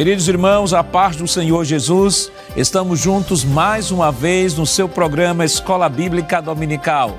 Queridos 0.00 0.28
irmãos, 0.28 0.72
a 0.72 0.82
paz 0.82 1.14
do 1.14 1.28
Senhor 1.28 1.62
Jesus, 1.62 2.32
estamos 2.56 2.98
juntos 2.98 3.44
mais 3.44 3.90
uma 3.90 4.10
vez 4.10 4.54
no 4.54 4.64
seu 4.64 4.88
programa 4.88 5.44
Escola 5.44 5.90
Bíblica 5.90 6.40
Dominical. 6.40 7.18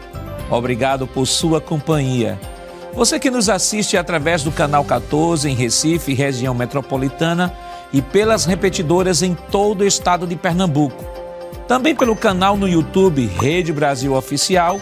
Obrigado 0.50 1.05
por 1.05 1.28
sua 1.28 1.61
companhia. 1.61 2.39
Você 2.96 3.20
que 3.20 3.29
nos 3.29 3.50
assiste 3.50 3.97
através 3.97 4.41
do 4.41 4.52
canal 4.52 4.83
14 4.83 5.47
em 5.47 5.54
Recife, 5.54 6.15
região 6.15 6.55
metropolitana, 6.55 7.54
e 7.93 8.02
pelas 8.02 8.46
repetidoras 8.46 9.21
em 9.21 9.36
todo 9.36 9.82
o 9.82 9.88
estado 9.88 10.25
de 10.25 10.36
Pernambuco. 10.36 11.05
Também 11.68 11.93
pelo 11.93 12.15
canal 12.15 12.57
no 12.57 12.68
YouTube 12.68 13.29
Rede 13.39 13.71
Brasil 13.71 14.15
Oficial 14.15 14.82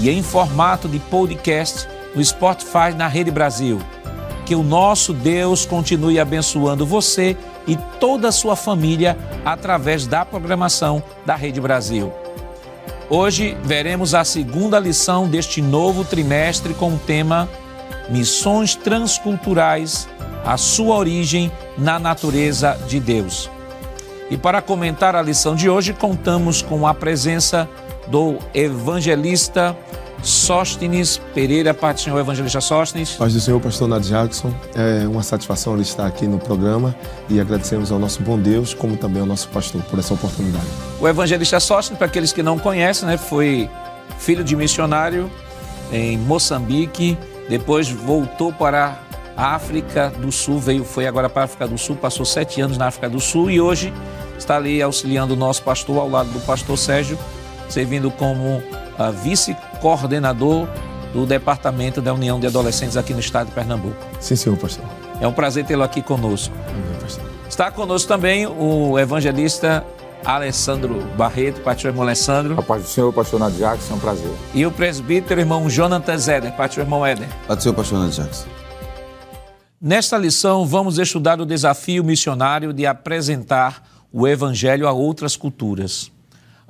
e 0.00 0.08
em 0.08 0.22
formato 0.22 0.88
de 0.88 1.00
podcast 1.00 1.88
no 2.14 2.24
Spotify 2.24 2.94
na 2.96 3.08
Rede 3.08 3.32
Brasil. 3.32 3.80
Que 4.50 4.54
o 4.56 4.64
nosso 4.64 5.12
Deus 5.12 5.64
continue 5.64 6.18
abençoando 6.18 6.84
você 6.84 7.36
e 7.68 7.76
toda 8.00 8.26
a 8.26 8.32
sua 8.32 8.56
família 8.56 9.16
através 9.44 10.08
da 10.08 10.24
programação 10.24 11.00
da 11.24 11.36
Rede 11.36 11.60
Brasil. 11.60 12.12
Hoje 13.08 13.56
veremos 13.62 14.12
a 14.12 14.24
segunda 14.24 14.76
lição 14.80 15.28
deste 15.28 15.62
novo 15.62 16.04
trimestre 16.04 16.74
com 16.74 16.94
o 16.94 16.98
tema 16.98 17.48
Missões 18.08 18.74
Transculturais, 18.74 20.08
a 20.44 20.56
sua 20.56 20.96
origem 20.96 21.52
na 21.78 22.00
natureza 22.00 22.76
de 22.88 22.98
Deus. 22.98 23.48
E 24.28 24.36
para 24.36 24.60
comentar 24.60 25.14
a 25.14 25.22
lição 25.22 25.54
de 25.54 25.70
hoje, 25.70 25.92
contamos 25.92 26.60
com 26.60 26.88
a 26.88 26.92
presença 26.92 27.68
do 28.08 28.36
evangelista 28.52 29.76
Sóstenes 30.22 31.20
Pereira, 31.34 31.72
Pai 31.72 31.94
do 31.94 32.00
Senhor 32.00 32.18
Evangelista 32.18 32.60
Sóstenes. 32.60 33.12
Paz 33.12 33.32
do 33.32 33.40
Senhor, 33.40 33.60
pastor 33.60 33.88
Nath 33.88 34.02
Jackson. 34.02 34.52
É 34.74 35.06
uma 35.08 35.22
satisfação 35.22 35.74
ele 35.74 35.82
estar 35.82 36.06
aqui 36.06 36.26
no 36.26 36.38
programa 36.38 36.94
e 37.28 37.40
agradecemos 37.40 37.90
ao 37.90 37.98
nosso 37.98 38.22
bom 38.22 38.38
Deus, 38.38 38.74
como 38.74 38.96
também 38.96 39.20
ao 39.20 39.26
nosso 39.26 39.48
pastor, 39.48 39.82
por 39.82 39.98
essa 39.98 40.14
oportunidade. 40.14 40.66
O 41.00 41.08
evangelista 41.08 41.58
Sóstenes, 41.58 41.98
para 41.98 42.06
aqueles 42.06 42.32
que 42.32 42.42
não 42.42 42.58
conhecem, 42.58 43.08
né, 43.08 43.16
foi 43.16 43.68
filho 44.18 44.44
de 44.44 44.54
missionário 44.54 45.30
em 45.92 46.18
Moçambique, 46.18 47.16
depois 47.48 47.90
voltou 47.90 48.52
para 48.52 48.98
a 49.36 49.54
África 49.54 50.10
do 50.10 50.30
Sul, 50.30 50.58
veio, 50.58 50.84
foi 50.84 51.06
agora 51.06 51.28
para 51.28 51.42
a 51.42 51.44
África 51.46 51.66
do 51.66 51.78
Sul, 51.78 51.96
passou 51.96 52.26
sete 52.26 52.60
anos 52.60 52.76
na 52.76 52.88
África 52.88 53.08
do 53.08 53.18
Sul 53.18 53.50
e 53.50 53.60
hoje 53.60 53.92
está 54.38 54.56
ali 54.56 54.82
auxiliando 54.82 55.34
o 55.34 55.36
nosso 55.36 55.62
pastor 55.62 55.98
ao 55.98 56.08
lado 56.08 56.30
do 56.30 56.40
pastor 56.40 56.76
Sérgio, 56.76 57.18
servindo 57.70 58.10
como 58.10 58.56
uh, 58.56 59.12
vice-coordenador 59.22 60.68
do 61.12 61.26
Departamento 61.26 62.00
da 62.00 62.12
União 62.12 62.38
de 62.38 62.46
Adolescentes 62.46 62.96
aqui 62.96 63.12
no 63.12 63.20
estado 63.20 63.48
de 63.48 63.52
Pernambuco. 63.52 63.96
Sim, 64.20 64.36
senhor 64.36 64.56
pastor. 64.56 64.84
É 65.20 65.26
um 65.26 65.32
prazer 65.32 65.64
tê-lo 65.64 65.82
aqui 65.82 66.02
conosco. 66.02 66.54
Amém, 66.68 67.00
pastor. 67.00 67.24
Está 67.48 67.70
conosco 67.70 68.08
também 68.08 68.46
o 68.46 68.98
evangelista 68.98 69.84
Alessandro 70.24 71.00
Barreto, 71.16 71.60
pastor 71.62 71.90
irmão 71.90 72.04
Alessandro. 72.04 72.58
A 72.58 72.62
paz 72.62 72.82
do 72.82 72.88
Senhor, 72.88 73.12
pastor 73.12 73.40
Nath 73.40 73.54
Jackson, 73.54 73.94
é 73.94 73.96
um 73.96 73.98
prazer. 73.98 74.30
E 74.54 74.66
o 74.66 74.70
presbítero 74.70 75.40
irmão 75.40 75.68
Jonathan 75.68 76.16
Zeder, 76.18 76.52
pastor 76.52 76.84
irmão 76.84 77.04
Éder. 77.04 77.28
Paz 77.46 77.58
do 77.58 77.62
Senhor, 77.62 77.74
pastor 77.74 77.98
Nath 77.98 78.12
Jackson. 78.12 78.46
Nesta 79.80 80.18
lição, 80.18 80.66
vamos 80.66 80.98
estudar 80.98 81.40
o 81.40 81.46
desafio 81.46 82.04
missionário 82.04 82.72
de 82.72 82.84
apresentar 82.84 83.82
o 84.12 84.28
Evangelho 84.28 84.86
a 84.86 84.92
outras 84.92 85.36
culturas. 85.36 86.12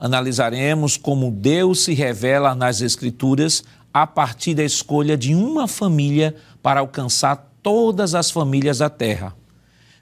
Analisaremos 0.00 0.96
como 0.96 1.30
Deus 1.30 1.84
se 1.84 1.92
revela 1.92 2.54
nas 2.54 2.80
Escrituras 2.80 3.62
a 3.92 4.06
partir 4.06 4.54
da 4.54 4.64
escolha 4.64 5.14
de 5.14 5.34
uma 5.34 5.68
família 5.68 6.34
para 6.62 6.80
alcançar 6.80 7.50
todas 7.62 8.14
as 8.14 8.30
famílias 8.30 8.78
da 8.78 8.88
terra. 8.88 9.36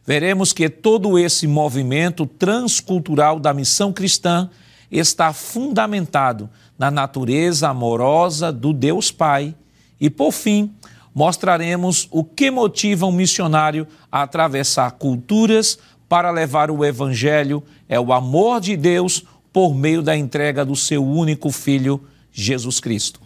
Veremos 0.06 0.52
que 0.52 0.68
todo 0.68 1.18
esse 1.18 1.48
movimento 1.48 2.26
transcultural 2.26 3.40
da 3.40 3.52
missão 3.52 3.92
cristã 3.92 4.48
está 4.88 5.32
fundamentado 5.32 6.48
na 6.78 6.92
natureza 6.92 7.68
amorosa 7.68 8.52
do 8.52 8.72
Deus 8.72 9.10
Pai 9.10 9.52
e, 10.00 10.08
por 10.08 10.30
fim, 10.30 10.72
mostraremos 11.12 12.06
o 12.12 12.22
que 12.22 12.50
motiva 12.52 13.04
um 13.04 13.12
missionário 13.12 13.86
a 14.10 14.22
atravessar 14.22 14.92
culturas 14.92 15.76
para 16.08 16.30
levar 16.30 16.70
o 16.70 16.84
Evangelho 16.84 17.62
é 17.88 17.98
o 18.00 18.12
amor 18.12 18.60
de 18.60 18.76
Deus 18.76 19.24
por 19.52 19.74
meio 19.74 20.02
da 20.02 20.16
entrega 20.16 20.64
do 20.64 20.76
seu 20.76 21.04
único 21.04 21.50
Filho, 21.50 22.00
Jesus 22.32 22.80
Cristo. 22.80 23.20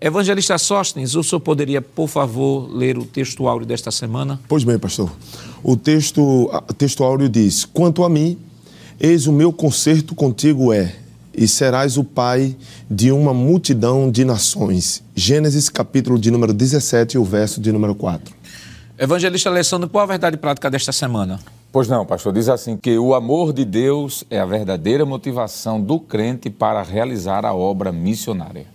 Evangelista 0.00 0.58
Sóstenes, 0.58 1.14
o 1.14 1.22
senhor 1.22 1.40
poderia, 1.40 1.80
por 1.80 2.08
favor, 2.08 2.68
ler 2.70 2.98
o 2.98 3.04
texto 3.04 3.48
áureo 3.48 3.66
desta 3.66 3.90
semana? 3.90 4.38
Pois 4.46 4.62
bem, 4.62 4.78
pastor. 4.78 5.10
O 5.62 5.76
texto, 5.76 6.50
o 6.52 6.74
texto 6.74 7.02
áureo 7.02 7.28
diz: 7.28 7.64
Quanto 7.64 8.04
a 8.04 8.08
mim, 8.10 8.36
eis 9.00 9.26
o 9.26 9.32
meu 9.32 9.52
concerto 9.52 10.14
contigo 10.14 10.72
é, 10.72 10.94
e 11.32 11.48
serás 11.48 11.96
o 11.96 12.04
pai 12.04 12.54
de 12.90 13.10
uma 13.12 13.32
multidão 13.32 14.10
de 14.10 14.24
nações. 14.24 15.02
Gênesis, 15.14 15.70
capítulo 15.70 16.18
de 16.18 16.30
número 16.30 16.52
17, 16.52 17.16
o 17.16 17.24
verso 17.24 17.60
de 17.60 17.72
número 17.72 17.94
4. 17.94 18.34
Evangelista 18.98 19.48
Alessandro, 19.48 19.88
qual 19.88 20.04
a 20.04 20.06
verdade 20.06 20.36
prática 20.36 20.70
desta 20.70 20.92
semana? 20.92 21.40
Pois 21.74 21.88
não, 21.88 22.06
pastor, 22.06 22.32
diz 22.32 22.48
assim 22.48 22.76
que 22.76 22.96
o 22.96 23.16
amor 23.16 23.52
de 23.52 23.64
Deus 23.64 24.22
é 24.30 24.38
a 24.38 24.46
verdadeira 24.46 25.04
motivação 25.04 25.80
do 25.80 25.98
crente 25.98 26.48
para 26.48 26.80
realizar 26.84 27.44
a 27.44 27.52
obra 27.52 27.90
missionária. 27.90 28.68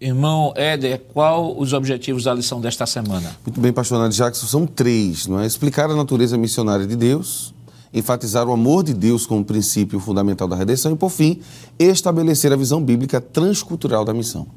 Irmão 0.00 0.52
Éder, 0.56 1.02
qual 1.14 1.56
os 1.56 1.72
objetivos 1.72 2.24
da 2.24 2.34
lição 2.34 2.60
desta 2.60 2.84
semana? 2.84 3.36
Muito 3.46 3.60
bem, 3.60 3.72
pastor 3.72 4.00
Nath 4.00 4.10
Jackson, 4.10 4.48
são 4.48 4.66
três, 4.66 5.28
não 5.28 5.38
é? 5.38 5.46
Explicar 5.46 5.88
a 5.88 5.94
natureza 5.94 6.36
missionária 6.36 6.84
de 6.84 6.96
Deus, 6.96 7.54
enfatizar 7.94 8.48
o 8.48 8.52
amor 8.52 8.82
de 8.82 8.92
Deus 8.92 9.24
como 9.24 9.44
princípio 9.44 10.00
fundamental 10.00 10.48
da 10.48 10.56
redenção 10.56 10.90
e, 10.90 10.96
por 10.96 11.10
fim, 11.10 11.40
estabelecer 11.78 12.52
a 12.52 12.56
visão 12.56 12.82
bíblica 12.82 13.20
transcultural 13.20 14.04
da 14.04 14.12
missão. 14.12 14.48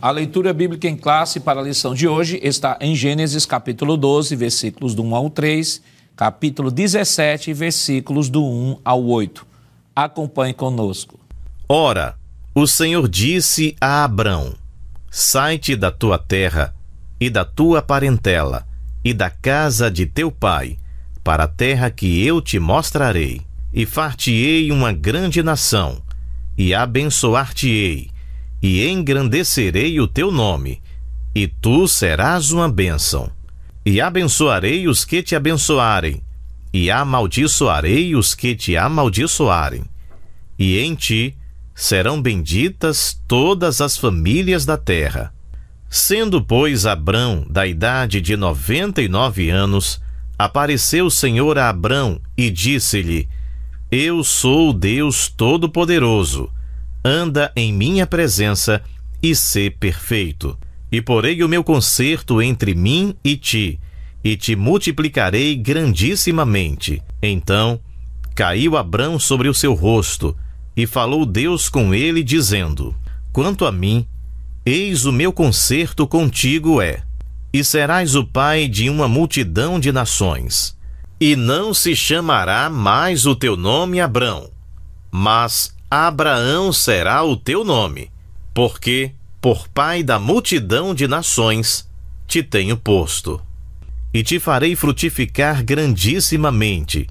A 0.00 0.12
leitura 0.12 0.52
bíblica 0.52 0.86
em 0.86 0.96
classe 0.96 1.40
para 1.40 1.58
a 1.58 1.62
lição 1.62 1.92
de 1.92 2.06
hoje 2.06 2.38
está 2.40 2.78
em 2.80 2.94
Gênesis 2.94 3.44
capítulo 3.44 3.96
12, 3.96 4.36
versículos 4.36 4.94
do 4.94 5.02
1 5.02 5.12
ao 5.12 5.28
3, 5.28 5.82
capítulo 6.14 6.70
17, 6.70 7.52
versículos 7.52 8.28
do 8.28 8.44
1 8.44 8.78
ao 8.84 9.04
8. 9.04 9.44
Acompanhe 9.96 10.54
conosco. 10.54 11.18
Ora, 11.68 12.14
o 12.54 12.64
Senhor 12.64 13.08
disse 13.08 13.74
a 13.80 14.04
Abrão: 14.04 14.54
Sai-te 15.10 15.74
da 15.74 15.90
tua 15.90 16.16
terra 16.16 16.72
e 17.20 17.28
da 17.28 17.44
tua 17.44 17.82
parentela 17.82 18.68
e 19.04 19.12
da 19.12 19.28
casa 19.28 19.90
de 19.90 20.06
teu 20.06 20.30
pai, 20.30 20.78
para 21.24 21.42
a 21.42 21.48
terra 21.48 21.90
que 21.90 22.24
eu 22.24 22.40
te 22.40 22.60
mostrarei, 22.60 23.42
e 23.74 23.84
far-te-ei 23.84 24.70
uma 24.70 24.92
grande 24.92 25.42
nação, 25.42 26.00
e 26.56 26.72
abençoar-te-ei 26.72 28.10
e 28.62 28.88
engrandecerei 28.88 30.00
o 30.00 30.08
teu 30.08 30.30
nome, 30.32 30.82
e 31.34 31.46
tu 31.46 31.86
serás 31.86 32.50
uma 32.50 32.68
bênção. 32.68 33.30
E 33.86 34.00
abençoarei 34.00 34.88
os 34.88 35.04
que 35.04 35.22
te 35.22 35.36
abençoarem, 35.36 36.22
e 36.72 36.90
amaldiçoarei 36.90 38.14
os 38.14 38.34
que 38.34 38.54
te 38.54 38.76
amaldiçoarem. 38.76 39.84
E 40.58 40.78
em 40.78 40.94
ti 40.94 41.36
serão 41.74 42.20
benditas 42.20 43.18
todas 43.28 43.80
as 43.80 43.96
famílias 43.96 44.66
da 44.66 44.76
terra. 44.76 45.32
Sendo, 45.88 46.42
pois, 46.42 46.84
Abrão 46.84 47.46
da 47.48 47.66
idade 47.66 48.20
de 48.20 48.36
noventa 48.36 49.00
e 49.00 49.08
nove 49.08 49.48
anos, 49.48 50.00
apareceu 50.36 51.06
o 51.06 51.10
Senhor 51.10 51.56
a 51.56 51.68
Abrão 51.68 52.20
e 52.36 52.50
disse-lhe: 52.50 53.28
Eu 53.90 54.22
sou 54.22 54.70
o 54.70 54.72
Deus 54.74 55.28
Todo-Poderoso 55.28 56.50
anda 57.08 57.50
em 57.56 57.72
minha 57.72 58.06
presença 58.06 58.82
e 59.22 59.34
sê 59.34 59.70
perfeito. 59.70 60.56
E 60.92 61.02
porei 61.02 61.42
o 61.42 61.48
meu 61.48 61.64
concerto 61.64 62.40
entre 62.40 62.74
mim 62.74 63.14
e 63.24 63.36
ti, 63.36 63.80
e 64.22 64.36
te 64.36 64.54
multiplicarei 64.54 65.56
grandissimamente. 65.56 67.02
Então 67.22 67.80
caiu 68.34 68.76
Abrão 68.76 69.18
sobre 69.18 69.48
o 69.48 69.54
seu 69.54 69.74
rosto, 69.74 70.36
e 70.76 70.86
falou 70.86 71.26
Deus 71.26 71.68
com 71.68 71.92
ele, 71.92 72.22
dizendo: 72.22 72.94
Quanto 73.32 73.66
a 73.66 73.72
mim, 73.72 74.06
eis 74.64 75.04
o 75.04 75.12
meu 75.12 75.32
concerto 75.32 76.06
contigo 76.06 76.80
é, 76.80 77.02
e 77.52 77.64
serás 77.64 78.14
o 78.14 78.24
pai 78.24 78.68
de 78.68 78.88
uma 78.88 79.08
multidão 79.08 79.80
de 79.80 79.90
nações. 79.90 80.76
E 81.20 81.34
não 81.34 81.74
se 81.74 81.96
chamará 81.96 82.70
mais 82.70 83.26
o 83.26 83.34
teu 83.34 83.56
nome 83.56 84.00
Abrão, 84.00 84.50
mas 85.10 85.74
Abraão 85.90 86.70
será 86.70 87.24
o 87.24 87.34
teu 87.34 87.64
nome, 87.64 88.10
porque, 88.52 89.12
por 89.40 89.66
pai 89.68 90.02
da 90.02 90.18
multidão 90.18 90.94
de 90.94 91.08
nações, 91.08 91.88
te 92.26 92.42
tenho 92.42 92.76
posto. 92.76 93.40
E 94.12 94.22
te 94.22 94.38
farei 94.38 94.76
frutificar 94.76 95.64
grandissimamente, 95.64 97.08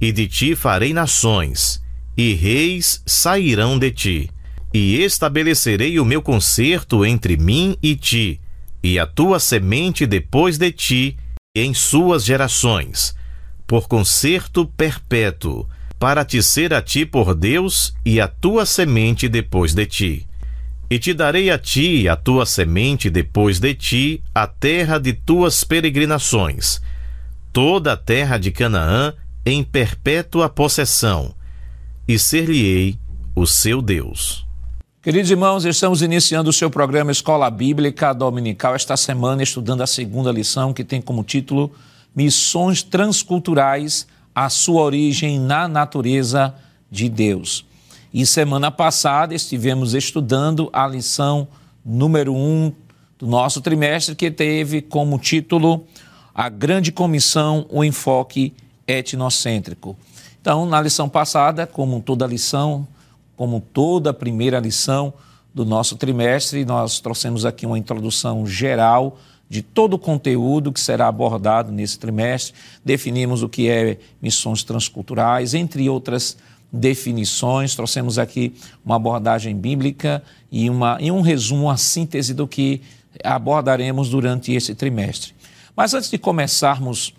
e 0.00 0.10
de 0.10 0.26
ti 0.26 0.56
farei 0.56 0.92
nações, 0.92 1.80
e 2.16 2.34
reis 2.34 3.00
sairão 3.06 3.78
de 3.78 3.92
ti. 3.92 4.30
E 4.74 4.96
estabelecerei 5.02 6.00
o 6.00 6.04
meu 6.04 6.20
concerto 6.20 7.04
entre 7.04 7.36
mim 7.36 7.76
e 7.80 7.94
ti, 7.94 8.40
e 8.82 8.98
a 8.98 9.06
tua 9.06 9.38
semente 9.38 10.04
depois 10.04 10.58
de 10.58 10.72
ti, 10.72 11.16
em 11.54 11.72
suas 11.72 12.24
gerações, 12.24 13.14
por 13.68 13.86
concerto 13.86 14.66
perpétuo, 14.66 15.68
para 15.98 16.24
te 16.24 16.42
ser 16.42 16.74
a 16.74 16.82
ti 16.82 17.06
por 17.06 17.34
Deus 17.34 17.94
e 18.04 18.20
a 18.20 18.28
tua 18.28 18.66
semente 18.66 19.28
depois 19.28 19.74
de 19.74 19.86
ti. 19.86 20.26
E 20.88 20.98
te 20.98 21.12
darei 21.12 21.50
a 21.50 21.58
ti 21.58 22.02
e 22.02 22.08
a 22.08 22.16
tua 22.16 22.46
semente 22.46 23.10
depois 23.10 23.58
de 23.58 23.74
ti 23.74 24.22
a 24.34 24.46
terra 24.46 24.98
de 24.98 25.12
tuas 25.12 25.64
peregrinações, 25.64 26.80
toda 27.52 27.94
a 27.94 27.96
terra 27.96 28.38
de 28.38 28.50
Canaã 28.50 29.14
em 29.44 29.64
perpétua 29.64 30.48
possessão, 30.48 31.34
e 32.06 32.18
ser-lhe-ei 32.18 32.98
o 33.34 33.46
seu 33.46 33.80
Deus. 33.82 34.46
Queridos 35.02 35.30
irmãos, 35.30 35.64
estamos 35.64 36.02
iniciando 36.02 36.50
o 36.50 36.52
seu 36.52 36.68
programa 36.68 37.12
Escola 37.12 37.48
Bíblica 37.48 38.12
Dominical 38.12 38.74
esta 38.74 38.96
semana, 38.96 39.42
estudando 39.42 39.82
a 39.82 39.86
segunda 39.86 40.32
lição, 40.32 40.72
que 40.72 40.82
tem 40.82 41.00
como 41.00 41.22
título 41.22 41.72
Missões 42.14 42.82
Transculturais, 42.82 44.06
a 44.36 44.50
sua 44.50 44.82
origem 44.82 45.40
na 45.40 45.66
natureza 45.66 46.54
de 46.90 47.08
Deus. 47.08 47.64
E 48.12 48.26
semana 48.26 48.70
passada 48.70 49.34
estivemos 49.34 49.94
estudando 49.94 50.68
a 50.74 50.86
lição 50.86 51.48
número 51.82 52.34
um 52.34 52.70
do 53.18 53.26
nosso 53.26 53.62
trimestre, 53.62 54.14
que 54.14 54.30
teve 54.30 54.82
como 54.82 55.18
título 55.18 55.86
A 56.34 56.50
Grande 56.50 56.92
Comissão, 56.92 57.64
o 57.70 57.82
Enfoque 57.82 58.52
Etnocêntrico. 58.86 59.96
Então, 60.38 60.66
na 60.66 60.82
lição 60.82 61.08
passada, 61.08 61.66
como 61.66 62.02
toda 62.02 62.26
lição, 62.26 62.86
como 63.36 63.58
toda 63.58 64.12
primeira 64.12 64.60
lição 64.60 65.14
do 65.54 65.64
nosso 65.64 65.96
trimestre, 65.96 66.62
nós 66.66 67.00
trouxemos 67.00 67.46
aqui 67.46 67.64
uma 67.64 67.78
introdução 67.78 68.46
geral 68.46 69.16
de 69.48 69.62
todo 69.62 69.94
o 69.94 69.98
conteúdo 69.98 70.72
que 70.72 70.80
será 70.80 71.06
abordado 71.08 71.70
nesse 71.70 71.98
trimestre. 71.98 72.54
Definimos 72.84 73.42
o 73.42 73.48
que 73.48 73.68
é 73.68 73.98
missões 74.20 74.62
transculturais, 74.62 75.54
entre 75.54 75.88
outras 75.88 76.36
definições. 76.72 77.74
Trouxemos 77.74 78.18
aqui 78.18 78.54
uma 78.84 78.96
abordagem 78.96 79.56
bíblica 79.56 80.22
e, 80.50 80.68
uma, 80.68 80.98
e 81.00 81.10
um 81.10 81.20
resumo, 81.20 81.70
a 81.70 81.76
síntese 81.76 82.34
do 82.34 82.46
que 82.46 82.82
abordaremos 83.22 84.10
durante 84.10 84.52
esse 84.52 84.74
trimestre. 84.74 85.32
Mas 85.74 85.94
antes 85.94 86.10
de 86.10 86.18
começarmos 86.18 87.14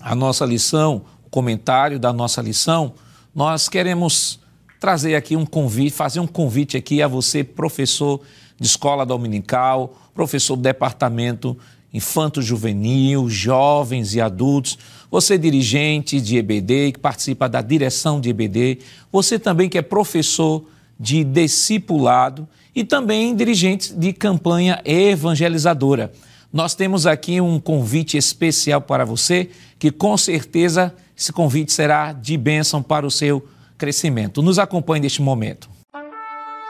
a 0.00 0.14
nossa 0.14 0.44
lição, 0.44 1.02
o 1.24 1.30
comentário 1.30 1.98
da 1.98 2.12
nossa 2.12 2.42
lição, 2.42 2.94
nós 3.34 3.68
queremos 3.68 4.40
trazer 4.78 5.14
aqui 5.14 5.36
um 5.36 5.46
convite, 5.46 5.92
fazer 5.92 6.20
um 6.20 6.26
convite 6.26 6.76
aqui 6.76 7.02
a 7.02 7.08
você, 7.08 7.42
professor 7.42 8.20
de 8.58 8.66
escola 8.66 9.04
dominical, 9.04 9.94
professor 10.16 10.56
do 10.56 10.62
departamento 10.62 11.56
infanto-juvenil, 11.92 13.28
jovens 13.28 14.14
e 14.14 14.20
adultos, 14.20 14.78
você 15.10 15.38
dirigente 15.38 16.20
de 16.20 16.36
EBD, 16.36 16.92
que 16.92 16.98
participa 16.98 17.48
da 17.48 17.62
direção 17.62 18.20
de 18.20 18.30
EBD, 18.30 18.80
você 19.12 19.38
também 19.38 19.68
que 19.68 19.78
é 19.78 19.82
professor 19.82 20.64
de 20.98 21.22
discipulado 21.22 22.48
e 22.74 22.82
também 22.82 23.34
dirigente 23.34 23.94
de 23.94 24.12
campanha 24.12 24.80
evangelizadora. 24.84 26.12
Nós 26.52 26.74
temos 26.74 27.06
aqui 27.06 27.40
um 27.40 27.60
convite 27.60 28.16
especial 28.16 28.80
para 28.80 29.04
você, 29.04 29.50
que 29.78 29.90
com 29.90 30.16
certeza 30.16 30.94
esse 31.16 31.32
convite 31.32 31.72
será 31.72 32.12
de 32.12 32.36
bênção 32.36 32.82
para 32.82 33.06
o 33.06 33.10
seu 33.10 33.46
crescimento. 33.78 34.42
Nos 34.42 34.58
acompanhe 34.58 35.02
neste 35.02 35.22
momento. 35.22 35.75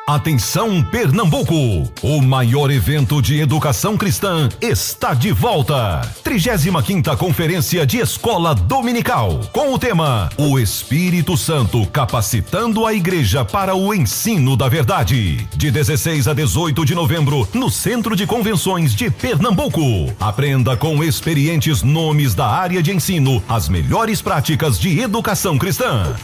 Atenção 0.09 0.85
Pernambuco! 0.85 1.93
O 2.01 2.23
maior 2.23 2.71
evento 2.71 3.21
de 3.21 3.41
educação 3.41 3.97
cristã 3.97 4.49
está 4.61 5.13
de 5.15 5.33
volta. 5.33 6.01
35ª 6.25 7.17
Conferência 7.17 7.85
de 7.85 7.99
Escola 7.99 8.55
Dominical, 8.55 9.41
com 9.53 9.75
o 9.75 9.79
tema 9.81 10.29
O 10.39 10.61
Espírito 10.61 11.37
Santo 11.37 11.85
capacitando 11.87 12.87
a 12.87 12.95
igreja 12.95 13.45
para 13.45 13.75
o 13.75 13.93
ensino 13.93 14.57
da 14.57 14.69
verdade. 14.69 15.45
De 15.57 15.73
16 15.73 16.29
a 16.29 16.35
18 16.35 16.85
de 16.85 16.95
novembro, 16.95 17.49
no 17.53 17.69
Centro 17.69 18.15
de 18.15 18.29
Convenções 18.29 18.95
de 18.95 19.11
Pernambuco. 19.11 19.83
Aprenda 20.21 20.77
com 20.77 21.03
experientes 21.03 21.83
nomes 21.83 22.33
da 22.33 22.47
área 22.47 22.81
de 22.81 22.93
ensino 22.93 23.43
as 23.49 23.69
melhores 23.69 24.23
práticas 24.23 24.79
de 24.79 25.01
educação 25.01 25.59
cristã. 25.59 26.15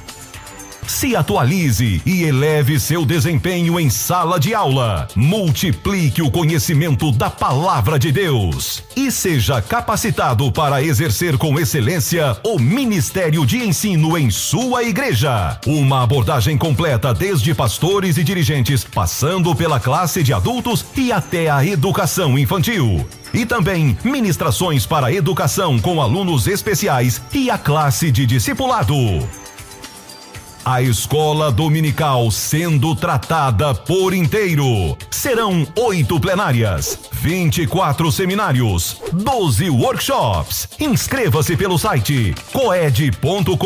Se 0.87 1.15
atualize 1.15 2.03
e 2.05 2.25
eleve 2.25 2.79
seu 2.79 3.05
desempenho 3.05 3.79
em 3.79 3.89
sala 3.89 4.39
de 4.39 4.55
aula. 4.55 5.07
Multiplique 5.15 6.21
o 6.21 6.31
conhecimento 6.31 7.13
da 7.13 7.31
palavra 7.31 7.99
de 7.99 8.11
Deus 8.11 8.83
e 8.97 9.11
seja 9.11 9.63
capacitado 9.63 10.51
para 10.51 10.83
exercer 10.83 11.39
com 11.39 11.59
excelência 11.59 12.37
o 12.45 12.59
ministério 12.59 13.47
de 13.47 13.59
ensino 13.59 14.19
em 14.19 14.31
sua 14.31 14.83
igreja. 14.83 15.59
Uma 15.67 16.03
abordagem 16.03 16.59
completa 16.59 17.15
desde 17.15 17.55
pastores 17.55 18.17
e 18.19 18.25
dirigentes, 18.25 18.85
passando 18.85 19.55
pela 19.55 19.79
classe 19.79 20.23
de 20.23 20.33
adultos 20.33 20.85
e 20.97 21.13
até 21.13 21.49
a 21.49 21.65
educação 21.65 22.39
infantil 22.39 23.07
e 23.33 23.47
também 23.47 23.97
ministrações 24.05 24.85
para 24.85 25.13
educação 25.13 25.79
com 25.79 26.03
alunos 26.03 26.47
especiais 26.47 27.23
e 27.33 27.51
a 27.51 27.57
classe 27.57 28.11
de 28.11 28.27
discipulado. 28.27 28.97
A 30.65 30.81
escola 30.81 31.51
dominical 31.51 32.31
sendo 32.31 32.95
tratada 32.95 33.75
por 33.75 34.15
inteiro. 34.15 34.97
Serão 35.11 35.67
oito 35.77 36.21
plenárias, 36.21 36.97
24 37.11 38.13
seminários, 38.13 38.97
12 39.13 39.69
workshops. 39.71 40.69
Inscreva-se 40.79 41.57
pelo 41.57 41.77
site 41.77 42.33
coed.com.br 42.53 43.57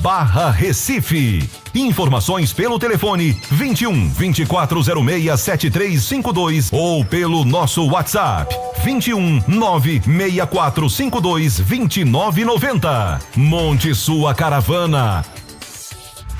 barra 0.00 0.50
Recife. 0.50 1.46
Informações 1.74 2.52
pelo 2.52 2.78
telefone 2.78 3.36
21 3.50 4.08
2406 4.08 5.40
7352 5.40 6.70
ou 6.72 7.04
pelo 7.04 7.44
nosso 7.44 7.88
WhatsApp 7.88 8.54
21 8.82 9.42
96452 9.46 11.58
2990. 11.58 13.20
Monte 13.36 13.94
sua 13.94 14.34
caravana 14.34 15.24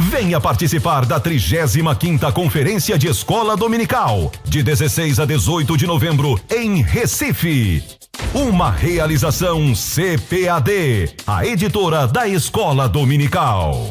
Venha 0.00 0.40
participar 0.40 1.04
da 1.04 1.21
35ª 1.21 2.33
Conferência 2.33 2.99
de 2.99 3.07
Escola 3.07 3.54
Dominical, 3.54 4.33
de 4.43 4.62
16 4.62 5.21
a 5.21 5.26
18 5.26 5.76
de 5.76 5.87
novembro, 5.87 6.40
em 6.50 6.83
Recife. 6.83 7.85
Uma 8.33 8.71
realização 8.71 9.75
CPAD, 9.75 11.14
a 11.26 11.45
editora 11.45 12.09
da 12.09 12.26
Escola 12.26 12.88
Dominical. 12.88 13.87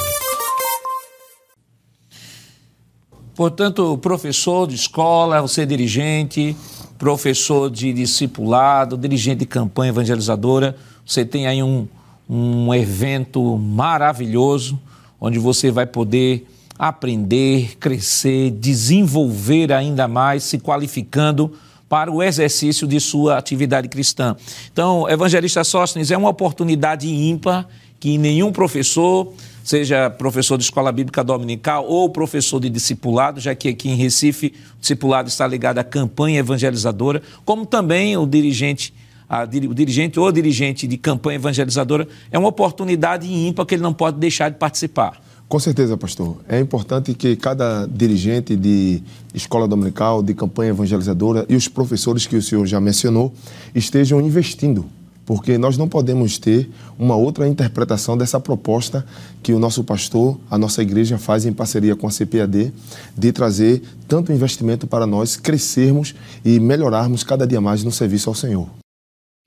Portanto, 3.40 3.98
professor 4.00 4.68
de 4.68 4.76
escola, 4.76 5.42
você 5.42 5.66
dirigente, 5.66 6.54
professor 6.98 7.70
de 7.70 7.94
discipulado, 7.94 8.98
dirigente 8.98 9.38
de 9.38 9.46
campanha 9.46 9.92
evangelizadora, 9.92 10.76
você 11.06 11.24
tem 11.24 11.48
aí 11.48 11.64
um, 11.64 11.88
um 12.30 12.74
evento 12.74 13.58
maravilhoso 13.58 14.78
onde 15.22 15.40
você 15.40 15.72
vai 15.72 15.86
poder 15.86 16.46
aprender, 16.78 17.78
crescer, 17.80 18.52
desenvolver 18.52 19.72
ainda 19.72 20.06
mais, 20.06 20.44
se 20.44 20.60
qualificando 20.60 21.54
para 21.88 22.12
o 22.12 22.22
exercício 22.22 22.86
de 22.86 23.00
sua 23.00 23.38
atividade 23.38 23.88
cristã. 23.88 24.36
Então, 24.70 25.10
Evangelista 25.10 25.64
Sóstenes 25.64 26.12
é 26.12 26.18
uma 26.18 26.28
oportunidade 26.28 27.08
ímpar 27.08 27.66
que 28.02 28.18
nenhum 28.18 28.52
professor, 28.52 29.32
seja 29.64 30.10
professor 30.10 30.58
de 30.58 30.64
escola 30.64 30.92
bíblica 30.92 31.24
dominical 31.24 31.86
ou 31.86 32.10
professor 32.10 32.60
de 32.60 32.70
discipulado, 32.70 33.40
já 33.40 33.54
que 33.56 33.70
aqui 33.70 33.90
em 33.90 33.96
Recife 33.96 34.54
o 34.78 34.80
discipulado 34.82 35.30
está 35.30 35.46
ligado 35.48 35.80
à 35.80 35.84
campanha 35.84 36.40
evangelizadora, 36.40 37.22
como 37.46 37.66
também 37.66 38.18
o 38.18 38.26
dirigente 38.26 38.94
a, 39.30 39.44
o 39.44 39.76
dirigente 39.76 40.20
ou 40.20 40.32
dirigente 40.32 40.88
de 40.88 40.98
campanha 40.98 41.36
evangelizadora, 41.36 42.08
é 42.32 42.40
uma 42.40 42.48
oportunidade 42.48 43.32
ímpar 43.32 43.66
que 43.66 43.76
ele 43.76 43.84
não 43.84 43.94
pode 43.94 44.18
deixar 44.18 44.50
de 44.50 44.58
participar. 44.58 45.22
Com 45.48 45.60
certeza, 45.60 45.98
pastor. 45.98 46.38
É 46.48 46.60
importante 46.60 47.14
que 47.16 47.36
cada 47.36 47.88
dirigente 47.88 48.56
de 48.56 49.02
escola 49.34 49.68
dominical, 49.68 50.22
de 50.22 50.36
campanha 50.36 50.70
evangelizadora 50.70 51.44
e 51.50 51.56
os 51.56 51.68
professores 51.68 52.28
que 52.28 52.36
o 52.36 52.42
senhor 52.42 52.68
já 52.68 52.80
mencionou 52.80 53.34
estejam 53.74 54.22
investindo, 54.22 54.86
porque 55.30 55.60
nós 55.60 55.78
não 55.78 55.88
podemos 55.88 56.40
ter 56.40 56.68
uma 56.98 57.16
outra 57.16 57.48
interpretação 57.48 58.18
dessa 58.18 58.40
proposta 58.40 59.06
que 59.44 59.54
o 59.54 59.60
nosso 59.60 59.84
pastor, 59.84 60.40
a 60.50 60.58
nossa 60.58 60.82
igreja 60.82 61.20
faz 61.20 61.46
em 61.46 61.54
parceria 61.54 61.96
com 61.96 62.08
a 62.08 62.10
CPAD, 62.10 62.74
de 63.16 63.32
trazer 63.32 63.84
tanto 64.08 64.34
investimento 64.34 64.88
para 64.88 65.06
nós 65.06 65.38
crescermos 65.38 66.16
e 66.44 66.60
melhorarmos 66.60 67.24
cada 67.24 67.46
dia 67.46 67.62
mais 67.62 67.84
no 67.84 67.92
serviço 67.92 68.28
ao 68.28 68.34
Senhor. 68.34 68.68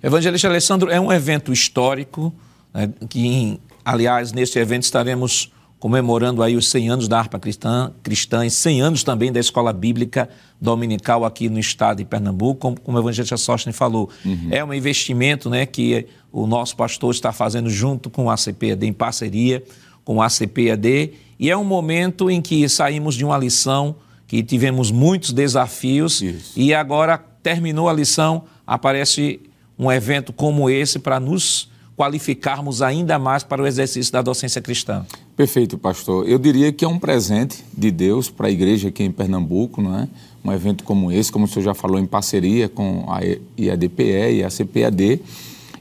Evangelista 0.00 0.46
Alessandro, 0.46 0.88
é 0.88 1.00
um 1.00 1.12
evento 1.12 1.52
histórico, 1.52 2.32
né, 2.72 2.88
que, 3.08 3.58
aliás, 3.84 4.30
neste 4.30 4.60
evento 4.60 4.84
estaremos 4.84 5.50
comemorando 5.82 6.44
aí 6.44 6.54
os 6.54 6.70
100 6.70 6.90
anos 6.90 7.08
da 7.08 7.18
harpa 7.18 7.40
cristã, 7.40 7.92
cristã 8.04 8.46
e 8.46 8.50
100 8.52 8.82
anos 8.82 9.02
também 9.02 9.32
da 9.32 9.40
escola 9.40 9.72
bíblica 9.72 10.28
dominical 10.60 11.24
aqui 11.24 11.48
no 11.48 11.58
estado 11.58 11.98
de 11.98 12.04
Pernambuco, 12.04 12.60
como, 12.60 12.80
como 12.80 12.98
o 12.98 13.00
evangelista 13.00 13.36
Sostene 13.36 13.72
falou. 13.72 14.08
Uhum. 14.24 14.46
É 14.52 14.64
um 14.64 14.72
investimento 14.72 15.50
né, 15.50 15.66
que 15.66 16.06
o 16.30 16.46
nosso 16.46 16.76
pastor 16.76 17.12
está 17.12 17.32
fazendo 17.32 17.68
junto 17.68 18.08
com 18.10 18.30
a 18.30 18.36
CPAD, 18.36 18.86
em 18.86 18.92
parceria 18.92 19.60
com 20.04 20.22
a 20.22 20.28
CPAD, 20.28 21.14
e 21.36 21.50
é 21.50 21.56
um 21.56 21.64
momento 21.64 22.30
em 22.30 22.40
que 22.40 22.68
saímos 22.68 23.16
de 23.16 23.24
uma 23.24 23.36
lição 23.36 23.96
que 24.28 24.40
tivemos 24.40 24.92
muitos 24.92 25.32
desafios 25.32 26.22
Isso. 26.22 26.52
e 26.54 26.72
agora 26.72 27.18
terminou 27.42 27.88
a 27.88 27.92
lição, 27.92 28.44
aparece 28.64 29.40
um 29.76 29.90
evento 29.90 30.32
como 30.32 30.70
esse 30.70 31.00
para 31.00 31.18
nos 31.18 31.72
qualificarmos 31.96 32.82
ainda 32.82 33.18
mais 33.18 33.42
para 33.42 33.62
o 33.62 33.66
exercício 33.66 34.12
da 34.12 34.22
docência 34.22 34.60
cristã. 34.60 35.04
Perfeito, 35.34 35.78
pastor. 35.78 36.28
Eu 36.28 36.38
diria 36.38 36.70
que 36.72 36.84
é 36.84 36.88
um 36.88 36.98
presente 36.98 37.64
de 37.76 37.90
Deus 37.90 38.28
para 38.28 38.48
a 38.48 38.50
igreja 38.50 38.88
aqui 38.88 39.02
em 39.02 39.10
Pernambuco, 39.10 39.80
não 39.80 39.98
é? 39.98 40.08
Um 40.44 40.52
evento 40.52 40.84
como 40.84 41.10
esse, 41.10 41.32
como 41.32 41.46
o 41.46 41.48
senhor 41.48 41.64
já 41.64 41.74
falou, 41.74 41.98
em 41.98 42.04
parceria 42.04 42.68
com 42.68 43.06
a 43.08 43.20
IADPE 43.58 44.36
e 44.36 44.44
a 44.44 44.50
CPAD, 44.50 45.22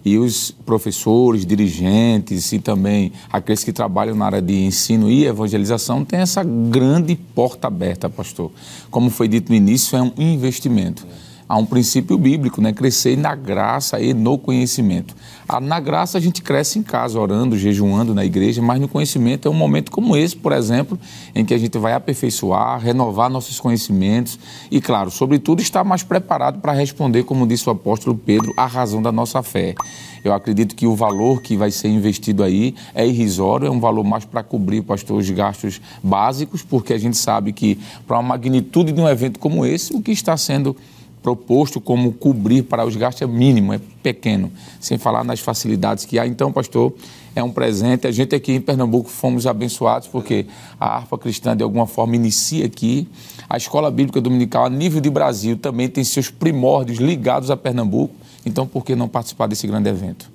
e 0.05 0.17
os 0.17 0.51
professores, 0.51 1.45
dirigentes 1.45 2.51
e 2.53 2.59
também 2.59 3.11
aqueles 3.29 3.63
que 3.63 3.73
trabalham 3.73 4.15
na 4.15 4.25
área 4.25 4.41
de 4.41 4.53
ensino 4.53 5.11
e 5.11 5.25
evangelização 5.25 6.05
têm 6.05 6.21
essa 6.21 6.43
grande 6.43 7.15
porta 7.15 7.67
aberta, 7.67 8.09
pastor. 8.09 8.51
Como 8.89 9.09
foi 9.09 9.27
dito 9.27 9.49
no 9.49 9.55
início, 9.55 9.97
é 9.97 10.01
um 10.01 10.13
investimento 10.17 11.05
há 11.51 11.57
um 11.57 11.65
princípio 11.65 12.17
bíblico, 12.17 12.61
né? 12.61 12.71
Crescer 12.71 13.17
na 13.17 13.35
graça 13.35 13.99
e 13.99 14.13
no 14.13 14.37
conhecimento. 14.37 15.13
Ah, 15.49 15.59
na 15.59 15.81
graça 15.81 16.17
a 16.17 16.21
gente 16.21 16.41
cresce 16.41 16.79
em 16.79 16.81
casa, 16.81 17.19
orando, 17.19 17.57
jejuando 17.57 18.15
na 18.15 18.23
igreja, 18.23 18.61
mas 18.61 18.79
no 18.79 18.87
conhecimento 18.87 19.49
é 19.49 19.51
um 19.51 19.53
momento 19.53 19.91
como 19.91 20.15
esse, 20.15 20.33
por 20.33 20.53
exemplo, 20.53 20.97
em 21.35 21.43
que 21.43 21.53
a 21.53 21.57
gente 21.57 21.77
vai 21.77 21.91
aperfeiçoar, 21.91 22.79
renovar 22.79 23.29
nossos 23.29 23.59
conhecimentos 23.59 24.39
e, 24.71 24.79
claro, 24.79 25.11
sobretudo, 25.11 25.61
estar 25.61 25.83
mais 25.83 26.03
preparado 26.03 26.61
para 26.61 26.71
responder, 26.71 27.25
como 27.25 27.45
disse 27.45 27.67
o 27.67 27.73
apóstolo 27.73 28.17
Pedro, 28.17 28.53
a 28.55 28.65
razão 28.65 29.01
da 29.01 29.11
nossa 29.11 29.43
fé. 29.43 29.75
Eu 30.23 30.33
acredito 30.33 30.73
que 30.73 30.87
o 30.87 30.95
valor 30.95 31.41
que 31.41 31.57
vai 31.57 31.69
ser 31.69 31.89
investido 31.89 32.43
aí 32.43 32.73
é 32.95 33.05
irrisório, 33.05 33.67
é 33.67 33.69
um 33.69 33.79
valor 33.81 34.05
mais 34.05 34.23
para 34.23 34.41
cobrir, 34.41 34.83
pastor, 34.83 35.17
os 35.17 35.29
gastos 35.29 35.81
básicos, 36.01 36.61
porque 36.63 36.93
a 36.93 36.97
gente 36.97 37.17
sabe 37.17 37.51
que 37.51 37.77
para 38.07 38.15
uma 38.17 38.29
magnitude 38.29 38.93
de 38.93 39.01
um 39.01 39.09
evento 39.09 39.37
como 39.37 39.65
esse, 39.65 39.93
o 39.93 40.01
que 40.01 40.13
está 40.13 40.37
sendo 40.37 40.77
proposto 41.21 41.79
como 41.79 42.11
cobrir 42.13 42.63
para 42.63 42.85
os 42.85 42.95
gastos 42.95 43.21
é 43.21 43.27
mínimo, 43.27 43.73
é 43.73 43.79
pequeno, 44.01 44.51
sem 44.79 44.97
falar 44.97 45.23
nas 45.23 45.39
facilidades 45.39 46.05
que 46.05 46.17
há. 46.17 46.25
Então, 46.25 46.51
pastor, 46.51 46.93
é 47.35 47.43
um 47.43 47.51
presente. 47.51 48.07
A 48.07 48.11
gente 48.11 48.35
aqui 48.35 48.53
em 48.53 48.61
Pernambuco 48.61 49.09
fomos 49.09 49.45
abençoados 49.45 50.07
porque 50.07 50.47
a 50.79 50.97
harpa 50.97 51.17
cristã, 51.17 51.55
de 51.55 51.63
alguma 51.63 51.85
forma, 51.85 52.15
inicia 52.15 52.65
aqui. 52.65 53.07
A 53.49 53.57
Escola 53.57 53.91
Bíblica 53.91 54.19
Dominical, 54.19 54.65
a 54.65 54.69
nível 54.69 54.99
de 54.99 55.09
Brasil, 55.09 55.57
também 55.57 55.87
tem 55.87 56.03
seus 56.03 56.29
primórdios 56.29 56.97
ligados 56.97 57.51
a 57.51 57.57
Pernambuco. 57.57 58.13
Então, 58.45 58.65
por 58.65 58.83
que 58.83 58.95
não 58.95 59.07
participar 59.07 59.47
desse 59.47 59.67
grande 59.67 59.89
evento? 59.89 60.29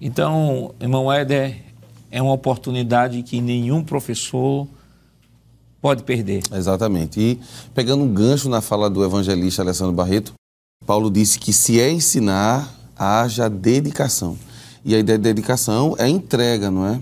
Então, 0.00 0.72
irmão 0.80 1.12
Éder, 1.12 1.56
é 2.10 2.22
uma 2.22 2.32
oportunidade 2.32 3.22
que 3.22 3.40
nenhum 3.40 3.82
professor 3.82 4.66
pode 5.80 6.02
perder. 6.02 6.42
Exatamente. 6.52 7.20
E 7.20 7.40
pegando 7.74 8.04
um 8.04 8.12
gancho 8.12 8.48
na 8.48 8.60
fala 8.60 8.88
do 8.88 9.04
evangelista 9.04 9.62
Alessandro 9.62 9.92
Barreto, 9.92 10.32
Paulo 10.86 11.10
disse 11.10 11.38
que 11.38 11.52
se 11.52 11.80
é 11.80 11.90
ensinar, 11.90 12.72
haja 12.96 13.48
dedicação. 13.48 14.38
E 14.84 14.94
a 14.94 14.98
ideia 14.98 15.18
de 15.18 15.24
dedicação 15.24 15.94
é 15.98 16.08
entrega, 16.08 16.70
não 16.70 16.86
é? 16.86 17.00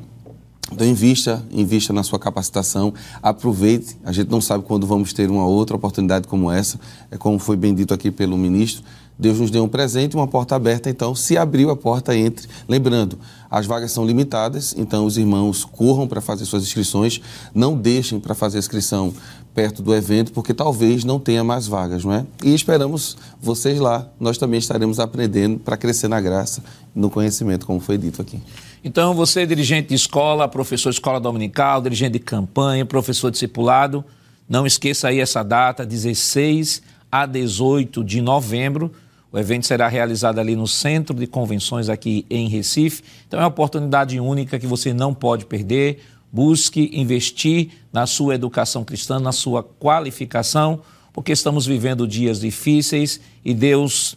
Então, 0.73 0.85
invista, 0.85 1.45
invista 1.52 1.92
na 1.92 2.02
sua 2.02 2.18
capacitação, 2.18 2.92
aproveite. 3.23 3.97
A 4.04 4.11
gente 4.11 4.28
não 4.28 4.40
sabe 4.40 4.64
quando 4.64 4.87
vamos 4.87 5.12
ter 5.12 5.30
uma 5.30 5.47
outra 5.47 5.76
oportunidade 5.76 6.26
como 6.26 6.50
essa, 6.50 6.80
é 7.11 7.16
como 7.16 7.38
foi 7.38 7.56
bem 7.56 7.73
dito 7.73 7.95
aqui 7.95 8.11
pelo 8.11 8.37
ministro. 8.37 8.83
Deus 9.19 9.41
nos 9.41 9.51
deu 9.51 9.65
um 9.65 9.69
presente, 9.69 10.15
uma 10.15 10.27
porta 10.27 10.55
aberta, 10.55 10.91
então 10.91 11.15
se 11.15 11.39
abriu 11.39 11.71
a 11.71 11.77
porta, 11.77 12.17
entre. 12.17 12.49
Lembrando, 12.69 13.19
as 13.51 13.65
vagas 13.65 13.93
são 13.93 14.07
limitadas, 14.07 14.75
então 14.77 15.07
os 15.07 15.17
irmãos 15.17 15.65
corram 15.65 16.07
para 16.07 16.21
fazer 16.21 16.45
suas 16.45 16.63
inscrições, 16.63 17.21
não 17.55 17.77
deixem 17.77 18.21
para 18.21 18.35
fazer 18.35 18.59
a 18.59 18.61
inscrição 18.61 19.15
perto 19.55 19.83
do 19.83 19.95
evento, 19.95 20.33
porque 20.33 20.53
talvez 20.53 21.03
não 21.03 21.19
tenha 21.19 21.43
mais 21.43 21.67
vagas, 21.67 22.05
não 22.05 22.13
é? 22.13 22.27
E 22.45 22.55
esperamos 22.55 23.17
vocês 23.41 23.81
lá, 23.81 24.07
nós 24.21 24.37
também 24.37 24.59
estaremos 24.59 25.01
aprendendo 25.01 25.59
para 25.59 25.79
crescer 25.79 26.09
na 26.09 26.21
graça, 26.21 26.63
no 26.95 27.09
conhecimento, 27.09 27.65
como 27.65 27.81
foi 27.81 27.97
dito 27.97 28.21
aqui. 28.21 28.39
Então, 28.85 29.15
você, 29.15 29.47
dirigente 29.47 29.89
de 29.89 29.95
escola, 29.95 30.47
professor 30.47 30.91
de 30.91 30.97
escola 30.97 31.19
dominical, 31.19 31.81
dirigente 31.81 32.13
de 32.13 32.19
campanha, 32.19 32.85
professor 32.85 33.31
discipulado, 33.31 34.05
não 34.47 34.67
esqueça 34.67 35.09
aí 35.09 35.21
essa 35.21 35.43
data, 35.43 35.87
16 35.87 36.83
a 37.11 37.25
18 37.25 38.05
de 38.05 38.21
novembro, 38.21 38.93
o 39.37 39.38
evento 39.38 39.66
será 39.66 39.87
realizado 39.87 40.38
ali 40.38 40.57
no 40.57 40.66
Centro 40.66 41.14
de 41.14 41.26
Convenções 41.26 41.90
aqui 41.90 42.25
em 42.31 42.49
Recife. 42.49 43.02
Então 43.28 43.38
é 43.38 43.43
uma 43.43 43.50
oportunidade 43.50 44.19
única 44.19 44.59
que 44.59 44.66
você 44.66 44.95
não 44.95 45.12
pode 45.12 45.45
perder. 45.45 46.02
Busque 46.33 46.90
investir 46.95 47.69
na 47.93 48.07
sua 48.07 48.35
educação 48.35 48.83
cristã, 48.83 49.21
na 49.21 49.33
sua 49.33 49.62
qualificação, 49.62 50.81
porque 51.12 51.33
estamos 51.33 51.66
vivendo 51.66 52.09
dias 52.09 52.40
difíceis 52.40 53.21
e 53.45 53.52
Deus, 53.52 54.16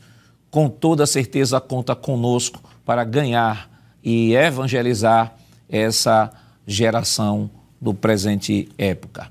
com 0.50 0.70
toda 0.70 1.06
certeza, 1.06 1.60
conta 1.60 1.94
conosco 1.98 2.64
para 2.86 3.04
ganhar 3.04 3.70
e 4.02 4.34
evangelizar 4.34 5.36
essa 5.68 6.32
geração 6.66 7.52
do 7.82 7.94
presente 7.94 8.70
época. 8.78 9.30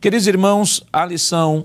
Queridos 0.00 0.26
irmãos, 0.26 0.82
a 0.92 1.06
lição 1.06 1.64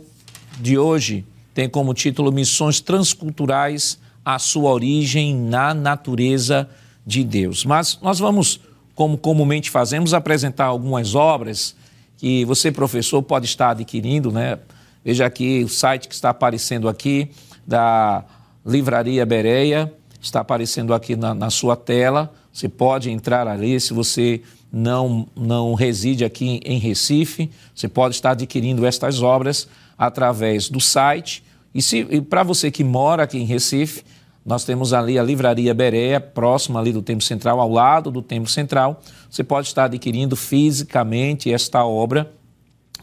de 0.61 0.77
hoje 0.77 1.25
tem 1.53 1.69
como 1.69 1.93
título 1.93 2.31
Missões 2.31 2.79
Transculturais, 2.79 3.99
a 4.25 4.39
sua 4.39 4.71
origem 4.71 5.35
na 5.35 5.73
natureza 5.73 6.67
de 7.05 7.23
Deus. 7.23 7.65
Mas 7.65 7.99
nós 8.01 8.19
vamos, 8.19 8.59
como 8.95 9.17
comumente 9.17 9.69
fazemos, 9.69 10.13
apresentar 10.13 10.65
algumas 10.65 11.13
obras 11.13 11.75
que 12.17 12.45
você, 12.45 12.71
professor, 12.71 13.21
pode 13.21 13.45
estar 13.45 13.71
adquirindo, 13.71 14.31
né? 14.31 14.57
Veja 15.03 15.25
aqui 15.25 15.63
o 15.63 15.69
site 15.69 16.07
que 16.07 16.15
está 16.15 16.29
aparecendo 16.29 16.87
aqui 16.87 17.29
da 17.67 18.23
Livraria 18.65 19.25
Bereia, 19.25 19.93
está 20.21 20.39
aparecendo 20.39 20.93
aqui 20.93 21.15
na, 21.15 21.33
na 21.33 21.49
sua 21.49 21.75
tela. 21.75 22.33
Você 22.51 22.69
pode 22.69 23.09
entrar 23.09 23.47
ali 23.47 23.77
se 23.79 23.93
você 23.93 24.41
não, 24.71 25.27
não 25.35 25.73
reside 25.73 26.23
aqui 26.23 26.61
em 26.63 26.79
Recife, 26.79 27.49
você 27.75 27.87
pode 27.87 28.15
estar 28.15 28.31
adquirindo 28.31 28.85
estas 28.85 29.21
obras 29.21 29.67
através 29.97 30.69
do 30.69 30.79
site. 30.79 31.43
E, 31.73 31.79
e 32.09 32.21
para 32.21 32.43
você 32.43 32.69
que 32.69 32.83
mora 32.83 33.23
aqui 33.23 33.37
em 33.37 33.45
Recife, 33.45 34.03
nós 34.45 34.65
temos 34.65 34.93
ali 34.93 35.17
a 35.17 35.23
Livraria 35.23 35.73
Berea, 35.73 36.19
próxima 36.19 36.79
ali 36.79 36.91
do 36.91 37.01
Templo 37.01 37.23
Central, 37.23 37.59
ao 37.59 37.71
lado 37.71 38.11
do 38.11 38.21
Templo 38.21 38.49
Central. 38.49 39.01
Você 39.29 39.43
pode 39.43 39.67
estar 39.67 39.85
adquirindo 39.85 40.35
fisicamente 40.35 41.51
esta 41.51 41.85
obra. 41.85 42.31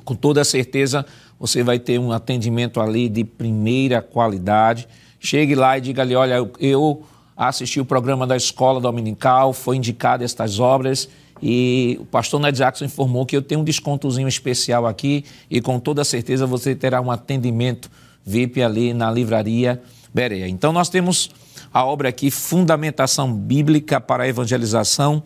Com 0.05 0.15
toda 0.15 0.45
certeza, 0.45 1.07
você 1.39 1.63
vai 1.63 1.79
ter 1.79 1.99
um 1.99 2.13
atendimento 2.13 2.81
ali 2.81 3.09
de 3.09 3.25
primeira 3.25 4.03
qualidade. 4.03 4.87
Chegue 5.19 5.55
lá 5.55 5.79
e 5.79 5.81
diga 5.81 6.03
ali, 6.03 6.15
olha, 6.15 6.47
eu 6.59 7.03
assisti 7.35 7.81
o 7.81 7.87
programa 7.87 8.27
da 8.27 8.37
Escola 8.37 8.79
Dominical, 8.79 9.55
foi 9.55 9.77
indicado 9.77 10.23
estas 10.23 10.61
obras 10.61 11.09
e 11.43 11.97
o 12.01 12.05
pastor 12.05 12.41
Ned 12.41 12.57
Jackson 12.57 12.85
informou 12.85 13.25
que 13.25 13.37
eu 13.37 13.43
tenho 13.43 13.61
um 13.61 13.65
descontozinho 13.65 14.29
especial 14.29 14.87
aqui 14.87 15.25
e 15.51 15.61
com 15.61 15.79
toda 15.79 16.05
certeza 16.05 16.47
você 16.47 16.75
terá 16.75 17.01
um 17.01 17.11
atendimento 17.11 17.91
VIP 18.25 18.63
ali 18.63 18.93
na 18.93 19.11
livraria 19.11 19.81
Berea. 20.13 20.49
Então 20.49 20.73
nós 20.73 20.89
temos 20.89 21.31
a 21.73 21.85
obra 21.85 22.09
aqui 22.09 22.31
Fundamentação 22.31 23.33
Bíblica 23.33 24.01
para 24.01 24.25
a 24.25 24.29
Evangelização 24.29 25.23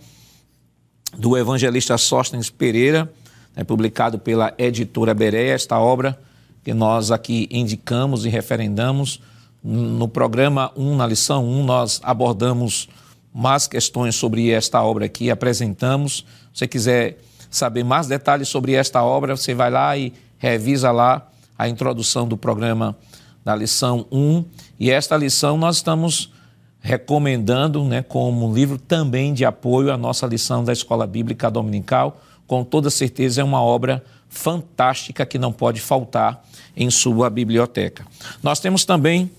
do 1.16 1.36
evangelista 1.36 1.96
Sóstenes 1.96 2.50
Pereira, 2.50 3.10
né, 3.56 3.64
publicado 3.64 4.18
pela 4.18 4.52
editora 4.58 5.14
Berea, 5.14 5.54
esta 5.54 5.78
obra 5.78 6.18
que 6.62 6.72
nós 6.72 7.10
aqui 7.10 7.48
indicamos 7.50 8.24
e 8.24 8.28
referendamos. 8.28 9.20
No 9.62 10.08
programa 10.08 10.72
1, 10.76 10.96
na 10.96 11.06
lição 11.06 11.46
1, 11.46 11.64
nós 11.64 12.00
abordamos 12.02 12.88
mais 13.34 13.66
questões 13.66 14.14
sobre 14.14 14.50
esta 14.52 14.80
obra 14.80 15.06
aqui, 15.06 15.28
apresentamos. 15.28 16.24
Se 16.52 16.60
você 16.60 16.68
quiser 16.68 17.18
saber 17.50 17.82
mais 17.82 18.06
detalhes 18.06 18.48
sobre 18.48 18.74
esta 18.74 19.02
obra, 19.02 19.36
você 19.36 19.52
vai 19.52 19.70
lá 19.70 19.96
e 19.96 20.12
revisa 20.38 20.92
lá 20.92 21.28
a 21.58 21.68
introdução 21.68 22.28
do 22.28 22.36
programa 22.36 22.96
da 23.44 23.56
lição 23.56 24.06
1. 24.10 24.44
E 24.78 24.90
esta 24.90 25.16
lição 25.16 25.58
nós 25.58 25.76
estamos 25.76 26.32
recomendando 26.80 27.82
né, 27.84 28.02
como 28.02 28.48
um 28.48 28.54
livro 28.54 28.78
também 28.78 29.34
de 29.34 29.44
apoio 29.44 29.92
à 29.92 29.96
nossa 29.96 30.26
lição 30.26 30.62
da 30.62 30.72
Escola 30.72 31.06
Bíblica 31.06 31.50
Dominical. 31.50 32.20
Com 32.46 32.62
toda 32.62 32.88
certeza 32.88 33.40
é 33.40 33.44
uma 33.44 33.62
obra 33.62 34.04
fantástica 34.28 35.24
que 35.24 35.38
não 35.38 35.52
pode 35.52 35.80
faltar 35.80 36.44
em 36.76 36.90
sua 36.90 37.30
biblioteca. 37.30 38.06
Nós 38.42 38.60
temos 38.60 38.84
também 38.84 39.30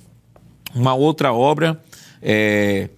uma 0.74 0.94
outra 0.94 1.34
obra, 1.34 1.80
é, 2.22 2.90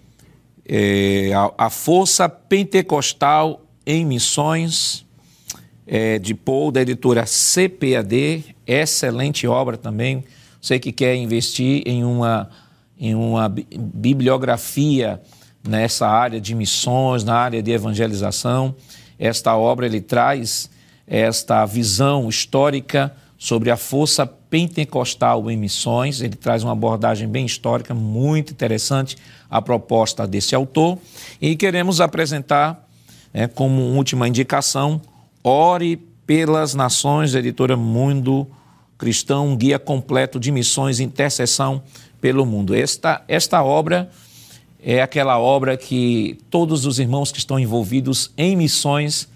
é, 0.67 1.31
a, 1.33 1.65
a 1.65 1.69
Força 1.69 2.27
Pentecostal 2.27 3.61
em 3.85 4.05
Missões, 4.05 5.05
é, 5.87 6.19
de 6.19 6.33
Paul, 6.33 6.71
da 6.71 6.81
editora 6.81 7.23
CPAD, 7.23 8.55
excelente 8.65 9.47
obra 9.47 9.77
também. 9.77 10.25
Você 10.61 10.77
que 10.77 10.91
quer 10.91 11.15
investir 11.15 11.83
em 11.85 12.03
uma, 12.03 12.49
em 12.99 13.15
uma 13.15 13.47
bibliografia 13.47 15.21
nessa 15.65 16.07
área 16.07 16.41
de 16.41 16.53
missões, 16.53 17.23
na 17.23 17.35
área 17.35 17.63
de 17.63 17.71
evangelização, 17.71 18.75
esta 19.17 19.55
obra 19.55 19.85
ele 19.85 20.01
traz 20.01 20.69
esta 21.05 21.65
visão 21.65 22.27
histórica 22.27 23.15
sobre 23.37 23.71
a 23.71 23.77
força 23.77 24.25
pentecostal 24.49 25.49
em 25.49 25.57
missões. 25.57 26.21
Ele 26.21 26.35
traz 26.35 26.63
uma 26.63 26.71
abordagem 26.71 27.27
bem 27.27 27.45
histórica, 27.45 27.93
muito 27.93 28.51
interessante, 28.51 29.17
a 29.49 29.61
proposta 29.61 30.27
desse 30.27 30.55
autor. 30.55 30.97
E 31.41 31.55
queremos 31.55 32.01
apresentar, 32.01 32.87
é, 33.33 33.47
como 33.47 33.81
última 33.81 34.27
indicação, 34.27 35.01
Ore 35.43 35.97
pelas 36.25 36.73
Nações, 36.73 37.33
editora 37.33 37.77
Mundo 37.77 38.47
Cristão, 38.97 39.49
um 39.49 39.55
guia 39.55 39.77
completo 39.79 40.39
de 40.39 40.51
missões 40.51 40.99
e 40.99 41.03
intercessão 41.03 41.81
pelo 42.19 42.45
mundo. 42.45 42.73
Esta, 42.75 43.23
esta 43.27 43.63
obra 43.63 44.09
é 44.83 45.01
aquela 45.01 45.39
obra 45.39 45.77
que 45.77 46.37
todos 46.49 46.85
os 46.85 46.99
irmãos 46.99 47.31
que 47.31 47.39
estão 47.39 47.59
envolvidos 47.59 48.31
em 48.37 48.55
missões, 48.55 49.27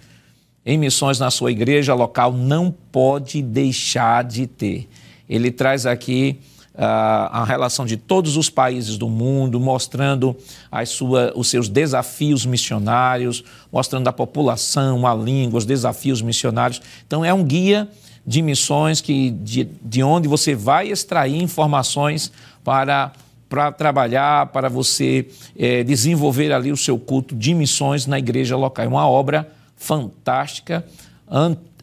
em 0.66 0.78
missões 0.78 1.20
na 1.20 1.32
sua 1.32 1.52
igreja 1.52 1.94
local, 1.94 2.32
não 2.32 2.74
pode 2.92 3.42
deixar 3.42 4.24
de 4.24 4.46
ter. 4.48 4.88
Ele 5.28 5.52
traz 5.52 5.86
aqui 5.86 6.40
a 6.74 7.44
relação 7.44 7.86
de 7.86 7.98
todos 7.98 8.38
os 8.38 8.50
países 8.50 8.98
do 8.98 9.10
mundo, 9.10 9.60
mostrando 9.60 10.36
as 10.72 10.90
sua, 10.90 11.34
os 11.36 11.50
seus 11.50 11.68
desafios 11.68 12.46
missionários, 12.46 13.44
mostrando 13.72 14.08
a 14.08 14.14
população, 14.14 15.06
a 15.06 15.14
língua, 15.14 15.58
os 15.58 15.66
desafios 15.66 16.22
missionários. 16.22 16.82
Então, 17.06 17.26
é 17.26 17.34
um 17.34 17.44
guia 17.44 17.90
de 18.26 18.42
missões 18.42 19.02
que, 19.02 19.32
de, 19.32 19.68
de 19.82 20.02
onde 20.02 20.28
você 20.28 20.56
vai 20.56 20.88
extrair 20.88 21.42
informações 21.42 22.32
para, 22.64 23.12
para 23.50 23.72
trabalhar, 23.72 24.48
para 24.48 24.70
você 24.70 25.28
é, 25.58 25.84
desenvolver 25.84 26.54
ali 26.54 26.72
o 26.72 26.78
seu 26.78 26.98
culto 26.98 27.36
de 27.36 27.54
missões 27.54 28.08
na 28.08 28.18
igreja 28.18 28.56
local. 28.56 28.86
É 28.86 28.88
uma 28.88 29.08
obra 29.08 29.52
fantástica. 29.82 30.86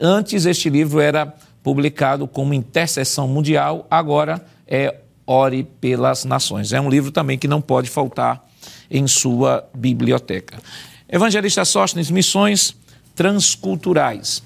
Antes, 0.00 0.46
este 0.46 0.70
livro 0.70 1.00
era 1.00 1.34
publicado 1.64 2.28
como 2.28 2.54
Intercessão 2.54 3.26
Mundial, 3.26 3.86
agora 3.90 4.46
é 4.66 4.94
Ore 5.26 5.64
pelas 5.64 6.24
Nações. 6.24 6.72
É 6.72 6.80
um 6.80 6.88
livro 6.88 7.10
também 7.10 7.36
que 7.36 7.48
não 7.48 7.60
pode 7.60 7.90
faltar 7.90 8.48
em 8.88 9.06
sua 9.08 9.68
biblioteca. 9.74 10.58
Evangelista 11.08 11.64
Sóstenes, 11.64 12.08
missões 12.08 12.74
transculturais. 13.16 14.42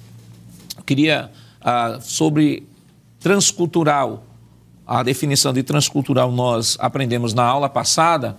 Eu 0.78 0.82
queria, 0.82 1.30
ah, 1.60 1.98
sobre 2.00 2.66
transcultural, 3.20 4.24
a 4.86 5.02
definição 5.02 5.52
de 5.52 5.62
transcultural 5.62 6.32
nós 6.32 6.78
aprendemos 6.80 7.34
na 7.34 7.44
aula 7.44 7.68
passada, 7.68 8.36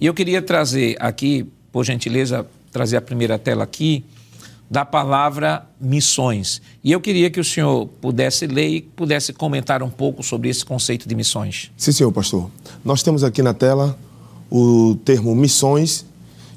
e 0.00 0.06
eu 0.06 0.14
queria 0.14 0.40
trazer 0.40 0.96
aqui, 0.98 1.46
por 1.70 1.84
gentileza, 1.84 2.46
trazer 2.72 2.96
a 2.96 3.00
primeira 3.00 3.38
tela 3.38 3.62
aqui, 3.62 4.04
da 4.70 4.84
palavra 4.84 5.66
missões. 5.80 6.60
E 6.82 6.90
eu 6.90 7.00
queria 7.00 7.30
que 7.30 7.38
o 7.38 7.44
senhor 7.44 7.86
pudesse 8.00 8.46
ler 8.46 8.68
e 8.68 8.80
pudesse 8.80 9.32
comentar 9.32 9.82
um 9.82 9.90
pouco 9.90 10.22
sobre 10.22 10.48
esse 10.48 10.64
conceito 10.64 11.08
de 11.08 11.14
missões. 11.14 11.70
Sim, 11.76 11.92
senhor 11.92 12.12
pastor. 12.12 12.50
Nós 12.84 13.02
temos 13.02 13.22
aqui 13.22 13.42
na 13.42 13.54
tela 13.54 13.96
o 14.50 14.96
termo 15.04 15.34
missões, 15.34 16.04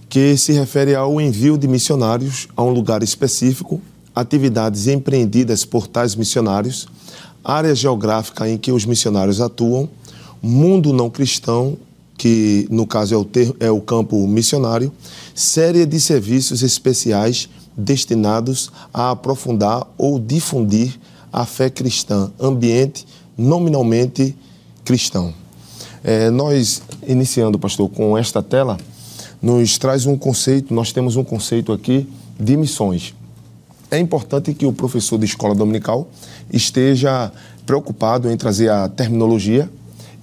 que 0.09 0.37
se 0.37 0.53
refere 0.53 0.95
ao 0.95 1.19
envio 1.19 1.57
de 1.57 1.67
missionários 1.67 2.47
a 2.55 2.63
um 2.63 2.69
lugar 2.69 3.03
específico, 3.03 3.81
atividades 4.15 4.87
empreendidas 4.87 5.65
por 5.65 5.85
tais 5.85 6.15
missionários, 6.15 6.87
área 7.43 7.75
geográfica 7.75 8.49
em 8.49 8.57
que 8.57 8.71
os 8.71 8.85
missionários 8.85 9.41
atuam, 9.41 9.89
mundo 10.41 10.93
não 10.93 11.09
cristão, 11.09 11.77
que 12.17 12.67
no 12.71 12.87
caso 12.87 13.13
é 13.13 13.17
o, 13.17 13.23
ter, 13.23 13.53
é 13.59 13.69
o 13.69 13.79
campo 13.79 14.27
missionário, 14.27 14.91
série 15.35 15.85
de 15.85 15.99
serviços 15.99 16.63
especiais 16.63 17.49
destinados 17.77 18.71
a 18.91 19.11
aprofundar 19.11 19.85
ou 19.97 20.19
difundir 20.19 20.99
a 21.31 21.45
fé 21.45 21.69
cristã, 21.69 22.31
ambiente 22.39 23.05
nominalmente 23.37 24.35
cristão. 24.83 25.33
É, 26.03 26.29
nós, 26.29 26.81
iniciando, 27.07 27.59
pastor, 27.59 27.89
com 27.89 28.17
esta 28.17 28.41
tela, 28.41 28.77
nos 29.41 29.77
traz 29.77 30.05
um 30.05 30.17
conceito, 30.17 30.73
nós 30.73 30.91
temos 30.91 31.15
um 31.15 31.23
conceito 31.23 31.71
aqui 31.71 32.07
de 32.39 32.57
missões. 32.57 33.13
É 33.91 33.99
importante 33.99 34.53
que 34.53 34.65
o 34.65 34.73
professor 34.73 35.19
de 35.19 35.25
escola 35.25 35.53
dominical 35.53 36.07
esteja 36.51 37.31
preocupado 37.65 38.31
em 38.31 38.37
trazer 38.37 38.69
a 38.69 38.89
terminologia, 38.89 39.69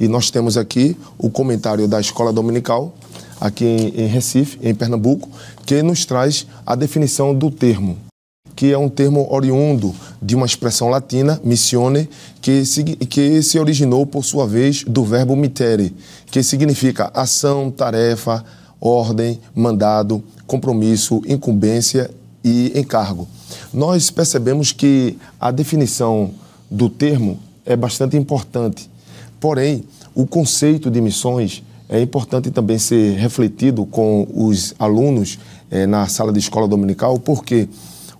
e 0.01 0.09
nós 0.09 0.31
temos 0.31 0.57
aqui 0.57 0.97
o 1.17 1.31
comentário 1.31 1.87
da 1.87 2.01
escola 2.01 2.33
dominical, 2.33 2.95
aqui 3.45 3.93
em, 3.95 4.07
Recife, 4.07 4.59
em 4.63 4.75
Pernambuco, 4.75 5.29
que 5.67 5.83
nos 5.83 6.07
traz 6.07 6.47
a 6.65 6.75
definição 6.75 7.35
do 7.35 7.51
termo, 7.51 7.99
que 8.57 8.73
é 8.73 8.79
um 8.79 8.89
termo 8.89 9.31
oriundo 9.31 9.95
de 10.21 10.35
uma 10.35 10.47
expressão 10.47 10.89
latina, 10.89 11.39
missione, 11.45 12.09
que 12.41 12.65
se, 12.65 12.83
que 12.83 13.43
se 13.43 13.59
originou, 13.59 14.07
por 14.07 14.25
sua 14.25 14.47
vez, 14.47 14.83
do 14.85 15.05
verbo 15.05 15.37
mitere, 15.37 15.95
que 16.31 16.43
significa 16.43 17.11
ação, 17.13 17.71
tarefa, 17.71 18.43
ordem, 18.81 19.39
mandado, 19.55 20.25
compromisso, 20.47 21.21
incumbência 21.27 22.11
e 22.43 22.73
encargo. 22.75 23.29
Nós 23.75 24.11
percebemos 24.11 24.73
que 24.73 25.19
a 25.39 25.51
definição 25.51 26.31
do 26.71 26.89
termo 26.89 27.39
é 27.67 27.77
bastante 27.77 28.17
importante, 28.17 28.89
porém, 29.39 29.85
o 30.15 30.27
conceito 30.27 30.91
de 30.91 31.01
missões 31.03 31.63
é 31.89 32.01
importante 32.01 32.51
também 32.51 32.79
ser 32.79 33.17
refletido 33.17 33.85
com 33.85 34.27
os 34.35 34.75
alunos 34.79 35.39
é, 35.71 35.87
na 35.87 36.07
sala 36.07 36.33
de 36.33 36.39
escola 36.39 36.67
dominical, 36.67 37.19
porque 37.19 37.69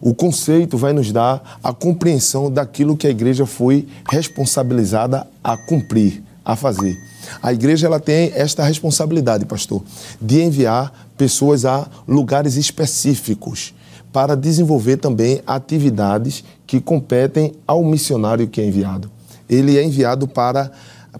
o 0.01 0.15
conceito 0.15 0.77
vai 0.77 0.93
nos 0.93 1.11
dar 1.11 1.59
a 1.63 1.73
compreensão 1.73 2.51
daquilo 2.51 2.97
que 2.97 3.07
a 3.07 3.11
igreja 3.11 3.47
foi 3.47 3.89
responsabilizada 4.07 5.27
a 5.43 5.57
cumprir, 5.57 6.23
a 6.45 6.55
fazer. 6.55 6.95
A 7.43 7.53
igreja 7.53 7.87
ela 7.87 7.99
tem 7.99 8.31
esta 8.35 8.63
responsabilidade, 8.65 9.47
pastor, 9.47 9.83
de 10.21 10.43
enviar 10.43 10.93
pessoas 11.17 11.65
a 11.65 11.89
lugares 12.07 12.57
específicos 12.57 13.75
para 14.13 14.37
desenvolver 14.37 14.99
também 14.99 15.41
atividades 15.47 16.45
que 16.67 16.81
competem 16.81 17.55
ao 17.67 17.83
missionário 17.83 18.47
que 18.47 18.61
é 18.61 18.67
enviado. 18.67 19.11
Ele 19.49 19.79
é 19.79 19.83
enviado 19.83 20.29
para 20.29 20.71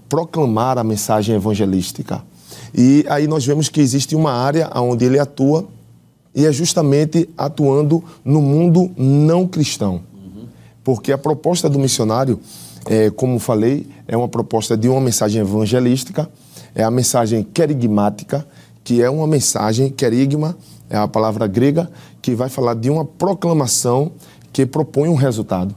proclamar 0.09 0.79
a 0.79 0.85
mensagem 0.85 1.35
evangelística. 1.35 2.23
E 2.75 3.05
aí 3.09 3.29
nós 3.29 3.47
vemos 3.47 3.69
que 3.69 3.81
existe 3.81 4.17
uma 4.17 4.33
área 4.33 4.69
onde 4.75 5.05
ele 5.05 5.19
atua 5.19 5.67
e 6.35 6.45
é 6.45 6.53
justamente 6.53 7.29
atuando 7.39 8.03
no 8.25 8.43
mundo 8.43 8.91
não 8.97 9.47
cristão. 9.47 10.01
Porque 10.83 11.13
a 11.13 11.19
proposta 11.19 11.69
do 11.69 11.79
missionário, 11.79 12.41
é, 12.87 13.11
como 13.11 13.39
falei, 13.39 13.87
é 14.09 14.17
uma 14.17 14.29
proposta 14.29 14.77
de 14.77 14.89
uma 14.89 15.01
mensagem 15.01 15.41
evangelística, 15.41 16.29
é 16.75 16.83
a 16.83 16.91
mensagem 16.91 17.43
querigmática, 17.43 18.45
que 18.83 19.01
é 19.01 19.09
uma 19.09 19.27
mensagem, 19.27 19.89
querigma 19.89 20.57
é 20.91 20.97
a 20.97 21.09
palavra 21.09 21.47
grega, 21.47 21.91
que 22.21 22.35
vai 22.35 22.49
falar 22.49 22.75
de 22.75 22.91
uma 22.91 23.05
proclamação 23.05 24.13
que 24.53 24.67
propõe 24.67 25.09
um 25.09 25.15
resultado. 25.15 25.75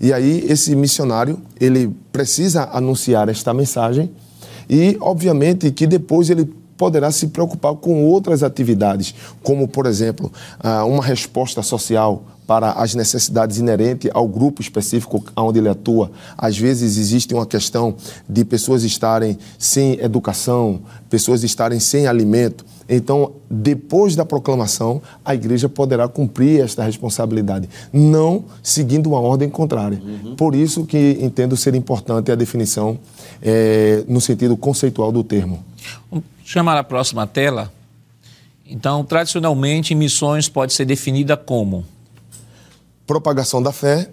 E 0.00 0.12
aí 0.12 0.44
esse 0.48 0.74
missionário, 0.74 1.38
ele 1.60 1.94
precisa 2.10 2.68
anunciar 2.72 3.28
esta 3.28 3.54
mensagem 3.54 4.10
e, 4.70 4.96
obviamente, 5.00 5.72
que 5.72 5.84
depois 5.84 6.30
ele 6.30 6.44
poderá 6.76 7.10
se 7.10 7.26
preocupar 7.26 7.74
com 7.74 8.04
outras 8.04 8.44
atividades, 8.44 9.12
como, 9.42 9.66
por 9.66 9.84
exemplo, 9.84 10.32
ah, 10.60 10.84
uma 10.84 11.02
resposta 11.02 11.60
social 11.60 12.22
para 12.46 12.72
as 12.72 12.94
necessidades 12.94 13.58
inerentes 13.58 14.10
ao 14.14 14.26
grupo 14.26 14.62
específico 14.62 15.22
onde 15.36 15.58
ele 15.58 15.68
atua. 15.68 16.10
Às 16.38 16.56
vezes 16.56 16.96
existe 16.96 17.34
uma 17.34 17.46
questão 17.46 17.96
de 18.28 18.44
pessoas 18.44 18.84
estarem 18.84 19.36
sem 19.58 20.00
educação, 20.00 20.80
pessoas 21.08 21.42
estarem 21.42 21.80
sem 21.80 22.06
alimento. 22.06 22.64
Então, 22.92 23.34
depois 23.48 24.16
da 24.16 24.24
proclamação, 24.24 25.00
a 25.24 25.32
igreja 25.32 25.68
poderá 25.68 26.08
cumprir 26.08 26.60
esta 26.60 26.82
responsabilidade, 26.82 27.68
não 27.92 28.44
seguindo 28.64 29.06
uma 29.06 29.20
ordem 29.20 29.48
contrária. 29.48 30.02
Uhum. 30.04 30.34
Por 30.34 30.56
isso 30.56 30.84
que 30.84 31.16
entendo 31.20 31.56
ser 31.56 31.76
importante 31.76 32.32
a 32.32 32.34
definição 32.34 32.98
é, 33.40 34.02
no 34.08 34.20
sentido 34.20 34.56
conceitual 34.56 35.12
do 35.12 35.22
termo. 35.22 35.64
Vamos 36.10 36.24
chamar 36.44 36.76
a 36.76 36.82
próxima 36.82 37.28
tela. 37.28 37.72
Então, 38.66 39.04
tradicionalmente, 39.04 39.94
missões 39.94 40.48
pode 40.48 40.72
ser 40.72 40.84
definida 40.84 41.36
como 41.36 41.84
propagação 43.06 43.60
da 43.62 43.72
fé, 43.72 44.08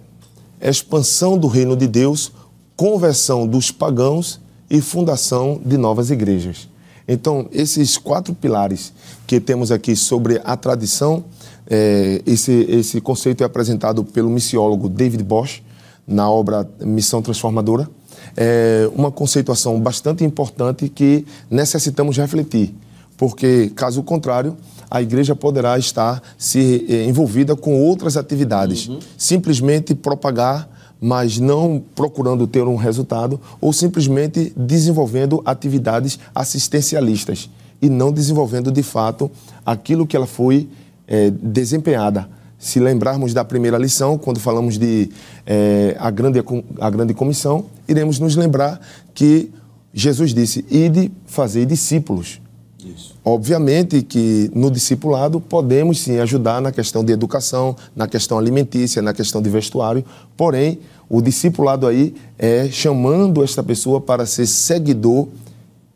expansão 0.60 1.38
do 1.38 1.46
reino 1.46 1.76
de 1.76 1.86
Deus, 1.86 2.32
conversão 2.76 3.46
dos 3.46 3.70
pagãos 3.70 4.40
e 4.70 4.80
fundação 4.80 5.60
de 5.64 5.76
novas 5.76 6.10
igrejas. 6.10 6.68
Então, 7.08 7.48
esses 7.50 7.96
quatro 7.96 8.34
pilares 8.34 8.92
que 9.26 9.40
temos 9.40 9.72
aqui 9.72 9.96
sobre 9.96 10.40
a 10.44 10.56
tradição 10.56 11.24
É, 11.70 12.22
esse, 12.24 12.64
esse 12.70 12.98
conceito 12.98 13.42
é 13.42 13.44
apresentado 13.44 14.02
pelo 14.02 14.30
missiólogo 14.30 14.88
David 14.88 15.22
Bosch 15.22 15.60
na 16.06 16.30
obra 16.30 16.66
Missão 16.80 17.20
Transformadora. 17.20 17.86
É 18.34 18.88
uma 18.94 19.10
conceituação 19.10 19.78
bastante 19.78 20.24
importante 20.24 20.88
que 20.88 21.26
necessitamos 21.50 22.16
refletir, 22.16 22.74
porque, 23.18 23.70
caso 23.76 24.02
contrário, 24.02 24.56
a 24.90 25.02
igreja 25.02 25.36
poderá 25.36 25.78
estar 25.78 26.22
se 26.38 26.86
eh, 26.88 27.04
envolvida 27.04 27.54
com 27.54 27.78
outras 27.78 28.16
atividades, 28.16 28.88
uhum. 28.88 28.98
simplesmente 29.18 29.94
propagar 29.94 30.66
mas 31.00 31.38
não 31.38 31.82
procurando 31.94 32.46
ter 32.46 32.62
um 32.62 32.76
resultado, 32.76 33.40
ou 33.60 33.72
simplesmente 33.72 34.52
desenvolvendo 34.56 35.42
atividades 35.44 36.18
assistencialistas 36.34 37.48
e 37.80 37.88
não 37.88 38.12
desenvolvendo 38.12 38.70
de 38.72 38.82
fato 38.82 39.30
aquilo 39.64 40.06
que 40.06 40.16
ela 40.16 40.26
foi 40.26 40.68
é, 41.06 41.30
desempenhada. 41.30 42.28
Se 42.58 42.80
lembrarmos 42.80 43.32
da 43.32 43.44
primeira 43.44 43.78
lição, 43.78 44.18
quando 44.18 44.40
falamos 44.40 44.76
de 44.76 45.10
é, 45.46 45.96
a, 45.98 46.10
grande, 46.10 46.42
a 46.80 46.90
grande 46.90 47.14
comissão, 47.14 47.66
iremos 47.86 48.18
nos 48.18 48.34
lembrar 48.34 48.80
que 49.14 49.50
Jesus 49.94 50.34
disse: 50.34 50.64
Ide 50.68 51.12
fazer 51.24 51.66
discípulos. 51.66 52.40
Isso. 52.84 53.16
Obviamente 53.30 54.00
que 54.00 54.50
no 54.54 54.70
discipulado 54.70 55.38
podemos 55.38 56.00
sim 56.00 56.18
ajudar 56.18 56.62
na 56.62 56.72
questão 56.72 57.04
de 57.04 57.12
educação, 57.12 57.76
na 57.94 58.08
questão 58.08 58.38
alimentícia, 58.38 59.02
na 59.02 59.12
questão 59.12 59.42
de 59.42 59.50
vestuário, 59.50 60.02
porém, 60.34 60.78
o 61.10 61.20
discipulado 61.20 61.86
aí 61.86 62.14
é 62.38 62.70
chamando 62.70 63.44
esta 63.44 63.62
pessoa 63.62 64.00
para 64.00 64.24
ser 64.24 64.46
seguidor 64.46 65.28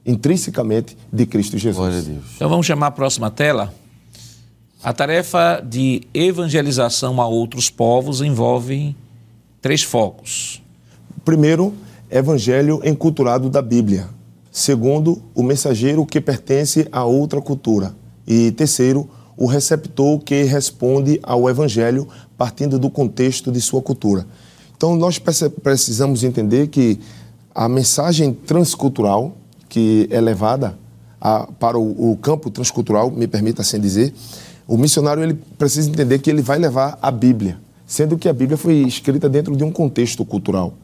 intrinsecamente 0.04 0.94
de 1.10 1.24
Cristo 1.24 1.56
Jesus. 1.56 2.06
Então 2.36 2.50
vamos 2.50 2.66
chamar 2.66 2.88
a 2.88 2.90
próxima 2.90 3.30
tela. 3.30 3.72
A 4.84 4.92
tarefa 4.92 5.64
de 5.66 6.02
evangelização 6.12 7.18
a 7.18 7.26
outros 7.26 7.70
povos 7.70 8.20
envolve 8.20 8.94
três 9.62 9.82
focos. 9.82 10.62
Primeiro, 11.24 11.72
evangelho 12.10 12.82
enculturado 12.84 13.48
da 13.48 13.62
Bíblia. 13.62 14.06
Segundo, 14.52 15.22
o 15.34 15.42
mensageiro 15.42 16.06
que 16.06 16.20
pertence 16.20 16.86
a 16.92 17.04
outra 17.04 17.40
cultura. 17.40 17.94
E 18.26 18.52
terceiro, 18.52 19.08
o 19.36 19.46
receptor 19.46 20.20
que 20.20 20.42
responde 20.44 21.18
ao 21.22 21.48
evangelho 21.48 22.06
partindo 22.36 22.78
do 22.78 22.90
contexto 22.90 23.50
de 23.50 23.60
sua 23.60 23.82
cultura. 23.82 24.26
Então, 24.76 24.94
nós 24.94 25.18
precisamos 25.18 26.22
entender 26.22 26.68
que 26.68 27.00
a 27.54 27.68
mensagem 27.68 28.32
transcultural 28.32 29.32
que 29.72 30.06
é 30.10 30.20
levada 30.20 30.78
a, 31.18 31.46
para 31.58 31.78
o, 31.78 32.12
o, 32.12 32.16
campo 32.18 32.50
transcultural, 32.50 33.10
me 33.10 33.26
permita 33.26 33.62
assim 33.62 33.80
dizer, 33.80 34.12
o 34.68 34.76
missionário 34.76 35.22
ele 35.22 35.32
precisa 35.56 35.88
entender 35.88 36.18
que 36.18 36.28
ele 36.28 36.42
vai 36.42 36.58
levar 36.58 36.98
a 37.00 37.10
Bíblia, 37.10 37.58
sendo 37.86 38.18
que 38.18 38.28
a 38.28 38.34
Bíblia 38.34 38.58
foi 38.58 38.74
escrita 38.82 39.30
dentro 39.30 39.56
de 39.56 39.64
um 39.64 39.72
contexto 39.72 40.26
cultural. 40.26 40.74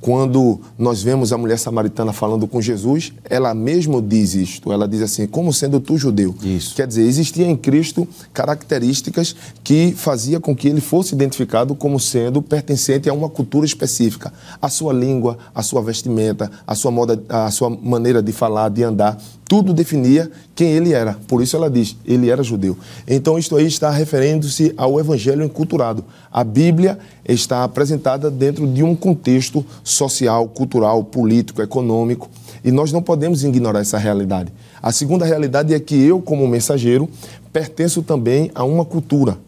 Quando 0.00 0.60
nós 0.78 1.02
vemos 1.02 1.32
a 1.32 1.38
mulher 1.38 1.58
samaritana 1.58 2.12
falando 2.12 2.46
com 2.46 2.60
Jesus, 2.60 3.12
ela 3.24 3.54
mesmo 3.54 4.00
diz 4.00 4.34
isto. 4.34 4.72
Ela 4.72 4.86
diz 4.86 5.02
assim: 5.02 5.26
como 5.26 5.52
sendo 5.52 5.80
tu 5.80 5.96
judeu. 5.96 6.34
Isso. 6.42 6.74
Quer 6.74 6.86
dizer, 6.86 7.02
existia 7.02 7.46
em 7.46 7.56
Cristo 7.56 8.06
características 8.32 9.34
que 9.64 9.92
fazia 9.96 10.38
com 10.38 10.54
que 10.54 10.68
ele 10.68 10.80
fosse 10.80 11.14
identificado 11.14 11.74
como 11.74 11.98
sendo 11.98 12.40
pertencente 12.40 13.08
a 13.08 13.12
uma 13.12 13.28
cultura 13.28 13.66
específica. 13.66 14.32
A 14.60 14.68
sua 14.68 14.92
língua, 14.92 15.38
a 15.54 15.62
sua 15.62 15.82
vestimenta, 15.82 16.50
a 16.66 16.74
sua, 16.74 16.90
moda, 16.90 17.22
a 17.28 17.50
sua 17.50 17.70
maneira 17.70 18.22
de 18.22 18.32
falar, 18.32 18.68
de 18.68 18.82
andar, 18.82 19.18
tudo 19.48 19.72
definia 19.72 20.30
quem 20.54 20.68
ele 20.70 20.92
era. 20.92 21.16
Por 21.28 21.40
isso 21.40 21.56
ela 21.56 21.70
diz, 21.70 21.96
ele 22.04 22.30
era 22.30 22.42
judeu. 22.42 22.76
Então 23.06 23.38
isto 23.38 23.56
aí 23.56 23.66
está 23.66 23.90
referindo-se 23.90 24.74
ao 24.76 24.98
evangelho 24.98 25.44
enculturado. 25.44 26.04
A 26.32 26.42
Bíblia 26.42 26.98
está 27.24 27.62
apresentada 27.62 28.30
dentro 28.30 28.66
de 28.66 28.82
um 28.82 28.94
contexto 28.94 29.64
social, 29.84 30.48
cultural, 30.48 31.04
político, 31.04 31.62
econômico, 31.62 32.28
e 32.64 32.72
nós 32.72 32.90
não 32.90 33.00
podemos 33.00 33.44
ignorar 33.44 33.80
essa 33.80 33.98
realidade. 33.98 34.52
A 34.82 34.90
segunda 34.90 35.24
realidade 35.24 35.72
é 35.72 35.78
que 35.78 35.94
eu, 35.94 36.20
como 36.20 36.46
mensageiro, 36.48 37.08
pertenço 37.52 38.02
também 38.02 38.50
a 38.54 38.64
uma 38.64 38.84
cultura. 38.84 39.38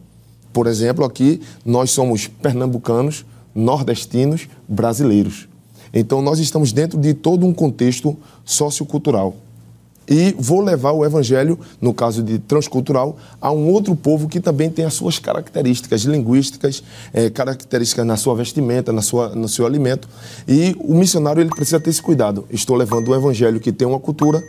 Por 0.53 0.69
exemplo, 0.69 1.05
aqui 1.05 1.41
nós 1.65 1.91
somos 1.91 2.29
pernambucanos, 2.29 3.27
nordestinos, 3.53 4.49
brasileiros. 4.69 5.49
Então 5.93 6.23
nós 6.23 6.39
estamos 6.39 6.73
dentro 6.73 6.99
de 6.99 7.15
todo 7.15 7.45
um 7.45 7.53
contexto 7.53 8.17
sociocultural 8.45 9.35
e 10.09 10.35
vou 10.39 10.61
levar 10.61 10.93
o 10.93 11.05
evangelho, 11.05 11.59
no 11.81 11.93
caso 11.93 12.23
de 12.23 12.39
transcultural, 12.39 13.17
a 13.41 13.53
um 13.53 13.69
outro 13.69 13.95
povo 13.95 14.29
que 14.29 14.41
também 14.41 14.71
tem 14.71 14.85
as 14.85 14.95
suas 14.95 15.19
características 15.19 16.03
linguísticas, 16.03 16.83
é, 17.13 17.29
características 17.29 18.07
na 18.07 18.17
sua 18.17 18.35
vestimenta, 18.35 18.93
na 18.93 19.03
sua, 19.03 19.29
no 19.31 19.49
seu 19.49 19.67
alimento. 19.67 20.09
E 20.47 20.75
o 20.81 20.95
missionário 20.95 21.41
ele 21.41 21.51
precisa 21.51 21.79
ter 21.79 21.91
esse 21.91 22.01
cuidado. 22.01 22.47
Estou 22.51 22.77
levando 22.77 23.09
o 23.09 23.15
evangelho 23.15 23.61
que 23.61 23.73
tem 23.73 23.87
uma 23.87 24.01
cultura, 24.01 24.43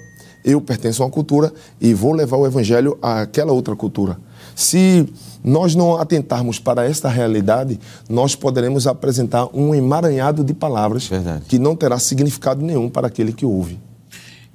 eu 0.43 0.61
pertenço 0.61 1.03
a 1.03 1.05
uma 1.05 1.11
cultura 1.11 1.51
e 1.81 1.93
vou 1.93 2.13
levar 2.13 2.37
o 2.37 2.45
evangelho 2.45 2.97
àquela 3.01 3.51
outra 3.51 3.75
cultura. 3.75 4.17
Se 4.55 5.07
nós 5.43 5.75
não 5.75 5.97
atentarmos 5.97 6.59
para 6.59 6.85
esta 6.85 7.09
realidade, 7.09 7.79
nós 8.09 8.35
poderemos 8.35 8.87
apresentar 8.87 9.47
um 9.53 9.75
emaranhado 9.75 10.43
de 10.43 10.53
palavras 10.53 11.07
Verdade. 11.07 11.45
que 11.47 11.59
não 11.59 11.75
terá 11.75 11.99
significado 11.99 12.63
nenhum 12.63 12.89
para 12.89 13.07
aquele 13.07 13.33
que 13.33 13.45
ouve. 13.45 13.79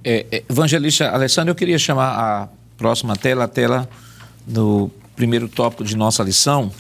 É, 0.05 0.27
é, 0.31 0.43
evangelista 0.51 1.09
Alessandro, 1.09 1.53
eu 1.53 1.55
queria 1.55 1.79
chamar 1.79 2.09
a 2.09 2.49
próxima 2.77 3.17
tela, 3.17 3.45
a 3.45 3.49
tela 3.49 3.89
do 4.47 4.91
primeiro 5.17 5.49
tópico 5.49 5.83
de 5.83 5.97
nossa 5.97 6.23
lição. 6.23 6.71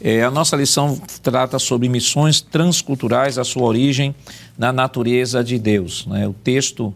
É, 0.00 0.24
a 0.24 0.30
nossa 0.30 0.56
lição 0.56 1.00
trata 1.22 1.58
sobre 1.60 1.88
missões 1.88 2.40
transculturais, 2.40 3.38
a 3.38 3.44
sua 3.44 3.62
origem 3.62 4.14
na 4.56 4.72
natureza 4.72 5.42
de 5.42 5.56
Deus. 5.56 6.04
Né? 6.06 6.26
O 6.26 6.32
texto 6.32 6.92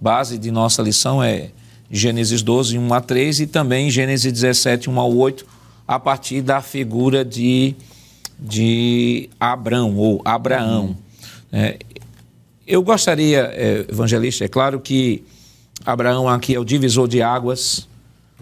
base 0.00 0.38
de 0.38 0.50
nossa 0.50 0.80
lição 0.80 1.22
é 1.22 1.50
Gênesis 1.90 2.42
12, 2.42 2.78
1 2.78 2.94
a 2.94 3.00
3 3.02 3.40
e 3.40 3.46
também 3.46 3.90
Gênesis 3.90 4.32
17, 4.32 4.88
1 4.88 4.98
a 4.98 5.04
8, 5.04 5.46
a 5.86 6.00
partir 6.00 6.40
da 6.40 6.62
figura 6.62 7.22
de, 7.22 7.74
de 8.38 9.28
Abrão 9.38 9.94
ou 9.94 10.22
Abraão. 10.24 10.84
Uhum. 10.86 10.96
É, 11.52 11.78
eu 12.72 12.82
gostaria, 12.82 13.50
é, 13.52 13.84
evangelista, 13.86 14.46
é 14.46 14.48
claro 14.48 14.80
que 14.80 15.22
Abraão 15.84 16.26
aqui 16.26 16.54
é 16.54 16.58
o 16.58 16.64
divisor 16.64 17.06
de 17.06 17.20
águas, 17.20 17.86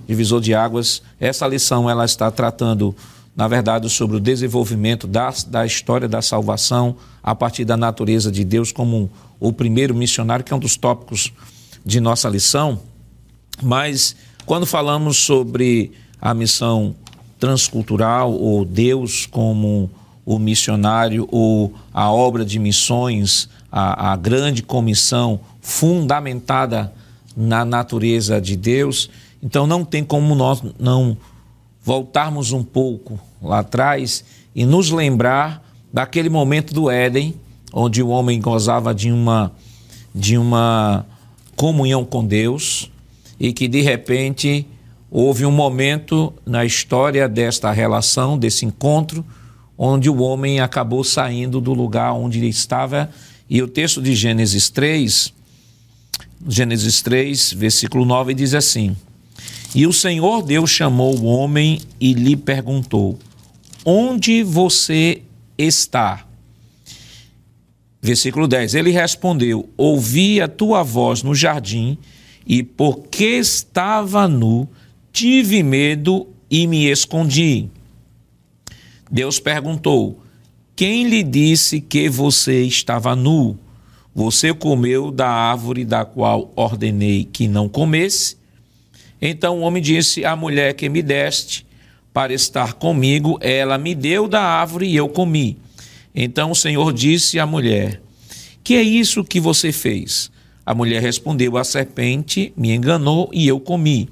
divisor 0.06 0.40
de 0.40 0.54
águas. 0.54 1.02
Essa 1.18 1.48
lição 1.48 1.90
ela 1.90 2.04
está 2.04 2.30
tratando, 2.30 2.94
na 3.34 3.48
verdade, 3.48 3.90
sobre 3.90 4.18
o 4.18 4.20
desenvolvimento 4.20 5.08
da, 5.08 5.34
da 5.48 5.66
história 5.66 6.08
da 6.08 6.22
salvação 6.22 6.94
a 7.20 7.34
partir 7.34 7.64
da 7.64 7.76
natureza 7.76 8.30
de 8.30 8.44
Deus 8.44 8.70
como 8.70 9.10
o 9.40 9.52
primeiro 9.52 9.96
missionário, 9.96 10.44
que 10.44 10.52
é 10.52 10.56
um 10.56 10.60
dos 10.60 10.76
tópicos 10.76 11.32
de 11.84 11.98
nossa 11.98 12.28
lição. 12.28 12.80
Mas 13.60 14.14
quando 14.46 14.64
falamos 14.64 15.16
sobre 15.16 15.90
a 16.20 16.32
missão 16.32 16.94
transcultural 17.36 18.32
ou 18.32 18.64
Deus 18.64 19.26
como 19.26 19.90
o 20.24 20.38
missionário 20.38 21.26
ou 21.32 21.74
a 21.92 22.12
obra 22.12 22.44
de 22.44 22.60
missões 22.60 23.48
a, 23.70 24.12
a 24.12 24.16
grande 24.16 24.62
comissão 24.62 25.40
fundamentada 25.60 26.92
na 27.36 27.64
natureza 27.64 28.40
de 28.40 28.56
Deus. 28.56 29.10
Então 29.42 29.66
não 29.66 29.84
tem 29.84 30.04
como 30.04 30.34
nós 30.34 30.62
não 30.78 31.16
voltarmos 31.82 32.52
um 32.52 32.62
pouco 32.62 33.18
lá 33.42 33.60
atrás 33.60 34.24
e 34.54 34.64
nos 34.64 34.90
lembrar 34.90 35.64
daquele 35.92 36.28
momento 36.28 36.74
do 36.74 36.90
Éden, 36.90 37.34
onde 37.72 38.02
o 38.02 38.08
homem 38.08 38.40
gozava 38.40 38.94
de 38.94 39.10
uma 39.10 39.52
de 40.12 40.36
uma 40.36 41.06
comunhão 41.54 42.04
com 42.04 42.24
Deus 42.24 42.90
e 43.38 43.52
que 43.52 43.68
de 43.68 43.80
repente 43.80 44.66
houve 45.10 45.46
um 45.46 45.52
momento 45.52 46.32
na 46.44 46.64
história 46.64 47.28
desta 47.28 47.70
relação, 47.70 48.36
desse 48.36 48.66
encontro, 48.66 49.24
onde 49.78 50.10
o 50.10 50.20
homem 50.20 50.60
acabou 50.60 51.04
saindo 51.04 51.60
do 51.60 51.72
lugar 51.72 52.12
onde 52.12 52.38
ele 52.38 52.48
estava 52.48 53.08
e 53.50 53.60
o 53.60 53.66
texto 53.66 54.00
de 54.00 54.14
Gênesis 54.14 54.70
3, 54.70 55.34
Gênesis 56.48 57.02
3, 57.02 57.52
versículo 57.54 58.04
9, 58.04 58.32
diz 58.32 58.54
assim: 58.54 58.96
E 59.74 59.88
o 59.88 59.92
Senhor 59.92 60.42
Deus 60.42 60.70
chamou 60.70 61.18
o 61.18 61.24
homem 61.24 61.80
e 62.00 62.14
lhe 62.14 62.36
perguntou: 62.36 63.18
Onde 63.84 64.44
você 64.44 65.22
está? 65.58 66.24
Versículo 68.00 68.46
10: 68.46 68.76
Ele 68.76 68.92
respondeu: 68.92 69.68
Ouvi 69.76 70.40
a 70.40 70.46
tua 70.46 70.84
voz 70.84 71.24
no 71.24 71.34
jardim, 71.34 71.98
e 72.46 72.62
porque 72.62 73.24
estava 73.24 74.28
nu, 74.28 74.68
tive 75.12 75.60
medo 75.64 76.28
e 76.48 76.68
me 76.68 76.86
escondi. 76.86 77.68
Deus 79.10 79.40
perguntou: 79.40 80.22
quem 80.80 81.06
lhe 81.06 81.22
disse 81.22 81.78
que 81.78 82.08
você 82.08 82.62
estava 82.62 83.14
nu? 83.14 83.58
Você 84.14 84.54
comeu 84.54 85.10
da 85.10 85.28
árvore 85.28 85.84
da 85.84 86.06
qual 86.06 86.50
ordenei 86.56 87.28
que 87.30 87.46
não 87.46 87.68
comesse? 87.68 88.38
Então 89.20 89.58
o 89.58 89.60
homem 89.60 89.82
disse: 89.82 90.24
A 90.24 90.34
mulher 90.34 90.72
que 90.72 90.88
me 90.88 91.02
deste 91.02 91.66
para 92.14 92.32
estar 92.32 92.72
comigo, 92.72 93.38
ela 93.42 93.76
me 93.76 93.94
deu 93.94 94.26
da 94.26 94.40
árvore 94.40 94.86
e 94.86 94.96
eu 94.96 95.06
comi. 95.06 95.58
Então 96.14 96.50
o 96.50 96.56
Senhor 96.56 96.94
disse 96.94 97.38
à 97.38 97.44
mulher: 97.44 98.00
Que 98.64 98.76
é 98.76 98.82
isso 98.82 99.22
que 99.22 99.38
você 99.38 99.72
fez? 99.72 100.30
A 100.64 100.74
mulher 100.74 101.02
respondeu: 101.02 101.58
A 101.58 101.62
serpente 101.62 102.54
me 102.56 102.74
enganou 102.74 103.28
e 103.34 103.46
eu 103.46 103.60
comi. 103.60 104.08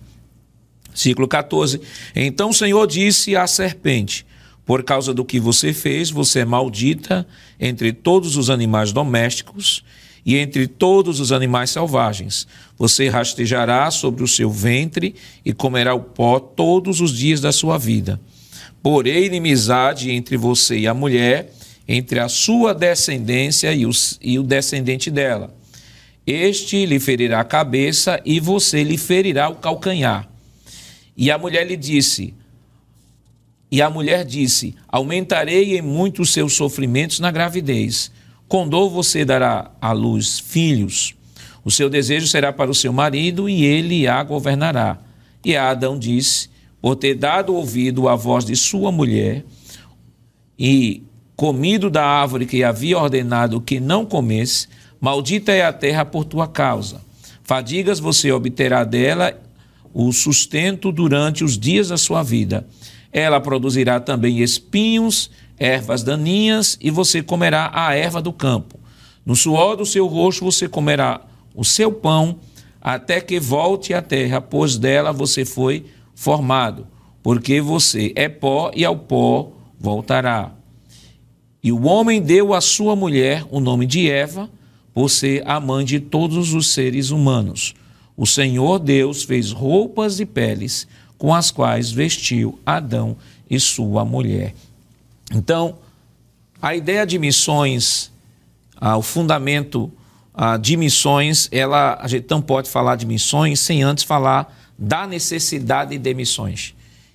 Ciclo 0.92 1.26
14. 1.26 1.80
Então 2.14 2.50
o 2.50 2.54
Senhor 2.54 2.86
disse 2.86 3.34
à 3.34 3.46
serpente: 3.46 4.26
Por 4.68 4.82
causa 4.82 5.14
do 5.14 5.24
que 5.24 5.40
você 5.40 5.72
fez, 5.72 6.10
você 6.10 6.40
é 6.40 6.44
maldita 6.44 7.26
entre 7.58 7.90
todos 7.90 8.36
os 8.36 8.50
animais 8.50 8.92
domésticos 8.92 9.82
e 10.26 10.36
entre 10.36 10.66
todos 10.66 11.20
os 11.20 11.32
animais 11.32 11.70
selvagens. 11.70 12.46
Você 12.76 13.08
rastejará 13.08 13.90
sobre 13.90 14.22
o 14.22 14.28
seu 14.28 14.50
ventre 14.50 15.14
e 15.42 15.54
comerá 15.54 15.94
o 15.94 16.00
pó 16.00 16.38
todos 16.38 17.00
os 17.00 17.16
dias 17.16 17.40
da 17.40 17.50
sua 17.50 17.78
vida. 17.78 18.20
Porém, 18.82 19.24
inimizade 19.24 20.10
entre 20.10 20.36
você 20.36 20.80
e 20.80 20.86
a 20.86 20.92
mulher, 20.92 21.50
entre 21.88 22.20
a 22.20 22.28
sua 22.28 22.74
descendência 22.74 23.72
e, 23.72 23.88
e 24.20 24.38
o 24.38 24.42
descendente 24.42 25.10
dela. 25.10 25.56
Este 26.26 26.84
lhe 26.84 27.00
ferirá 27.00 27.40
a 27.40 27.44
cabeça 27.44 28.20
e 28.22 28.38
você 28.38 28.84
lhe 28.84 28.98
ferirá 28.98 29.48
o 29.48 29.56
calcanhar. 29.56 30.28
E 31.16 31.30
a 31.30 31.38
mulher 31.38 31.66
lhe 31.66 31.74
disse: 31.74 32.34
E 33.70 33.82
a 33.82 33.90
mulher 33.90 34.24
disse: 34.24 34.74
Aumentarei 34.88 35.78
em 35.78 35.82
muito 35.82 36.22
os 36.22 36.32
seus 36.32 36.54
sofrimentos 36.54 37.20
na 37.20 37.30
gravidez 37.30 38.10
com 38.48 38.66
dor 38.66 38.88
você 38.88 39.24
dará 39.24 39.70
à 39.80 39.92
luz 39.92 40.40
filhos. 40.40 41.14
O 41.62 41.70
seu 41.70 41.90
desejo 41.90 42.26
será 42.26 42.50
para 42.50 42.70
o 42.70 42.74
seu 42.74 42.92
marido 42.92 43.48
e 43.48 43.62
ele 43.62 44.08
a 44.08 44.22
governará. 44.22 44.98
E 45.44 45.54
Adão 45.54 45.98
disse: 45.98 46.48
Por 46.80 46.96
ter 46.96 47.14
dado 47.14 47.54
ouvido 47.54 48.08
à 48.08 48.16
voz 48.16 48.44
de 48.46 48.56
sua 48.56 48.90
mulher 48.90 49.44
e 50.58 51.02
comido 51.36 51.90
da 51.90 52.04
árvore 52.04 52.46
que 52.46 52.64
havia 52.64 52.98
ordenado 52.98 53.60
que 53.60 53.78
não 53.78 54.06
comesse, 54.06 54.66
maldita 54.98 55.52
é 55.52 55.64
a 55.64 55.72
terra 55.72 56.04
por 56.04 56.24
tua 56.24 56.48
causa. 56.48 57.02
Fadigas 57.44 58.00
você 58.00 58.32
obterá 58.32 58.82
dela 58.82 59.38
o 59.92 60.10
sustento 60.12 60.90
durante 60.90 61.44
os 61.44 61.58
dias 61.58 61.88
da 61.88 61.98
sua 61.98 62.22
vida. 62.22 62.66
Ela 63.12 63.40
produzirá 63.40 64.00
também 64.00 64.40
espinhos 64.40 65.30
ervas 65.58 66.02
daninhas 66.02 66.78
e 66.80 66.90
você 66.90 67.22
comerá 67.22 67.70
a 67.74 67.94
erva 67.94 68.22
do 68.22 68.32
campo. 68.32 68.78
No 69.26 69.34
suor 69.34 69.76
do 69.76 69.84
seu 69.84 70.06
rosto 70.06 70.44
você 70.44 70.68
comerá 70.68 71.20
o 71.54 71.64
seu 71.64 71.92
pão 71.92 72.38
até 72.80 73.20
que 73.20 73.40
volte 73.40 73.92
à 73.92 74.00
terra, 74.00 74.40
pois 74.40 74.78
dela 74.78 75.12
você 75.12 75.44
foi 75.44 75.86
formado, 76.14 76.86
porque 77.22 77.60
você 77.60 78.12
é 78.14 78.28
pó 78.28 78.70
e 78.74 78.84
ao 78.84 78.96
pó 78.96 79.52
voltará. 79.78 80.52
E 81.62 81.72
o 81.72 81.84
homem 81.84 82.22
deu 82.22 82.54
à 82.54 82.60
sua 82.60 82.94
mulher 82.94 83.44
o 83.50 83.58
nome 83.58 83.84
de 83.84 84.08
Eva, 84.08 84.48
por 84.94 85.10
ser 85.10 85.42
a 85.46 85.60
mãe 85.60 85.84
de 85.84 86.00
todos 86.00 86.54
os 86.54 86.72
seres 86.72 87.10
humanos. 87.10 87.74
O 88.16 88.26
Senhor 88.26 88.78
Deus 88.78 89.22
fez 89.22 89.52
roupas 89.52 90.16
de 90.16 90.26
peles 90.26 90.88
com 91.18 91.34
as 91.34 91.50
quais 91.50 91.90
vestiu 91.90 92.58
Adão 92.64 93.16
e 93.50 93.58
sua 93.58 94.04
mulher. 94.04 94.54
Então, 95.34 95.76
a 96.62 96.74
ideia 96.74 97.04
de 97.04 97.18
missões, 97.18 98.10
ah, 98.80 98.96
o 98.96 99.02
fundamento 99.02 99.92
ah, 100.32 100.56
de 100.56 100.76
missões, 100.76 101.48
ela, 101.50 101.98
a 102.00 102.06
gente 102.08 102.26
não 102.30 102.40
pode 102.40 102.70
falar 102.70 102.96
de 102.96 103.04
missões 103.04 103.60
sem 103.60 103.82
antes 103.82 104.04
falar 104.04 104.56
da 104.78 105.06
necessidade 105.06 105.98
de 105.98 106.14
missões. 106.14 106.74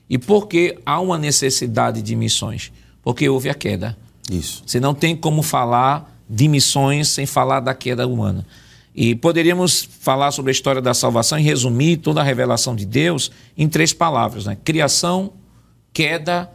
E 0.09 0.17
por 0.17 0.47
que 0.47 0.77
há 0.85 0.99
uma 0.99 1.17
necessidade 1.17 2.01
de 2.01 2.15
missões? 2.15 2.71
Porque 3.01 3.27
houve 3.27 3.49
a 3.49 3.53
queda. 3.53 3.97
Isso. 4.29 4.63
Você 4.65 4.79
não 4.79 4.93
tem 4.93 5.15
como 5.15 5.41
falar 5.41 6.13
de 6.29 6.47
missões 6.47 7.07
sem 7.09 7.25
falar 7.25 7.61
da 7.61 7.73
queda 7.73 8.07
humana. 8.07 8.45
E 8.95 9.15
poderíamos 9.15 9.87
falar 9.99 10.31
sobre 10.31 10.51
a 10.51 10.53
história 10.53 10.81
da 10.81 10.93
salvação 10.93 11.39
e 11.39 11.41
resumir 11.41 11.97
toda 11.97 12.21
a 12.21 12.23
revelação 12.23 12.75
de 12.75 12.85
Deus 12.85 13.31
em 13.57 13.67
três 13.67 13.91
palavras: 13.91 14.45
né? 14.45 14.57
criação, 14.63 15.33
queda 15.91 16.51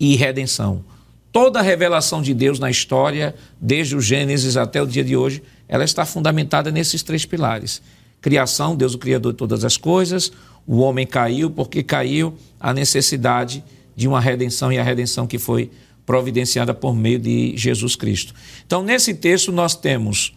e 0.00 0.16
redenção. 0.16 0.84
Toda 1.30 1.58
a 1.58 1.62
revelação 1.62 2.22
de 2.22 2.32
Deus 2.32 2.58
na 2.58 2.70
história, 2.70 3.34
desde 3.60 3.96
o 3.96 4.00
Gênesis 4.00 4.56
até 4.56 4.80
o 4.80 4.86
dia 4.86 5.02
de 5.02 5.16
hoje, 5.16 5.42
ela 5.68 5.84
está 5.84 6.06
fundamentada 6.06 6.70
nesses 6.70 7.02
três 7.02 7.26
pilares. 7.26 7.82
Criação, 8.20 8.76
Deus 8.76 8.94
o 8.94 8.98
Criador 8.98 9.32
de 9.32 9.38
todas 9.38 9.64
as 9.64 9.76
coisas, 9.76 10.32
o 10.66 10.78
homem 10.78 11.06
caiu, 11.06 11.50
porque 11.50 11.82
caiu 11.82 12.34
a 12.58 12.72
necessidade 12.72 13.62
de 13.94 14.08
uma 14.08 14.20
redenção 14.20 14.72
e 14.72 14.78
a 14.78 14.82
redenção 14.82 15.26
que 15.26 15.38
foi 15.38 15.70
providenciada 16.06 16.72
por 16.72 16.94
meio 16.94 17.18
de 17.18 17.54
Jesus 17.56 17.96
Cristo. 17.96 18.34
Então, 18.66 18.82
nesse 18.82 19.14
texto, 19.14 19.50
nós 19.50 19.74
temos 19.74 20.34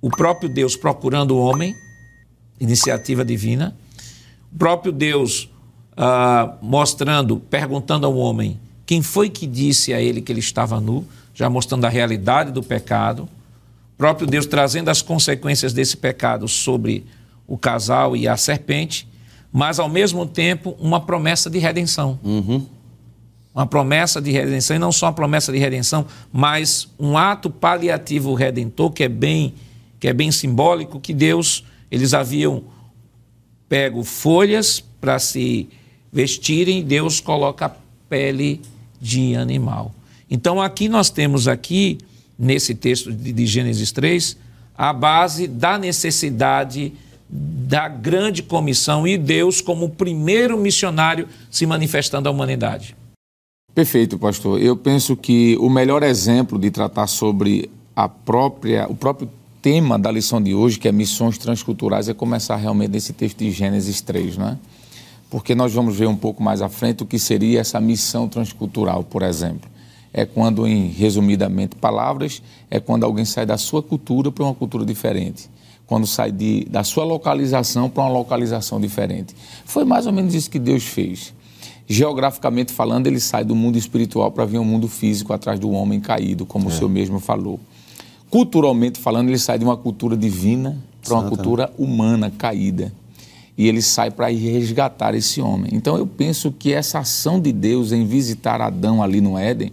o 0.00 0.10
próprio 0.10 0.48
Deus 0.48 0.76
procurando 0.76 1.36
o 1.36 1.38
homem, 1.38 1.74
iniciativa 2.60 3.24
divina, 3.24 3.76
o 4.52 4.58
próprio 4.58 4.92
Deus 4.92 5.50
uh, 5.92 6.56
mostrando, 6.62 7.38
perguntando 7.38 8.06
ao 8.06 8.16
homem 8.16 8.58
quem 8.84 9.02
foi 9.02 9.28
que 9.28 9.46
disse 9.46 9.92
a 9.92 10.00
ele 10.00 10.20
que 10.20 10.30
ele 10.30 10.40
estava 10.40 10.80
nu, 10.80 11.04
já 11.34 11.50
mostrando 11.50 11.84
a 11.84 11.88
realidade 11.88 12.52
do 12.52 12.62
pecado. 12.62 13.24
O 13.94 13.96
próprio 13.98 14.26
Deus 14.26 14.46
trazendo 14.46 14.88
as 14.88 15.02
consequências 15.02 15.72
desse 15.72 15.96
pecado 15.96 16.46
sobre 16.46 17.04
o 17.46 17.58
casal 17.58 18.16
e 18.16 18.28
a 18.28 18.36
serpente, 18.36 19.08
mas 19.52 19.78
ao 19.78 19.88
mesmo 19.88 20.26
tempo 20.26 20.76
uma 20.78 21.00
promessa 21.00 21.50
de 21.50 21.58
redenção. 21.58 22.18
Uhum. 22.22 22.66
Uma 23.54 23.66
promessa 23.66 24.20
de 24.20 24.30
redenção, 24.30 24.76
e 24.76 24.78
não 24.78 24.92
só 24.92 25.06
uma 25.06 25.14
promessa 25.14 25.50
de 25.50 25.58
redenção, 25.58 26.06
mas 26.30 26.88
um 26.98 27.16
ato 27.16 27.48
paliativo 27.48 28.34
redentor 28.34 28.90
que 28.90 29.02
é 29.02 29.08
bem, 29.08 29.54
que 30.06 30.10
é 30.10 30.12
bem 30.12 30.30
simbólico, 30.30 31.00
que 31.00 31.12
Deus, 31.12 31.64
eles 31.90 32.14
haviam 32.14 32.62
pego 33.68 34.04
folhas 34.04 34.78
para 35.00 35.18
se 35.18 35.68
vestirem, 36.12 36.84
Deus 36.84 37.18
coloca 37.18 37.76
pele 38.08 38.60
de 39.00 39.34
animal. 39.34 39.92
Então 40.30 40.62
aqui 40.62 40.88
nós 40.88 41.10
temos 41.10 41.48
aqui, 41.48 41.98
nesse 42.38 42.72
texto 42.72 43.12
de 43.12 43.46
Gênesis 43.46 43.90
3, 43.90 44.36
a 44.78 44.92
base 44.92 45.48
da 45.48 45.76
necessidade 45.76 46.92
da 47.28 47.88
grande 47.88 48.44
comissão 48.44 49.08
e 49.08 49.18
Deus 49.18 49.60
como 49.60 49.88
primeiro 49.90 50.56
missionário 50.56 51.26
se 51.50 51.66
manifestando 51.66 52.28
à 52.28 52.30
humanidade. 52.30 52.96
Perfeito, 53.74 54.16
pastor. 54.16 54.62
Eu 54.62 54.76
penso 54.76 55.16
que 55.16 55.56
o 55.58 55.68
melhor 55.68 56.04
exemplo 56.04 56.60
de 56.60 56.70
tratar 56.70 57.08
sobre 57.08 57.68
a 57.96 58.08
própria, 58.08 58.86
o 58.88 58.94
próprio 58.94 59.28
tema 59.66 59.98
da 59.98 60.12
lição 60.12 60.40
de 60.40 60.54
hoje, 60.54 60.78
que 60.78 60.86
é 60.86 60.92
missões 60.92 61.36
transculturais, 61.38 62.08
é 62.08 62.14
começar 62.14 62.54
realmente 62.54 62.92
nesse 62.92 63.12
texto 63.12 63.38
de 63.38 63.50
Gênesis 63.50 64.00
3, 64.00 64.36
não 64.36 64.50
é? 64.50 64.58
porque 65.28 65.56
nós 65.56 65.74
vamos 65.74 65.96
ver 65.96 66.06
um 66.06 66.14
pouco 66.14 66.40
mais 66.40 66.62
à 66.62 66.68
frente 66.68 67.02
o 67.02 67.06
que 67.06 67.18
seria 67.18 67.58
essa 67.58 67.80
missão 67.80 68.28
transcultural, 68.28 69.02
por 69.02 69.22
exemplo. 69.22 69.68
É 70.12 70.24
quando, 70.24 70.68
em 70.68 70.86
resumidamente 70.86 71.74
palavras, 71.74 72.40
é 72.70 72.78
quando 72.78 73.02
alguém 73.02 73.24
sai 73.24 73.44
da 73.44 73.58
sua 73.58 73.82
cultura 73.82 74.30
para 74.30 74.44
uma 74.44 74.54
cultura 74.54 74.84
diferente. 74.86 75.50
Quando 75.84 76.06
sai 76.06 76.30
de, 76.30 76.64
da 76.70 76.84
sua 76.84 77.04
localização 77.04 77.90
para 77.90 78.04
uma 78.04 78.12
localização 78.12 78.80
diferente. 78.80 79.34
Foi 79.64 79.84
mais 79.84 80.06
ou 80.06 80.12
menos 80.12 80.32
isso 80.32 80.48
que 80.48 80.60
Deus 80.60 80.84
fez. 80.84 81.34
Geograficamente 81.88 82.72
falando, 82.72 83.08
ele 83.08 83.18
sai 83.18 83.42
do 83.44 83.56
mundo 83.56 83.76
espiritual 83.76 84.30
para 84.30 84.44
vir 84.44 84.58
ao 84.58 84.64
mundo 84.64 84.86
físico 84.86 85.32
atrás 85.32 85.58
do 85.58 85.72
homem 85.72 85.98
caído, 85.98 86.46
como 86.46 86.66
é. 86.66 86.68
o 86.68 86.70
senhor 86.70 86.88
mesmo 86.88 87.18
falou. 87.18 87.58
Culturalmente 88.36 89.00
falando, 89.00 89.30
ele 89.30 89.38
sai 89.38 89.58
de 89.58 89.64
uma 89.64 89.78
cultura 89.78 90.14
divina 90.14 90.76
para 91.02 91.14
uma 91.14 91.26
cultura 91.26 91.72
humana 91.78 92.30
caída 92.30 92.92
e 93.56 93.66
ele 93.66 93.80
sai 93.80 94.10
para 94.10 94.30
ir 94.30 94.52
resgatar 94.52 95.14
esse 95.14 95.40
homem. 95.40 95.70
Então 95.72 95.96
eu 95.96 96.06
penso 96.06 96.52
que 96.52 96.70
essa 96.70 96.98
ação 96.98 97.40
de 97.40 97.50
Deus 97.50 97.92
em 97.92 98.04
visitar 98.04 98.60
Adão 98.60 99.02
ali 99.02 99.22
no 99.22 99.38
Éden 99.38 99.72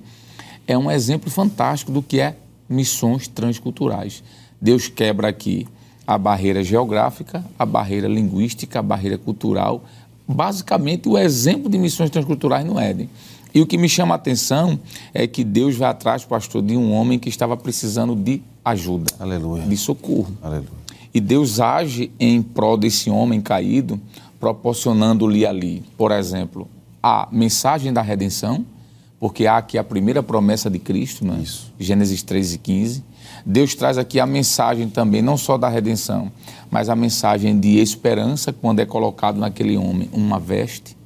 é 0.65 0.77
um 0.77 0.89
exemplo 0.89 1.29
fantástico 1.29 1.91
do 1.91 2.01
que 2.01 2.21
é 2.21 2.37
missões 2.69 3.27
transculturais. 3.27 4.23
Deus 4.61 4.87
quebra 4.87 5.27
aqui 5.27 5.67
a 6.07 6.17
barreira 6.17 6.63
geográfica, 6.63 7.43
a 7.59 7.65
barreira 7.65 8.07
linguística, 8.07 8.79
a 8.79 8.81
barreira 8.81 9.17
cultural, 9.17 9.83
basicamente 10.25 11.09
o 11.09 11.17
exemplo 11.17 11.69
de 11.69 11.77
missões 11.77 12.09
transculturais 12.09 12.65
no 12.65 12.79
Éden. 12.79 13.09
E 13.53 13.59
o 13.59 13.67
que 13.67 13.77
me 13.77 13.89
chama 13.89 14.15
a 14.15 14.17
atenção 14.17 14.79
é 15.13 15.27
que 15.27 15.43
Deus 15.43 15.75
vai 15.75 15.89
atrás, 15.89 16.23
pastor, 16.23 16.61
de 16.61 16.77
um 16.77 16.93
homem 16.93 17.19
que 17.19 17.27
estava 17.27 17.57
precisando 17.57 18.15
de 18.15 18.41
ajuda, 18.63 19.11
Aleluia. 19.19 19.63
de 19.63 19.77
socorro. 19.77 20.35
Aleluia. 20.41 20.83
E 21.13 21.19
Deus 21.19 21.59
age 21.59 22.11
em 22.19 22.41
prol 22.41 22.75
desse 22.75 23.09
homem 23.09 23.39
caído, 23.39 23.99
proporcionando-lhe 24.39 25.45
ali, 25.45 25.83
por 25.97 26.11
exemplo, 26.11 26.67
a 27.01 27.27
mensagem 27.31 27.93
da 27.93 28.01
redenção, 28.01 28.65
porque 29.19 29.45
há 29.45 29.57
aqui 29.57 29.77
a 29.77 29.83
primeira 29.83 30.23
promessa 30.23 30.69
de 30.69 30.79
Cristo, 30.79 31.25
né? 31.25 31.39
Isso. 31.41 31.71
Gênesis 31.79 32.23
3 32.23 32.53
e 32.53 32.57
15. 32.57 33.03
Deus 33.45 33.75
traz 33.75 33.97
aqui 33.97 34.19
a 34.19 34.25
mensagem 34.25 34.89
também, 34.89 35.21
não 35.21 35.37
só 35.37 35.57
da 35.57 35.69
redenção, 35.69 36.31
mas 36.71 36.89
a 36.89 36.95
mensagem 36.95 37.59
de 37.59 37.77
esperança, 37.77 38.51
quando 38.51 38.79
é 38.79 38.85
colocado 38.85 39.37
naquele 39.37 39.77
homem 39.77 40.09
uma 40.11 40.39
veste, 40.39 40.97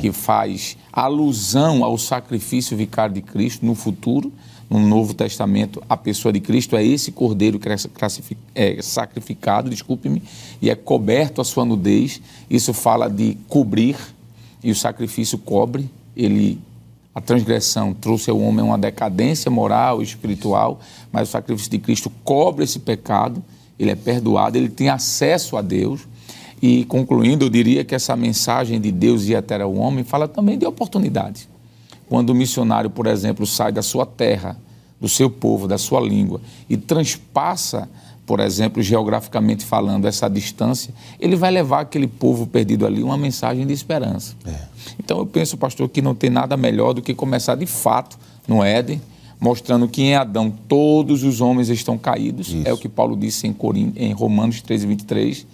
que 0.00 0.10
faz 0.10 0.76
alusão 0.92 1.84
ao 1.84 1.98
sacrifício 1.98 2.76
vicário 2.76 3.14
de 3.14 3.20
Cristo 3.20 3.66
no 3.66 3.74
futuro, 3.74 4.32
no 4.70 4.78
Novo 4.78 5.14
Testamento, 5.14 5.82
a 5.88 5.96
pessoa 5.96 6.32
de 6.32 6.40
Cristo 6.40 6.76
é 6.76 6.84
esse 6.84 7.12
cordeiro 7.12 7.58
que 7.58 7.68
é 8.54 8.82
sacrificado, 8.82 9.68
desculpe-me, 9.68 10.22
e 10.60 10.70
é 10.70 10.74
coberto 10.74 11.40
a 11.40 11.44
sua 11.44 11.64
nudez. 11.64 12.20
Isso 12.48 12.72
fala 12.72 13.08
de 13.08 13.36
cobrir, 13.48 13.96
e 14.62 14.70
o 14.70 14.74
sacrifício 14.74 15.36
cobre, 15.38 15.90
ele 16.16 16.60
a 17.14 17.20
transgressão 17.20 17.92
trouxe 17.92 18.30
ao 18.30 18.40
homem 18.40 18.64
uma 18.64 18.78
decadência 18.78 19.50
moral 19.50 20.00
e 20.00 20.04
espiritual, 20.04 20.80
mas 21.12 21.28
o 21.28 21.32
sacrifício 21.32 21.70
de 21.70 21.78
Cristo 21.78 22.10
cobre 22.24 22.64
esse 22.64 22.78
pecado, 22.78 23.44
ele 23.78 23.90
é 23.90 23.94
perdoado, 23.94 24.56
ele 24.56 24.70
tem 24.70 24.88
acesso 24.88 25.56
a 25.56 25.62
Deus. 25.62 26.08
E 26.62 26.84
concluindo, 26.84 27.44
eu 27.44 27.50
diria 27.50 27.84
que 27.84 27.94
essa 27.94 28.16
mensagem 28.16 28.80
de 28.80 28.90
Deus 28.90 29.24
ir 29.24 29.34
até 29.34 29.62
o 29.64 29.74
homem 29.74 30.04
fala 30.04 30.26
também 30.26 30.56
de 30.56 30.64
oportunidade. 30.64 31.48
Quando 32.12 32.28
o 32.28 32.34
missionário, 32.34 32.90
por 32.90 33.06
exemplo, 33.06 33.46
sai 33.46 33.72
da 33.72 33.80
sua 33.80 34.04
terra, 34.04 34.54
do 35.00 35.08
seu 35.08 35.30
povo, 35.30 35.66
da 35.66 35.78
sua 35.78 35.98
língua 35.98 36.42
e 36.68 36.76
transpassa, 36.76 37.88
por 38.26 38.38
exemplo, 38.38 38.82
geograficamente 38.82 39.64
falando, 39.64 40.04
essa 40.04 40.28
distância, 40.28 40.92
ele 41.18 41.36
vai 41.36 41.50
levar 41.50 41.80
aquele 41.80 42.06
povo 42.06 42.46
perdido 42.46 42.84
ali 42.84 43.02
uma 43.02 43.16
mensagem 43.16 43.66
de 43.66 43.72
esperança. 43.72 44.36
É. 44.44 44.60
Então 45.02 45.20
eu 45.20 45.24
penso, 45.24 45.56
pastor, 45.56 45.88
que 45.88 46.02
não 46.02 46.14
tem 46.14 46.28
nada 46.28 46.54
melhor 46.54 46.92
do 46.92 47.00
que 47.00 47.14
começar 47.14 47.54
de 47.54 47.64
fato 47.64 48.18
no 48.46 48.62
Éden, 48.62 49.00
mostrando 49.40 49.88
que 49.88 50.02
em 50.02 50.14
Adão 50.14 50.52
todos 50.68 51.24
os 51.24 51.40
homens 51.40 51.70
estão 51.70 51.96
caídos. 51.96 52.48
Isso. 52.48 52.68
É 52.68 52.74
o 52.74 52.76
que 52.76 52.90
Paulo 52.90 53.16
disse 53.16 53.46
em, 53.46 53.54
Corim, 53.54 53.90
em 53.96 54.12
Romanos 54.12 54.60
13, 54.60 54.86
23 54.86 55.46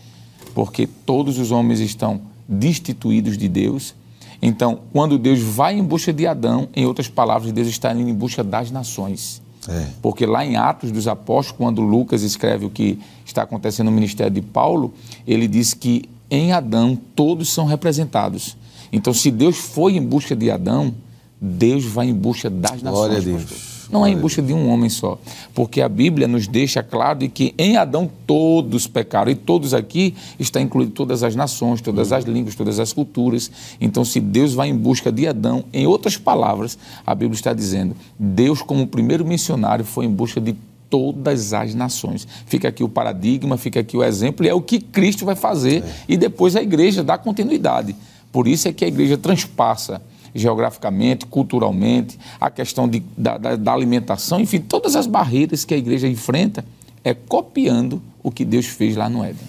porque 0.56 0.88
todos 0.88 1.38
os 1.38 1.52
homens 1.52 1.78
estão 1.78 2.20
destituídos 2.48 3.38
de 3.38 3.48
Deus. 3.48 3.94
Então, 4.40 4.80
quando 4.92 5.18
Deus 5.18 5.40
vai 5.40 5.76
em 5.76 5.82
busca 5.82 6.12
de 6.12 6.26
Adão, 6.26 6.68
em 6.74 6.86
outras 6.86 7.08
palavras, 7.08 7.50
Deus 7.52 7.68
está 7.68 7.92
indo 7.92 8.08
em 8.08 8.14
busca 8.14 8.44
das 8.44 8.70
nações. 8.70 9.42
É. 9.68 9.86
Porque 10.00 10.24
lá 10.24 10.44
em 10.44 10.56
Atos 10.56 10.92
dos 10.92 11.08
Apóstolos, 11.08 11.58
quando 11.58 11.82
Lucas 11.82 12.22
escreve 12.22 12.64
o 12.64 12.70
que 12.70 12.98
está 13.24 13.42
acontecendo 13.42 13.86
no 13.86 13.92
ministério 13.92 14.32
de 14.32 14.40
Paulo, 14.40 14.94
ele 15.26 15.48
diz 15.48 15.74
que 15.74 16.08
em 16.30 16.52
Adão 16.52 16.96
todos 17.14 17.50
são 17.50 17.66
representados. 17.66 18.56
Então, 18.92 19.12
se 19.12 19.30
Deus 19.30 19.56
foi 19.56 19.96
em 19.96 20.02
busca 20.02 20.34
de 20.34 20.50
Adão, 20.50 20.94
Deus 21.40 21.84
vai 21.84 22.08
em 22.08 22.14
busca 22.14 22.48
das 22.48 22.82
nações. 22.82 22.92
Glória 22.92 23.18
a 23.18 23.20
Deus. 23.20 23.42
Pastor. 23.42 23.77
Não 23.90 24.04
é 24.04 24.10
em 24.10 24.16
busca 24.16 24.42
de 24.42 24.52
um 24.52 24.68
homem 24.68 24.90
só. 24.90 25.18
Porque 25.54 25.80
a 25.80 25.88
Bíblia 25.88 26.28
nos 26.28 26.46
deixa 26.46 26.82
claro 26.82 27.20
de 27.20 27.28
que 27.28 27.54
em 27.56 27.76
Adão 27.76 28.10
todos 28.26 28.86
pecaram. 28.86 29.30
E 29.30 29.34
todos 29.34 29.72
aqui 29.72 30.14
está 30.38 30.60
incluído 30.60 30.92
todas 30.92 31.22
as 31.22 31.34
nações, 31.34 31.80
todas 31.80 32.12
as 32.12 32.24
línguas, 32.24 32.54
todas 32.54 32.78
as 32.78 32.92
culturas. 32.92 33.50
Então, 33.80 34.04
se 34.04 34.20
Deus 34.20 34.52
vai 34.52 34.68
em 34.68 34.76
busca 34.76 35.10
de 35.10 35.26
Adão, 35.26 35.64
em 35.72 35.86
outras 35.86 36.16
palavras, 36.16 36.78
a 37.06 37.14
Bíblia 37.14 37.36
está 37.36 37.52
dizendo: 37.52 37.96
Deus, 38.18 38.60
como 38.60 38.86
primeiro 38.86 39.24
missionário, 39.24 39.84
foi 39.84 40.04
em 40.04 40.10
busca 40.10 40.40
de 40.40 40.54
todas 40.90 41.52
as 41.52 41.74
nações. 41.74 42.26
Fica 42.46 42.68
aqui 42.68 42.82
o 42.82 42.88
paradigma, 42.88 43.56
fica 43.56 43.80
aqui 43.80 43.96
o 43.96 44.04
exemplo, 44.04 44.44
e 44.44 44.48
é 44.48 44.54
o 44.54 44.60
que 44.60 44.80
Cristo 44.80 45.24
vai 45.24 45.34
fazer. 45.34 45.82
É. 45.82 45.94
E 46.08 46.16
depois 46.16 46.56
a 46.56 46.62
igreja 46.62 47.02
dá 47.02 47.16
continuidade. 47.16 47.94
Por 48.32 48.46
isso 48.46 48.68
é 48.68 48.72
que 48.72 48.84
a 48.84 48.88
igreja 48.88 49.16
transpassa 49.16 50.02
geograficamente, 50.34 51.26
culturalmente, 51.26 52.18
a 52.40 52.50
questão 52.50 52.88
de, 52.88 53.02
da, 53.16 53.38
da, 53.38 53.56
da 53.56 53.72
alimentação, 53.72 54.40
enfim, 54.40 54.60
todas 54.60 54.96
as 54.96 55.06
barreiras 55.06 55.64
que 55.64 55.74
a 55.74 55.76
igreja 55.76 56.08
enfrenta 56.08 56.64
é 57.04 57.14
copiando 57.14 58.02
o 58.22 58.30
que 58.30 58.44
Deus 58.44 58.66
fez 58.66 58.96
lá 58.96 59.08
no 59.08 59.24
Éden. 59.24 59.48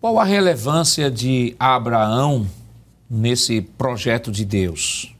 Qual 0.00 0.18
a 0.18 0.24
relevância 0.24 1.10
de 1.10 1.54
Abraão 1.58 2.46
nesse 3.08 3.60
projeto 3.60 4.32
de 4.32 4.44
Deus? 4.44 5.14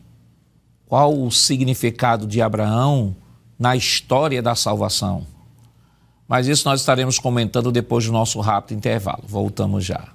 Qual 0.87 1.17
o 1.17 1.31
significado 1.31 2.27
de 2.27 2.41
Abraão 2.41 3.15
na 3.59 3.77
história 3.77 4.43
da 4.43 4.55
salvação? 4.55 5.27
Mas 6.27 6.47
isso 6.47 6.69
nós 6.69 6.81
estaremos 6.81 7.19
comentando 7.19 7.71
depois 7.73 8.07
do 8.07 8.13
nosso 8.13 8.41
rápido 8.41 8.79
intervalo. 8.79 9.25
Voltamos 9.27 9.85
já. 9.85 10.09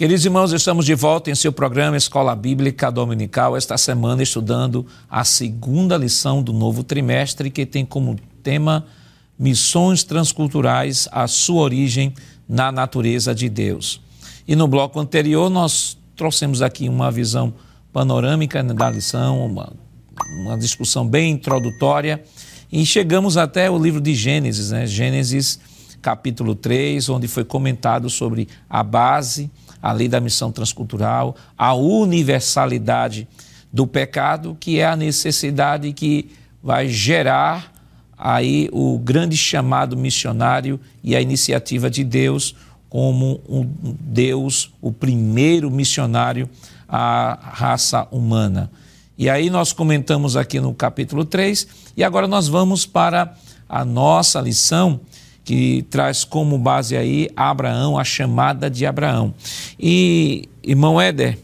Queridos 0.00 0.24
irmãos, 0.24 0.50
estamos 0.54 0.86
de 0.86 0.94
volta 0.94 1.30
em 1.30 1.34
seu 1.34 1.52
programa 1.52 1.94
Escola 1.94 2.34
Bíblica 2.34 2.90
Dominical, 2.90 3.54
esta 3.54 3.76
semana 3.76 4.22
estudando 4.22 4.86
a 5.10 5.24
segunda 5.24 5.94
lição 5.98 6.42
do 6.42 6.54
novo 6.54 6.82
trimestre, 6.82 7.50
que 7.50 7.66
tem 7.66 7.84
como 7.84 8.16
tema 8.42 8.86
Missões 9.38 10.02
Transculturais, 10.02 11.06
a 11.12 11.26
sua 11.26 11.60
origem 11.60 12.14
na 12.48 12.72
natureza 12.72 13.34
de 13.34 13.50
Deus. 13.50 14.00
E 14.48 14.56
no 14.56 14.66
bloco 14.66 14.98
anterior, 14.98 15.50
nós 15.50 15.98
trouxemos 16.16 16.62
aqui 16.62 16.88
uma 16.88 17.10
visão 17.10 17.52
panorâmica 17.92 18.64
da 18.64 18.88
lição, 18.88 19.44
uma, 19.44 19.70
uma 20.40 20.56
discussão 20.56 21.06
bem 21.06 21.32
introdutória, 21.32 22.24
e 22.72 22.86
chegamos 22.86 23.36
até 23.36 23.70
o 23.70 23.78
livro 23.78 24.00
de 24.00 24.14
Gênesis, 24.14 24.70
né? 24.70 24.86
Gênesis 24.86 25.60
capítulo 26.00 26.54
3, 26.54 27.10
onde 27.10 27.28
foi 27.28 27.44
comentado 27.44 28.08
sobre 28.08 28.48
a 28.66 28.82
base 28.82 29.50
a 29.82 29.92
lei 29.92 30.08
da 30.08 30.20
missão 30.20 30.52
transcultural, 30.52 31.36
a 31.56 31.74
universalidade 31.74 33.26
do 33.72 33.86
pecado, 33.86 34.56
que 34.58 34.78
é 34.78 34.86
a 34.86 34.96
necessidade 34.96 35.92
que 35.92 36.30
vai 36.62 36.88
gerar 36.88 37.72
aí 38.18 38.68
o 38.72 38.98
grande 38.98 39.36
chamado 39.36 39.96
missionário 39.96 40.78
e 41.02 41.16
a 41.16 41.20
iniciativa 41.20 41.88
de 41.88 42.04
Deus 42.04 42.54
como 42.90 43.40
um 43.48 43.66
Deus, 44.00 44.72
o 44.82 44.92
primeiro 44.92 45.70
missionário 45.70 46.50
à 46.88 47.38
raça 47.40 48.06
humana. 48.10 48.70
E 49.16 49.30
aí 49.30 49.48
nós 49.48 49.72
comentamos 49.72 50.36
aqui 50.36 50.60
no 50.60 50.74
capítulo 50.74 51.24
3 51.24 51.68
e 51.96 52.02
agora 52.02 52.26
nós 52.26 52.48
vamos 52.48 52.84
para 52.84 53.34
a 53.68 53.84
nossa 53.84 54.40
lição 54.40 55.00
que 55.50 55.84
traz 55.90 56.22
como 56.22 56.56
base 56.56 56.96
aí 56.96 57.28
Abraão, 57.34 57.98
a 57.98 58.04
chamada 58.04 58.70
de 58.70 58.86
Abraão. 58.86 59.34
E, 59.80 60.48
irmão 60.62 61.00
Éder, 61.00 61.40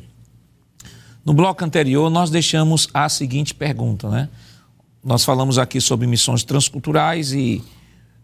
no 1.25 1.35
bloco 1.35 1.64
anterior 1.64 2.09
nós 2.09 2.31
deixamos 2.31 2.88
a 2.95 3.09
seguinte 3.09 3.53
pergunta, 3.53 4.09
né? 4.09 4.29
Nós 5.03 5.25
falamos 5.25 5.59
aqui 5.59 5.81
sobre 5.81 6.07
missões 6.07 6.45
transculturais 6.45 7.33
e 7.33 7.64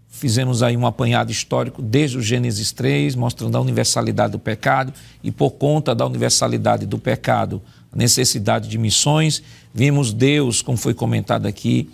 fizemos 0.09 0.63
aí 0.63 0.77
um 0.77 0.87
apanhado 0.87 1.33
histórico 1.33 1.83
desde 1.83 2.17
o 2.17 2.23
Gênesis 2.23 2.71
3, 2.71 3.17
mostrando 3.17 3.59
a 3.59 3.61
universalidade 3.61 4.31
do 4.31 4.39
pecado 4.39 4.93
e 5.21 5.33
por 5.33 5.51
conta 5.51 5.97
da 5.97 6.07
universalidade 6.07 6.87
do 6.87 6.97
pecado, 6.97 7.61
a 7.93 7.97
necessidade 7.97 8.69
de 8.69 8.79
missões, 8.79 9.43
vimos 9.75 10.13
Deus, 10.13 10.63
como 10.63 10.79
foi 10.79 10.95
comentado 10.95 11.47
aqui 11.47 11.91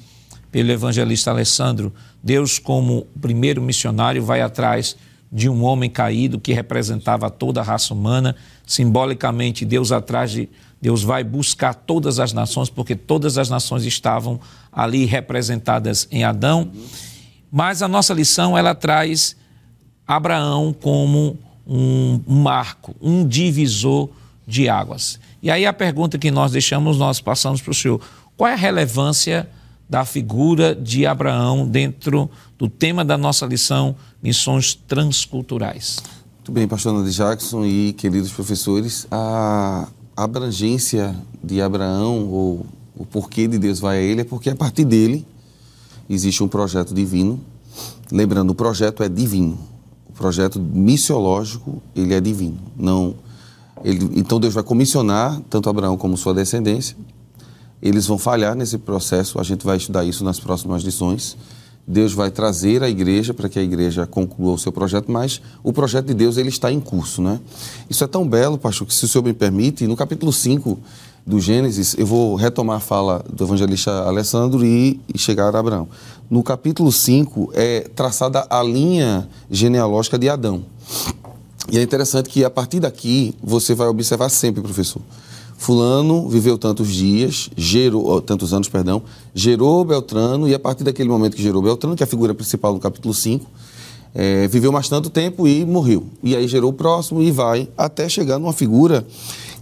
pelo 0.53 0.71
evangelista 0.71 1.31
Alessandro, 1.31 1.91
Deus, 2.23 2.59
como 2.59 3.07
primeiro 3.21 3.63
missionário, 3.63 4.23
vai 4.23 4.41
atrás 4.41 4.97
de 5.31 5.49
um 5.49 5.63
homem 5.63 5.91
caído 5.91 6.41
que 6.41 6.53
representava 6.53 7.31
toda 7.31 7.61
a 7.61 7.65
raça 7.65 7.93
humana. 7.93 8.35
Simbolicamente, 8.67 9.65
Deus 9.65 9.93
atrás 9.93 10.31
de 10.31 10.49
Deus 10.81 11.03
vai 11.03 11.25
buscar 11.25 11.75
todas 11.75 12.21
as 12.21 12.33
nações, 12.33 12.71
porque 12.71 12.95
todas 12.95 13.37
as 13.37 13.51
nações 13.51 13.85
estavam 13.85 14.41
ali 14.73 15.05
representadas 15.05 16.07
em 16.11 16.23
Adão. 16.23 16.71
Mas 17.51 17.83
a 17.83 17.89
nossa 17.89 18.15
lição 18.15 18.57
ela 18.57 18.75
traz 18.75 19.37
Abraão 20.07 20.73
como 20.73 21.37
um 21.67 22.21
marco, 22.27 22.95
um 23.01 23.27
divisor 23.27 24.09
de 24.47 24.69
águas. 24.69 25.19
E 25.43 25.51
aí 25.51 25.67
a 25.67 25.73
pergunta 25.73 26.17
que 26.17 26.31
nós 26.31 26.53
deixamos, 26.53 26.97
nós 26.97 27.21
passamos 27.21 27.61
para 27.61 27.73
o 27.73 27.75
senhor: 27.75 28.01
qual 28.37 28.49
é 28.49 28.55
a 28.55 28.57
relevância 28.57 29.49
da 29.89 30.05
figura 30.05 30.75
de 30.75 31.07
Abraão 31.07 31.67
dentro 31.67 32.31
do 32.59 32.69
tema 32.69 33.05
da 33.05 33.17
nossa 33.17 33.47
lição, 33.47 33.97
missões 34.23 34.75
transculturais. 34.75 36.03
Muito 36.37 36.53
bem, 36.53 36.69
pastor 36.69 36.93
Nando 36.93 37.11
Jackson 37.11 37.65
e 37.65 37.93
queridos 37.95 38.31
professores, 38.33 39.07
a 39.11 39.89
abrangência 40.17 41.17
de 41.43 41.63
Abraão, 41.63 42.29
ou 42.29 42.67
o 42.97 43.07
porquê 43.07 43.47
de 43.47 43.59
Deus 43.59 43.79
vai 43.79 43.99
a 43.99 44.01
ele, 44.01 44.23
é 44.23 44.25
porque 44.25 44.51
a 44.51 44.57
partir 44.57 44.85
dele 44.85 45.27
existe 46.11 46.43
um 46.43 46.49
projeto 46.49 46.93
divino. 46.93 47.41
Lembrando, 48.11 48.51
o 48.51 48.55
projeto 48.55 49.03
é 49.03 49.09
divino. 49.09 49.59
O 50.09 50.13
projeto 50.13 50.59
missiológico, 50.59 51.81
ele 51.95 52.13
é 52.13 52.21
divino. 52.21 52.59
Não, 52.77 53.15
ele, 53.85 54.11
então 54.17 54.41
Deus 54.41 54.55
vai 54.55 54.65
comissionar 54.65 55.41
tanto 55.49 55.71
Abraão 55.71 55.97
como 55.97 56.17
sua 56.17 56.35
descendência 56.35 56.97
eles 57.83 58.07
vão 58.07 58.19
falhar 58.19 58.55
nesse 58.55 58.79
processo, 58.79 59.39
a 59.39 59.43
gente 59.43 59.65
vai 59.65 59.77
estudar 59.77 60.05
isso 60.05 60.25
nas 60.25 60.41
próximas 60.41 60.83
lições. 60.83 61.37
Deus 61.87 62.13
vai 62.13 62.31
trazer 62.31 62.83
a 62.83 62.89
igreja 62.89 63.33
para 63.33 63.49
que 63.49 63.59
a 63.59 63.63
igreja 63.63 64.07
conclua 64.07 64.53
o 64.53 64.59
seu 64.59 64.71
projeto, 64.71 65.11
mas 65.11 65.41
o 65.63 65.73
projeto 65.73 66.07
de 66.07 66.15
Deus 66.15 66.37
ele 66.37 66.51
está 66.51 66.71
em 66.71 66.81
curso, 66.81 67.23
né? 67.23 67.41
Isso 67.89 68.05
é 68.05 68.07
tão 68.07 68.29
belo, 68.29 68.59
pastor, 68.59 68.87
que 68.87 68.93
se 68.93 69.07
o 69.07 69.09
senhor 69.09 69.25
me 69.25 69.33
permite, 69.33 69.87
no 69.87 69.97
capítulo 69.97 70.31
5 70.31 70.79
do 71.27 71.41
Gênesis, 71.41 71.95
eu 71.99 72.05
vou 72.05 72.35
retomar 72.35 72.77
a 72.77 72.81
fala 72.81 73.25
do 73.33 73.43
evangelista 73.43 73.91
Alessandro 74.03 74.65
e, 74.67 75.01
e 75.15 75.19
chegar 75.19 75.55
a 75.55 75.59
Abraão. 75.59 75.89
No 76.29 76.43
capítulo 76.43 76.93
5 76.93 77.53
é 77.55 77.81
traçada 77.95 78.47
a 78.51 78.63
linha 78.63 79.27
genealógica 79.51 80.19
de 80.19 80.29
Adão. 80.29 80.65
E 81.71 81.79
é 81.79 81.83
interessante 81.83 82.29
que 82.29 82.45
a 82.45 82.51
partir 82.51 82.81
daqui 82.81 83.35
você 83.43 83.75
vai 83.75 83.89
observar 83.89 84.29
sempre, 84.29 84.61
professor. 84.61 85.01
Fulano 85.59 86.29
viveu 86.29 86.57
tantos 86.57 86.89
dias, 86.89 87.51
gerou, 87.57 88.23
tantos 88.23 88.55
anos, 88.55 88.69
perdão, 88.69 89.03
gerou 89.35 89.85
Beltrano, 89.85 90.49
e 90.49 90.55
a 90.55 90.59
partir 90.59 90.85
daquele 90.85 91.09
momento 91.09 91.37
que 91.37 91.43
gerou 91.43 91.61
Beltrano, 91.61 91.97
que 91.97 92.03
é 92.03 92.07
a 92.07 92.07
figura 92.07 92.33
principal 92.33 92.73
do 92.73 92.79
capítulo 92.79 93.13
5, 93.13 93.45
é, 94.15 94.47
viveu 94.47 94.71
mais 94.71 94.89
tanto 94.89 95.11
tempo 95.11 95.49
e 95.49 95.67
morreu. 95.67 96.07
E 96.23 96.37
aí 96.37 96.47
gerou 96.47 96.71
o 96.71 96.73
próximo 96.73 97.21
e 97.21 97.33
vai 97.33 97.69
até 97.77 98.09
chegar 98.09 98.39
numa 98.39 98.53
figura 98.53 99.05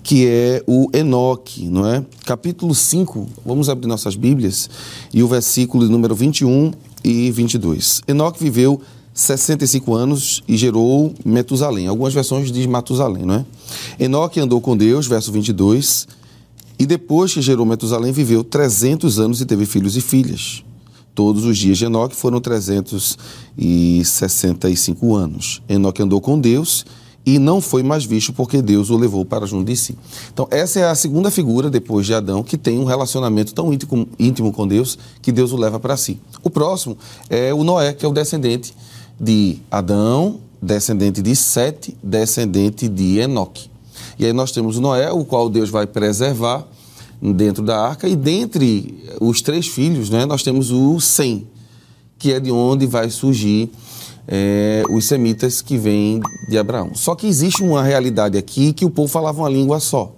que 0.03 0.27
é 0.27 0.63
o 0.67 0.89
Enoque, 0.93 1.67
não 1.67 1.87
é? 1.87 2.05
Capítulo 2.27 2.75
5, 2.75 3.27
vamos 3.45 3.69
abrir 3.69 3.89
nossas 3.89 4.15
Bíblias, 4.15 4.69
e 5.13 5.23
o 5.23 5.27
versículo 5.27 5.89
número 5.89 6.15
21 6.15 6.73
e 7.03 7.31
22. 7.31 8.03
Enoque 8.07 8.39
viveu 8.39 8.81
65 9.17 9.93
anos 9.95 10.45
e 10.47 10.57
gerou 10.59 11.15
Metusalém. 11.25 11.87
Algumas 11.87 12.13
versões 12.13 12.53
diz 12.53 12.67
Matusalém, 12.67 13.25
não 13.25 13.37
é? 13.37 13.47
Enoque 13.99 14.39
andou 14.39 14.61
com 14.61 14.77
Deus, 14.77 15.07
verso 15.07 15.33
22, 15.33 16.07
e 16.79 16.85
depois 16.85 17.33
que 17.33 17.41
gerou 17.41 17.65
Metusalém, 17.65 18.13
viveu 18.13 18.45
300 18.45 19.19
anos 19.19 19.41
e 19.41 19.47
teve 19.47 19.65
filhos 19.65 19.97
e 19.97 20.03
filhas. 20.03 20.63
Todos 21.15 21.47
os 21.47 21.57
dias 21.57 21.79
de 21.79 21.87
Enoque 21.87 22.15
foram 22.15 22.43
365 22.43 25.15
anos. 25.15 25.63
Enoque 25.67 26.03
andou 26.03 26.21
com 26.21 26.39
Deus 26.39 26.85
e 27.25 27.39
não 27.39 27.63
foi 27.63 27.83
mais 27.83 28.05
visto 28.05 28.35
porque 28.35 28.61
Deus 28.61 28.91
o 28.91 28.99
levou 28.99 29.25
para 29.25 29.47
junto 29.47 29.65
de 29.65 29.79
si. 29.79 29.97
Então, 30.31 30.47
essa 30.51 30.79
é 30.79 30.85
a 30.85 30.95
segunda 30.95 31.31
figura, 31.31 31.71
depois 31.71 32.05
de 32.05 32.13
Adão, 32.13 32.43
que 32.43 32.59
tem 32.59 32.79
um 32.79 32.85
relacionamento 32.85 33.55
tão 33.55 33.73
íntimo, 33.73 34.07
íntimo 34.19 34.53
com 34.53 34.69
Deus 34.69 34.99
que 35.23 35.33
Deus 35.33 35.53
o 35.53 35.57
leva 35.57 35.81
para 35.81 35.97
si. 35.97 36.21
O 36.43 36.51
próximo 36.51 36.99
é 37.31 37.55
o 37.55 37.65
Noé, 37.65 37.95
que 37.95 38.05
é 38.05 38.09
o 38.09 38.13
descendente 38.13 38.75
de 39.19 39.59
Adão, 39.71 40.41
descendente 40.61 41.23
de 41.23 41.35
Sete, 41.35 41.97
descendente 42.03 42.89
de 42.89 43.19
Enoque. 43.19 43.71
E 44.19 44.25
aí 44.25 44.33
nós 44.33 44.53
temos 44.53 44.79
Noé, 44.79 45.11
o 45.13 45.25
qual 45.25 45.49
Deus 45.49 45.71
vai 45.71 45.87
preservar 45.87 46.67
dentro 47.21 47.63
da 47.63 47.81
arca, 47.81 48.09
e 48.09 48.15
dentre 48.15 49.03
os 49.21 49.41
três 49.41 49.67
filhos, 49.67 50.11
né, 50.11 50.27
nós 50.27 50.43
temos 50.43 50.71
o 50.71 51.01
Sem, 51.01 51.47
que 52.19 52.33
é 52.33 52.41
de 52.41 52.51
onde 52.51 52.87
vai 52.87 53.11
surgir 53.11 53.71
é, 54.29 54.83
os 54.91 55.05
semitas 55.07 55.63
que 55.63 55.77
vêm 55.77 56.21
de 56.49 56.59
Abraão. 56.59 56.95
Só 56.95 57.15
que 57.15 57.27
existe 57.27 57.63
uma 57.63 57.83
realidade 57.83 58.37
aqui 58.37 58.73
que 58.73 58.85
o 58.85 58.91
povo 58.91 59.09
falava 59.09 59.41
uma 59.41 59.49
língua 59.49 59.81
só. 59.81 60.15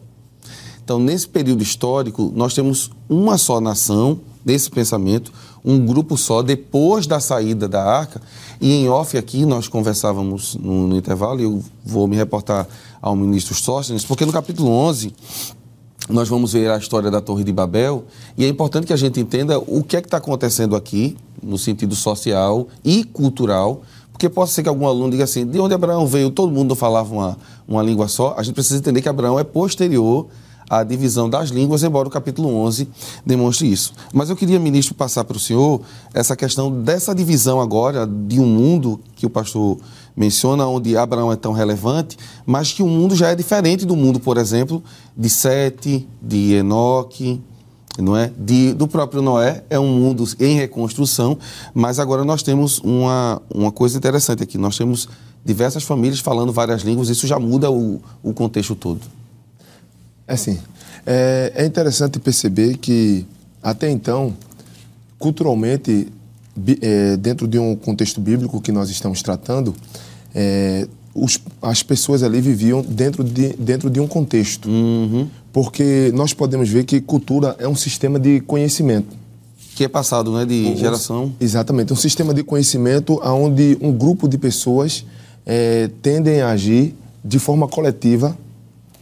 Então, 0.82 0.98
nesse 0.98 1.28
período 1.28 1.62
histórico, 1.62 2.32
nós 2.34 2.54
temos 2.54 2.90
uma 3.08 3.36
só 3.36 3.60
nação, 3.60 4.20
nesse 4.44 4.70
pensamento, 4.70 5.30
um 5.64 5.84
grupo 5.84 6.16
só, 6.16 6.42
depois 6.42 7.06
da 7.06 7.20
saída 7.20 7.68
da 7.68 7.84
arca. 7.84 8.20
E 8.60 8.72
em 8.72 8.88
off 8.88 9.16
aqui, 9.16 9.44
nós 9.44 9.68
conversávamos 9.68 10.56
no, 10.56 10.88
no 10.88 10.96
intervalo, 10.96 11.40
e 11.40 11.44
eu 11.44 11.62
vou 11.84 12.06
me 12.06 12.16
reportar 12.16 12.66
ao 13.00 13.14
ministro 13.14 13.54
Sóstenes, 13.54 14.04
porque 14.04 14.24
no 14.24 14.32
capítulo 14.32 14.70
11, 14.70 15.14
nós 16.08 16.28
vamos 16.28 16.52
ver 16.52 16.70
a 16.70 16.78
história 16.78 17.10
da 17.10 17.20
Torre 17.20 17.44
de 17.44 17.52
Babel, 17.52 18.04
e 18.36 18.44
é 18.44 18.48
importante 18.48 18.86
que 18.86 18.92
a 18.92 18.96
gente 18.96 19.20
entenda 19.20 19.58
o 19.58 19.82
que 19.82 19.96
é 19.96 20.00
que 20.00 20.06
está 20.06 20.16
acontecendo 20.16 20.74
aqui, 20.74 21.16
no 21.42 21.58
sentido 21.58 21.94
social 21.94 22.66
e 22.84 23.04
cultural, 23.04 23.82
porque 24.10 24.28
pode 24.28 24.50
ser 24.50 24.64
que 24.64 24.68
algum 24.68 24.86
aluno 24.86 25.10
diga 25.10 25.24
assim, 25.24 25.46
de 25.46 25.60
onde 25.60 25.74
Abraão 25.74 26.04
veio, 26.06 26.30
todo 26.30 26.50
mundo 26.50 26.74
falava 26.74 27.14
uma, 27.14 27.38
uma 27.68 27.82
língua 27.82 28.08
só, 28.08 28.34
a 28.36 28.42
gente 28.42 28.54
precisa 28.54 28.78
entender 28.78 29.00
que 29.00 29.08
Abraão 29.08 29.38
é 29.38 29.44
posterior 29.44 30.26
a 30.68 30.82
divisão 30.82 31.28
das 31.28 31.50
línguas, 31.50 31.82
embora 31.82 32.08
o 32.08 32.10
capítulo 32.10 32.54
11 32.54 32.88
demonstre 33.24 33.70
isso. 33.70 33.92
Mas 34.12 34.30
eu 34.30 34.36
queria, 34.36 34.58
ministro, 34.58 34.94
passar 34.94 35.24
para 35.24 35.36
o 35.36 35.40
senhor 35.40 35.80
essa 36.12 36.36
questão 36.36 36.70
dessa 36.70 37.14
divisão 37.14 37.60
agora 37.60 38.06
de 38.06 38.40
um 38.40 38.46
mundo 38.46 39.00
que 39.16 39.26
o 39.26 39.30
pastor 39.30 39.78
menciona, 40.16 40.66
onde 40.66 40.96
Abraão 40.96 41.32
é 41.32 41.36
tão 41.36 41.52
relevante, 41.52 42.18
mas 42.44 42.72
que 42.72 42.82
o 42.82 42.88
mundo 42.88 43.14
já 43.14 43.28
é 43.28 43.34
diferente 43.34 43.86
do 43.86 43.94
mundo, 43.94 44.18
por 44.18 44.36
exemplo, 44.36 44.82
de 45.16 45.30
Sete, 45.30 46.08
de 46.20 46.54
Enoque, 46.54 47.40
não 47.98 48.16
é? 48.16 48.30
De, 48.36 48.74
do 48.74 48.88
próprio 48.88 49.22
Noé, 49.22 49.64
é 49.70 49.78
um 49.78 49.88
mundo 49.88 50.24
em 50.40 50.56
reconstrução, 50.56 51.38
mas 51.72 51.98
agora 51.98 52.24
nós 52.24 52.42
temos 52.42 52.78
uma, 52.80 53.40
uma 53.52 53.70
coisa 53.70 53.96
interessante 53.96 54.42
aqui, 54.42 54.58
nós 54.58 54.76
temos 54.76 55.08
diversas 55.44 55.84
famílias 55.84 56.20
falando 56.20 56.52
várias 56.52 56.82
línguas, 56.82 57.08
isso 57.08 57.26
já 57.26 57.38
muda 57.38 57.70
o, 57.70 58.00
o 58.22 58.32
contexto 58.34 58.74
todo. 58.74 59.00
É 60.28 60.34
assim, 60.34 60.58
é, 61.06 61.52
é 61.56 61.64
interessante 61.64 62.20
perceber 62.20 62.76
que 62.76 63.26
até 63.62 63.90
então, 63.90 64.34
culturalmente, 65.18 66.08
é, 66.82 67.16
dentro 67.16 67.48
de 67.48 67.58
um 67.58 67.74
contexto 67.74 68.20
bíblico 68.20 68.60
que 68.60 68.70
nós 68.70 68.90
estamos 68.90 69.22
tratando, 69.22 69.74
é, 70.34 70.86
os, 71.14 71.40
as 71.62 71.82
pessoas 71.82 72.22
ali 72.22 72.40
viviam 72.40 72.82
dentro 72.82 73.24
de, 73.24 73.54
dentro 73.54 73.88
de 73.88 74.00
um 74.00 74.06
contexto. 74.06 74.68
Uhum. 74.68 75.28
Porque 75.52 76.12
nós 76.14 76.34
podemos 76.34 76.68
ver 76.68 76.84
que 76.84 77.00
cultura 77.00 77.56
é 77.58 77.66
um 77.66 77.74
sistema 77.74 78.20
de 78.20 78.40
conhecimento. 78.40 79.16
Que 79.74 79.84
é 79.84 79.88
passado, 79.88 80.32
né, 80.32 80.44
de 80.44 80.76
geração. 80.76 81.32
Exatamente, 81.40 81.92
um 81.92 81.96
sistema 81.96 82.34
de 82.34 82.42
conhecimento 82.42 83.20
onde 83.24 83.78
um 83.80 83.92
grupo 83.92 84.28
de 84.28 84.36
pessoas 84.36 85.04
é, 85.46 85.88
tendem 86.02 86.42
a 86.42 86.50
agir 86.50 86.94
de 87.24 87.38
forma 87.38 87.66
coletiva 87.66 88.36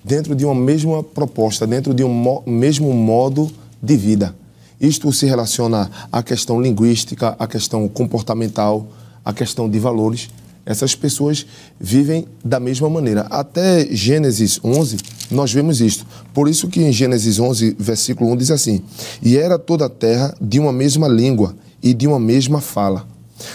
dentro 0.07 0.37
de 0.37 0.45
uma 0.45 0.55
mesma 0.55 1.03
proposta, 1.03 1.67
dentro 1.67 1.93
de 1.93 2.05
um 2.05 2.09
mo 2.09 2.41
mesmo 2.47 2.93
modo 2.93 3.51
de 3.83 3.97
vida. 3.97 4.37
Isto 4.81 5.13
se 5.13 5.27
relaciona 5.27 5.91
à 6.13 6.23
questão 6.23 6.63
linguística, 6.63 7.35
à 7.37 7.47
questão 7.49 7.89
comportamental, 7.89 8.87
à 9.25 9.33
questão 9.33 9.69
de 9.69 9.81
valores. 9.81 10.31
Essas 10.65 10.95
pessoas 10.95 11.45
vivem 11.81 12.25
da 12.45 12.61
mesma 12.61 12.89
maneira. 12.89 13.23
Até 13.23 13.85
Gênesis 13.91 14.61
11, 14.63 14.99
nós 15.29 15.53
vemos 15.53 15.81
isto. 15.81 16.07
Por 16.33 16.49
isso 16.49 16.69
que 16.69 16.83
em 16.83 16.93
Gênesis 16.93 17.41
11, 17.41 17.75
versículo 17.77 18.31
1 18.31 18.37
diz 18.37 18.51
assim: 18.53 18.83
"E 19.21 19.37
era 19.37 19.59
toda 19.59 19.87
a 19.87 19.91
terra 19.91 20.37
de 20.41 20.61
uma 20.61 20.73
mesma 20.73 21.09
língua 21.09 21.57
e 21.83 21.93
de 21.93 22.07
uma 22.07 22.21
mesma 22.21 22.61
fala". 22.61 23.09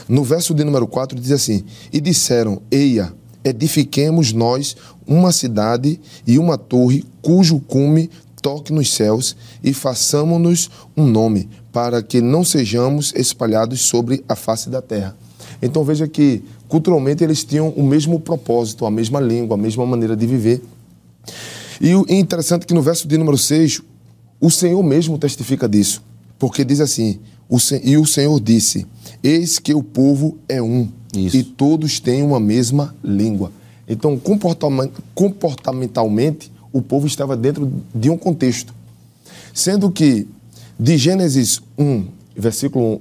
No 0.08 0.24
verso 0.24 0.54
de 0.54 0.66
número 0.66 0.86
4 0.86 1.18
diz 1.18 1.32
assim: 1.32 1.64
"E 1.94 2.02
disseram: 2.02 2.62
Eia, 2.70 3.14
edifiquemos 3.44 4.34
nós 4.34 4.76
uma 5.06 5.32
cidade 5.32 6.00
e 6.26 6.38
uma 6.38 6.58
torre 6.58 7.04
cujo 7.22 7.60
cume 7.60 8.10
toque 8.42 8.74
nos 8.74 8.92
céus 8.92 9.36
e 9.64 9.74
façamos-nos 9.74 10.70
um 10.98 11.06
nome, 11.06 11.48
para 11.72 12.02
que 12.02 12.20
não 12.20 12.44
sejamos 12.44 13.14
espalhados 13.16 13.82
sobre 13.82 14.24
a 14.28 14.36
face 14.36 14.70
da 14.70 14.82
terra. 14.82 15.16
Então 15.62 15.84
veja 15.84 16.08
que 16.08 16.44
culturalmente 16.68 17.24
eles 17.24 17.44
tinham 17.44 17.70
o 17.70 17.84
mesmo 17.84 18.20
propósito, 18.20 18.86
a 18.86 18.92
mesma 18.92 19.20
língua, 19.20 19.56
a 19.56 19.60
mesma 19.60 19.86
maneira 19.86 20.16
de 20.16 20.26
viver. 20.26 20.62
E 21.80 21.94
o 21.96 22.06
interessante 22.10 22.64
é 22.64 22.66
que 22.66 22.74
no 22.74 22.82
verso 22.82 23.08
de 23.08 23.18
número 23.18 23.38
6, 23.38 23.82
o 24.40 24.50
Senhor 24.50 24.82
mesmo 24.82 25.18
testifica 25.18 25.70
disso, 25.70 26.02
porque 26.40 26.66
diz 26.66 26.80
assim: 26.80 27.20
E 27.84 27.98
o 27.98 28.06
Senhor 28.06 28.40
disse: 28.40 28.88
Eis 29.24 29.60
que 29.60 29.74
o 29.74 29.84
povo 29.84 30.38
é 30.48 30.62
um, 30.62 30.90
Isso. 31.16 31.38
e 31.38 31.44
todos 31.44 32.00
têm 32.00 32.24
uma 32.24 32.40
mesma 32.40 32.96
língua. 33.04 33.52
Então, 33.88 34.18
comportamentalmente, 35.14 36.52
o 36.72 36.82
povo 36.82 37.06
estava 37.06 37.36
dentro 37.36 37.72
de 37.94 38.10
um 38.10 38.18
contexto. 38.18 38.74
Sendo 39.54 39.92
que 39.92 40.28
de 40.80 40.98
Gênesis 40.98 41.62
1, 41.78 42.06
versículo 42.36 42.96
1, 42.96 43.00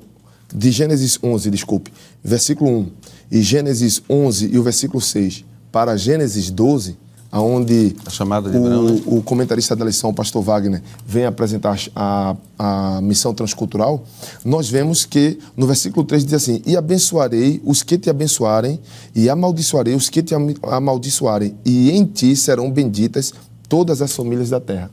de 0.58 0.70
Gênesis 0.70 1.18
11, 1.22 1.50
desculpe, 1.50 1.92
versículo 2.22 2.70
1, 2.80 2.90
e 3.30 3.40
Gênesis 3.40 4.02
11 4.10 4.50
e 4.52 4.58
o 4.58 4.62
versículo 4.62 5.00
6 5.00 5.44
para 5.70 5.96
Gênesis 5.96 6.50
12, 6.50 6.96
aonde 7.31 7.95
a 8.05 8.11
chamada 8.11 8.51
de 8.51 8.57
o, 8.57 8.68
né? 8.68 9.03
o 9.07 9.22
comentarista 9.22 9.76
da 9.76 9.85
lição, 9.85 10.11
o 10.11 10.14
pastor 10.14 10.43
Wagner, 10.43 10.83
vem 11.07 11.24
apresentar 11.24 11.78
a, 11.95 12.37
a 12.59 13.01
missão 13.01 13.33
transcultural, 13.33 14.05
nós 14.45 14.68
vemos 14.68 15.05
que 15.05 15.39
no 15.57 15.66
versículo 15.66 16.05
3 16.05 16.24
diz 16.24 16.35
assim: 16.35 16.62
E 16.66 16.76
abençoarei 16.76 17.61
os 17.64 17.83
que 17.83 17.97
te 17.97 18.11
abençoarem, 18.11 18.81
e 19.14 19.28
amaldiçoarei 19.28 19.95
os 19.95 20.09
que 20.09 20.22
te 20.22 20.35
amaldiçoarem, 20.62 21.55
e 21.64 21.91
em 21.93 22.05
ti 22.05 22.35
serão 22.35 22.70
benditas 22.70 23.33
todas 23.68 24.03
as 24.03 24.12
famílias 24.12 24.51
da 24.51 24.61
terra. 24.61 24.91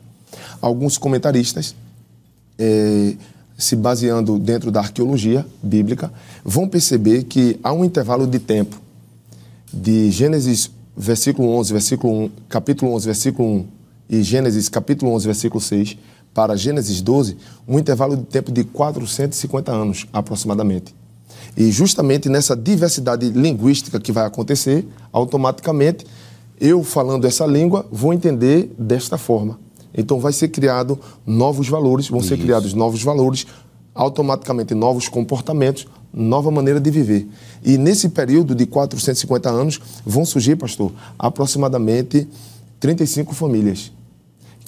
Alguns 0.62 0.98
comentaristas, 0.98 1.76
eh, 2.60 3.16
se 3.58 3.76
baseando 3.76 4.38
dentro 4.38 4.72
da 4.72 4.82
arqueologia 4.82 5.44
bíblica, 5.64 6.12
vão 6.46 6.68
perceber 6.68 7.24
que 7.24 7.60
há 7.64 7.74
um 7.74 7.84
intervalo 7.84 8.28
de 8.28 8.38
tempo 8.38 8.80
de 9.74 10.12
Gênesis 10.12 10.70
versículo 10.98 11.50
11, 11.50 11.74
versículo 11.74 12.14
1, 12.26 12.32
capítulo 12.50 12.92
11, 12.94 13.06
versículo 13.06 13.50
1 13.50 13.68
e 14.10 14.24
Gênesis 14.24 14.68
capítulo 14.68 15.12
11, 15.14 15.26
versículo 15.28 15.62
6 15.62 15.98
para 16.34 16.56
Gênesis 16.56 17.02
12, 17.02 17.38
um 17.68 17.78
intervalo 17.78 18.18
de 18.18 18.24
tempo 18.24 18.52
de 18.52 18.64
450 18.64 19.72
anos 19.72 20.08
aproximadamente. 20.12 20.96
E 21.56 21.72
justamente 21.72 22.30
nessa 22.30 22.56
diversidade 22.56 23.30
linguística 23.30 24.00
que 24.00 24.12
vai 24.12 24.26
acontecer, 24.26 24.88
automaticamente 25.12 26.06
eu 26.60 26.84
falando 26.84 27.26
essa 27.26 27.46
língua 27.46 27.86
vou 27.92 28.14
entender 28.14 28.74
desta 28.78 29.18
forma. 29.18 29.60
Então 29.94 30.20
vai 30.20 30.34
ser 30.34 30.50
criado 30.50 31.00
novos 31.26 31.68
valores, 31.68 32.08
vão 32.08 32.22
ser 32.22 32.36
Isso. 32.36 32.44
criados 32.44 32.74
novos 32.74 33.02
valores, 33.04 33.46
automaticamente 33.94 34.76
novos 34.76 35.08
comportamentos, 35.08 35.88
nova 36.18 36.50
maneira 36.50 36.80
de 36.80 36.90
viver. 36.90 37.28
E 37.64 37.78
nesse 37.78 38.10
período 38.10 38.56
de 38.56 38.66
450 38.66 39.50
anos 39.50 39.80
vão 40.06 40.26
surgir, 40.26 40.56
pastor, 40.56 40.92
aproximadamente 41.18 42.28
35 42.80 43.34
famílias 43.34 43.92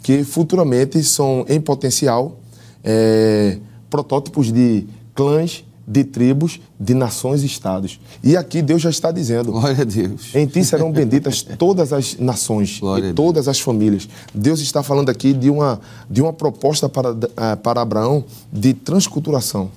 que 0.01 0.23
futuramente 0.23 1.03
são 1.03 1.45
em 1.47 1.59
potencial 1.59 2.37
é, 2.83 3.57
protótipos 3.89 4.51
de 4.51 4.85
clãs, 5.13 5.63
de 5.85 6.03
tribos, 6.03 6.59
de 6.79 6.93
nações 6.93 7.41
e 7.41 7.47
estados. 7.47 7.99
E 8.23 8.37
aqui 8.37 8.61
Deus 8.61 8.81
já 8.81 8.89
está 8.89 9.11
dizendo: 9.11 9.51
Glória 9.51 9.81
a 9.81 9.83
Deus. 9.83 10.33
em 10.35 10.45
ti 10.45 10.63
serão 10.63 10.91
benditas 10.91 11.41
todas 11.41 11.91
as 11.91 12.17
nações 12.17 12.79
Glória 12.79 13.09
e 13.09 13.13
todas 13.13 13.47
as 13.47 13.59
famílias. 13.59 14.07
Deus 14.33 14.59
está 14.59 14.83
falando 14.83 15.09
aqui 15.09 15.33
de 15.33 15.49
uma, 15.49 15.81
de 16.09 16.21
uma 16.21 16.31
proposta 16.31 16.87
para, 16.87 17.09
eh, 17.09 17.55
para 17.55 17.81
Abraão 17.81 18.23
de 18.53 18.73
transculturação. 18.73 19.71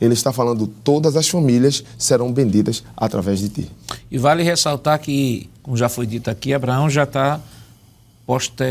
Ele 0.00 0.14
está 0.14 0.32
falando 0.32 0.66
todas 0.66 1.16
as 1.16 1.28
famílias 1.28 1.82
serão 1.96 2.32
benditas 2.32 2.84
através 2.96 3.40
de 3.40 3.48
ti. 3.48 3.70
E 4.10 4.18
vale 4.18 4.42
ressaltar 4.42 4.98
que, 4.98 5.48
como 5.62 5.76
já 5.76 5.88
foi 5.88 6.06
dito 6.06 6.30
aqui, 6.30 6.52
Abraão 6.52 6.88
já 6.90 7.04
está 7.04 7.40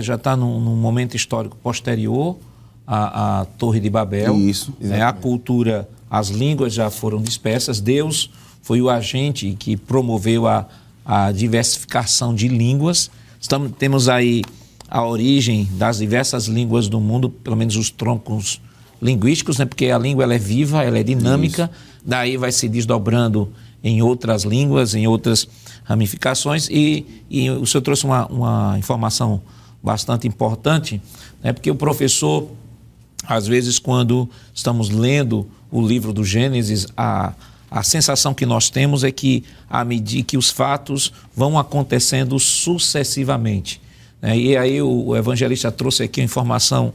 já 0.01 0.15
está 0.15 0.35
num, 0.35 0.59
num 0.59 0.75
momento 0.75 1.15
histórico 1.15 1.55
posterior 1.57 2.37
à, 2.85 3.41
à 3.41 3.45
Torre 3.45 3.79
de 3.79 3.89
Babel. 3.89 4.35
Isso, 4.37 4.73
né? 4.79 5.01
A 5.01 5.13
cultura, 5.13 5.87
as 6.09 6.27
línguas 6.27 6.73
já 6.73 6.89
foram 6.89 7.21
dispersas. 7.21 7.79
Deus 7.79 8.29
foi 8.61 8.81
o 8.81 8.89
agente 8.89 9.55
que 9.57 9.77
promoveu 9.77 10.45
a, 10.45 10.67
a 11.05 11.31
diversificação 11.31 12.35
de 12.35 12.47
línguas. 12.47 13.09
Estamos, 13.39 13.71
temos 13.79 14.09
aí 14.09 14.41
a 14.89 15.05
origem 15.05 15.67
das 15.73 15.97
diversas 15.97 16.45
línguas 16.45 16.87
do 16.87 16.99
mundo, 16.99 17.29
pelo 17.29 17.55
menos 17.55 17.75
os 17.75 17.89
troncos 17.89 18.61
linguísticos, 19.05 19.59
né? 19.59 19.65
porque 19.65 19.85
a 19.85 19.97
língua 19.97 20.23
ela 20.23 20.33
é 20.33 20.39
viva, 20.39 20.83
ela 20.83 20.97
é 20.97 21.03
dinâmica, 21.03 21.69
daí 22.03 22.35
vai 22.35 22.51
se 22.51 22.67
desdobrando 22.67 23.51
em 23.83 24.01
outras 24.01 24.43
línguas, 24.43 24.95
em 24.95 25.05
outras 25.05 25.47
ramificações. 25.83 26.67
E, 26.69 27.23
e 27.29 27.49
o 27.51 27.65
senhor 27.67 27.83
trouxe 27.83 28.03
uma, 28.03 28.25
uma 28.25 28.75
informação 28.79 29.41
bastante 29.81 30.27
importante, 30.27 30.99
né? 31.43 31.53
porque 31.53 31.69
o 31.69 31.75
professor, 31.75 32.49
às 33.27 33.45
vezes, 33.45 33.77
quando 33.77 34.27
estamos 34.53 34.89
lendo 34.89 35.47
o 35.71 35.85
livro 35.85 36.11
do 36.11 36.23
Gênesis, 36.23 36.87
a, 36.97 37.33
a 37.69 37.83
sensação 37.83 38.33
que 38.33 38.45
nós 38.45 38.71
temos 38.71 39.03
é 39.03 39.11
que, 39.11 39.43
à 39.69 39.85
medida 39.85 40.23
que 40.23 40.37
os 40.37 40.49
fatos 40.49 41.13
vão 41.35 41.59
acontecendo 41.59 42.39
sucessivamente. 42.39 43.79
né? 44.19 44.35
E 44.35 44.57
aí 44.57 44.81
o, 44.81 45.09
o 45.09 45.15
evangelista 45.15 45.71
trouxe 45.71 46.01
aqui 46.01 46.21
uma 46.21 46.25
informação 46.25 46.91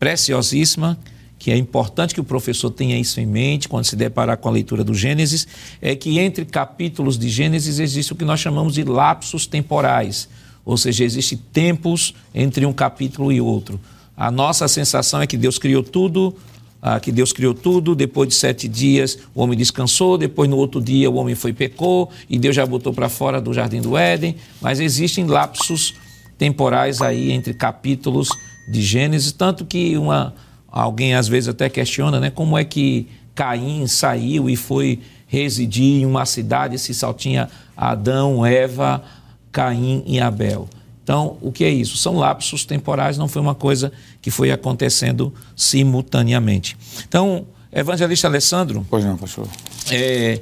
preciosíssima, 0.00 0.98
que 1.42 1.50
é 1.50 1.56
importante 1.56 2.14
que 2.14 2.20
o 2.20 2.24
professor 2.24 2.70
tenha 2.70 2.96
isso 2.96 3.20
em 3.20 3.26
mente 3.26 3.68
quando 3.68 3.84
se 3.84 3.96
deparar 3.96 4.36
com 4.36 4.48
a 4.48 4.52
leitura 4.52 4.84
do 4.84 4.94
Gênesis, 4.94 5.44
é 5.80 5.96
que 5.96 6.20
entre 6.20 6.44
capítulos 6.44 7.18
de 7.18 7.28
Gênesis 7.28 7.80
existe 7.80 8.12
o 8.12 8.14
que 8.14 8.24
nós 8.24 8.38
chamamos 8.38 8.74
de 8.74 8.84
lapsos 8.84 9.44
temporais, 9.44 10.28
ou 10.64 10.76
seja, 10.76 11.02
existe 11.02 11.36
tempos 11.36 12.14
entre 12.32 12.64
um 12.64 12.72
capítulo 12.72 13.32
e 13.32 13.40
outro. 13.40 13.80
A 14.16 14.30
nossa 14.30 14.68
sensação 14.68 15.20
é 15.20 15.26
que 15.26 15.36
Deus 15.36 15.58
criou 15.58 15.82
tudo, 15.82 16.32
ah, 16.80 17.00
que 17.00 17.10
Deus 17.10 17.32
criou 17.32 17.54
tudo, 17.54 17.96
depois 17.96 18.28
de 18.28 18.36
sete 18.36 18.68
dias 18.68 19.18
o 19.34 19.42
homem 19.42 19.58
descansou, 19.58 20.16
depois 20.16 20.48
no 20.48 20.56
outro 20.56 20.80
dia 20.80 21.10
o 21.10 21.16
homem 21.16 21.34
foi 21.34 21.52
pecou, 21.52 22.08
e 22.30 22.38
Deus 22.38 22.54
já 22.54 22.64
botou 22.64 22.92
para 22.92 23.08
fora 23.08 23.40
do 23.40 23.52
jardim 23.52 23.80
do 23.80 23.96
Éden, 23.96 24.36
mas 24.60 24.78
existem 24.78 25.26
lapsos 25.26 25.92
temporais 26.38 27.02
aí 27.02 27.32
entre 27.32 27.52
capítulos 27.52 28.28
de 28.68 28.80
Gênesis, 28.80 29.32
tanto 29.32 29.66
que 29.66 29.96
uma, 29.98 30.32
alguém 30.72 31.14
às 31.14 31.28
vezes 31.28 31.48
até 31.50 31.68
questiona, 31.68 32.18
né, 32.18 32.30
como 32.30 32.56
é 32.56 32.64
que 32.64 33.06
Caim 33.34 33.86
saiu 33.86 34.48
e 34.48 34.56
foi 34.56 35.00
residir 35.26 36.02
em 36.02 36.06
uma 36.06 36.26
cidade 36.26 36.78
se 36.78 36.92
só 36.94 37.12
tinha 37.12 37.48
Adão, 37.76 38.44
Eva, 38.44 39.02
Caim 39.50 40.02
e 40.06 40.18
Abel. 40.18 40.68
Então, 41.04 41.36
o 41.40 41.50
que 41.50 41.64
é 41.64 41.70
isso? 41.70 41.96
São 41.96 42.16
lapsos 42.16 42.64
temporais, 42.64 43.18
não 43.18 43.26
foi 43.28 43.42
uma 43.42 43.54
coisa 43.54 43.92
que 44.20 44.30
foi 44.30 44.50
acontecendo 44.50 45.32
simultaneamente. 45.56 46.76
Então, 47.08 47.46
evangelista 47.72 48.28
Alessandro, 48.28 48.86
Pois 48.88 49.04
não, 49.04 49.16
pastor. 49.16 49.48
é, 49.90 50.40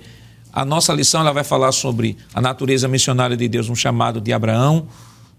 a 0.53 0.65
nossa 0.65 0.93
lição 0.93 1.21
ela 1.21 1.33
vai 1.33 1.45
falar 1.45 1.73
sobre 1.73 2.17
a 2.35 2.41
natureza 2.41 2.87
missionária 2.89 3.37
de 3.37 3.49
Deus, 3.49 3.69
um 3.69 3.75
chamado 3.75 4.21
de 4.21 4.33
Abraão. 4.33 4.87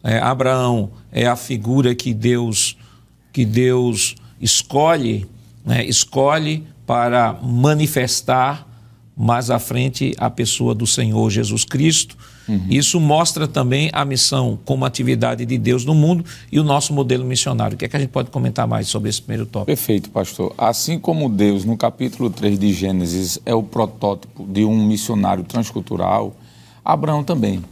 É, 0.03 0.17
Abraão 0.17 0.89
é 1.11 1.27
a 1.27 1.35
figura 1.35 1.93
que 1.93 2.13
Deus 2.13 2.77
que 3.33 3.45
Deus 3.45 4.15
escolhe, 4.41 5.25
né, 5.65 5.85
escolhe 5.85 6.65
para 6.85 7.33
manifestar 7.41 8.67
mais 9.15 9.49
à 9.49 9.59
frente 9.59 10.13
a 10.17 10.29
pessoa 10.29 10.73
do 10.73 10.87
Senhor 10.87 11.29
Jesus 11.29 11.63
Cristo. 11.63 12.17
Isso 12.69 12.99
mostra 12.99 13.47
também 13.47 13.89
a 13.93 14.03
missão 14.03 14.59
como 14.65 14.83
atividade 14.83 15.45
de 15.45 15.57
Deus 15.57 15.85
no 15.85 15.95
mundo 15.95 16.25
e 16.51 16.59
o 16.59 16.63
nosso 16.63 16.93
modelo 16.93 17.23
missionário. 17.23 17.75
O 17.75 17.77
que 17.77 17.85
é 17.85 17.87
que 17.87 17.95
a 17.95 17.99
gente 17.99 18.09
pode 18.09 18.29
comentar 18.29 18.67
mais 18.67 18.87
sobre 18.87 19.09
esse 19.09 19.21
primeiro 19.21 19.45
tópico? 19.45 19.67
Perfeito, 19.67 20.09
pastor. 20.09 20.53
Assim 20.57 20.99
como 20.99 21.29
Deus, 21.29 21.63
no 21.63 21.77
capítulo 21.77 22.29
3 22.29 22.59
de 22.59 22.73
Gênesis, 22.73 23.39
é 23.45 23.55
o 23.55 23.63
protótipo 23.63 24.45
de 24.45 24.65
um 24.65 24.85
missionário 24.85 25.43
transcultural, 25.43 26.35
Abraão 26.83 27.23
também. 27.23 27.63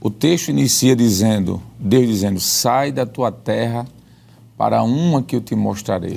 O 0.00 0.10
texto 0.10 0.48
inicia 0.48 0.94
dizendo, 0.94 1.62
Deus 1.78 2.06
dizendo, 2.06 2.40
sai 2.40 2.92
da 2.92 3.06
tua 3.06 3.32
terra 3.32 3.86
para 4.58 4.82
uma 4.82 5.22
que 5.22 5.36
eu 5.36 5.40
te 5.40 5.54
mostrarei. 5.54 6.16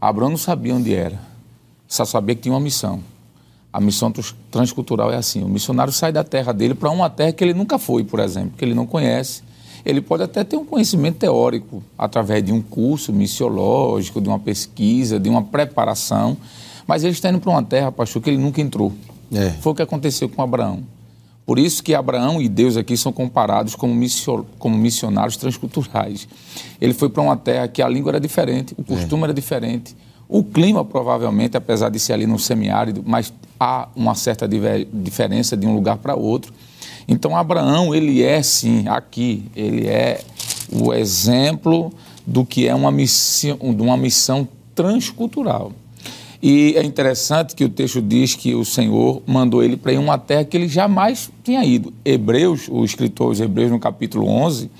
Abraão 0.00 0.30
não 0.30 0.38
sabia 0.38 0.74
onde 0.74 0.94
era, 0.94 1.20
só 1.86 2.04
sabia 2.04 2.34
que 2.34 2.42
tinha 2.42 2.54
uma 2.54 2.60
missão. 2.60 3.00
A 3.70 3.80
missão 3.80 4.10
trans- 4.10 4.34
transcultural 4.50 5.12
é 5.12 5.16
assim: 5.16 5.44
o 5.44 5.48
missionário 5.48 5.92
sai 5.92 6.10
da 6.10 6.24
terra 6.24 6.52
dele 6.52 6.74
para 6.74 6.90
uma 6.90 7.10
terra 7.10 7.32
que 7.32 7.44
ele 7.44 7.52
nunca 7.52 7.78
foi, 7.78 8.02
por 8.02 8.18
exemplo, 8.18 8.52
que 8.56 8.64
ele 8.64 8.74
não 8.74 8.86
conhece. 8.86 9.42
Ele 9.84 10.00
pode 10.00 10.22
até 10.22 10.42
ter 10.42 10.56
um 10.56 10.64
conhecimento 10.64 11.18
teórico 11.18 11.82
através 11.96 12.42
de 12.42 12.52
um 12.52 12.60
curso 12.60 13.12
missiológico, 13.12 14.20
de 14.20 14.28
uma 14.28 14.38
pesquisa, 14.38 15.20
de 15.20 15.28
uma 15.28 15.42
preparação, 15.42 16.36
mas 16.86 17.04
ele 17.04 17.12
está 17.12 17.28
indo 17.30 17.38
para 17.38 17.50
uma 17.50 17.62
terra, 17.62 17.92
pastor, 17.92 18.20
que 18.22 18.30
ele 18.30 18.38
nunca 18.38 18.60
entrou. 18.60 18.92
É. 19.32 19.50
Foi 19.60 19.72
o 19.72 19.74
que 19.74 19.82
aconteceu 19.82 20.28
com 20.28 20.42
Abraão. 20.42 20.82
Por 21.48 21.58
isso 21.58 21.82
que 21.82 21.94
Abraão 21.94 22.42
e 22.42 22.46
Deus 22.46 22.76
aqui 22.76 22.94
são 22.94 23.10
comparados 23.10 23.74
como, 23.74 23.94
missio- 23.94 24.44
como 24.58 24.76
missionários 24.76 25.34
transculturais. 25.38 26.28
Ele 26.78 26.92
foi 26.92 27.08
para 27.08 27.22
uma 27.22 27.38
terra 27.38 27.66
que 27.66 27.80
a 27.80 27.88
língua 27.88 28.10
era 28.10 28.20
diferente, 28.20 28.74
o 28.76 28.84
costume 28.84 29.22
era 29.24 29.32
diferente, 29.32 29.96
o 30.28 30.44
clima 30.44 30.84
provavelmente, 30.84 31.56
apesar 31.56 31.88
de 31.88 31.98
ser 31.98 32.12
ali 32.12 32.26
no 32.26 32.38
semiárido, 32.38 33.02
mas 33.06 33.32
há 33.58 33.88
uma 33.96 34.14
certa 34.14 34.46
diver- 34.46 34.86
diferença 34.92 35.56
de 35.56 35.66
um 35.66 35.74
lugar 35.74 35.96
para 35.96 36.14
outro. 36.14 36.52
Então 37.08 37.34
Abraão, 37.34 37.94
ele 37.94 38.22
é 38.22 38.42
sim, 38.42 38.86
aqui, 38.86 39.44
ele 39.56 39.86
é 39.86 40.20
o 40.70 40.92
exemplo 40.92 41.90
do 42.26 42.44
que 42.44 42.68
é 42.68 42.74
uma 42.74 42.90
missão, 42.90 43.56
uma 43.62 43.96
missão 43.96 44.46
transcultural. 44.74 45.72
E 46.40 46.74
é 46.76 46.84
interessante 46.84 47.54
que 47.54 47.64
o 47.64 47.68
texto 47.68 48.00
diz 48.00 48.34
que 48.34 48.54
o 48.54 48.64
Senhor 48.64 49.22
mandou 49.26 49.62
ele 49.62 49.76
para 49.76 49.92
ir 49.92 49.98
uma 49.98 50.16
terra 50.16 50.44
que 50.44 50.56
ele 50.56 50.68
jamais 50.68 51.30
tinha 51.42 51.64
ido. 51.64 51.92
Hebreus, 52.04 52.68
o 52.68 52.84
escritor 52.84 53.34
de 53.34 53.42
Hebreus, 53.42 53.72
no 53.72 53.80
capítulo 53.80 54.28
11, 54.28 54.70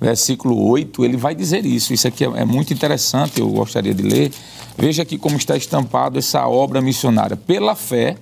versículo 0.00 0.60
8, 0.68 1.04
ele 1.04 1.16
vai 1.16 1.34
dizer 1.34 1.64
isso. 1.64 1.94
Isso 1.94 2.08
aqui 2.08 2.24
é, 2.24 2.28
é 2.36 2.44
muito 2.44 2.72
interessante, 2.72 3.40
eu 3.40 3.48
gostaria 3.48 3.94
de 3.94 4.02
ler. 4.02 4.32
Veja 4.76 5.02
aqui 5.02 5.16
como 5.16 5.36
está 5.36 5.56
estampado 5.56 6.18
essa 6.18 6.48
obra 6.48 6.80
missionária. 6.80 7.36
Pela 7.36 7.76
fé, 7.76 8.16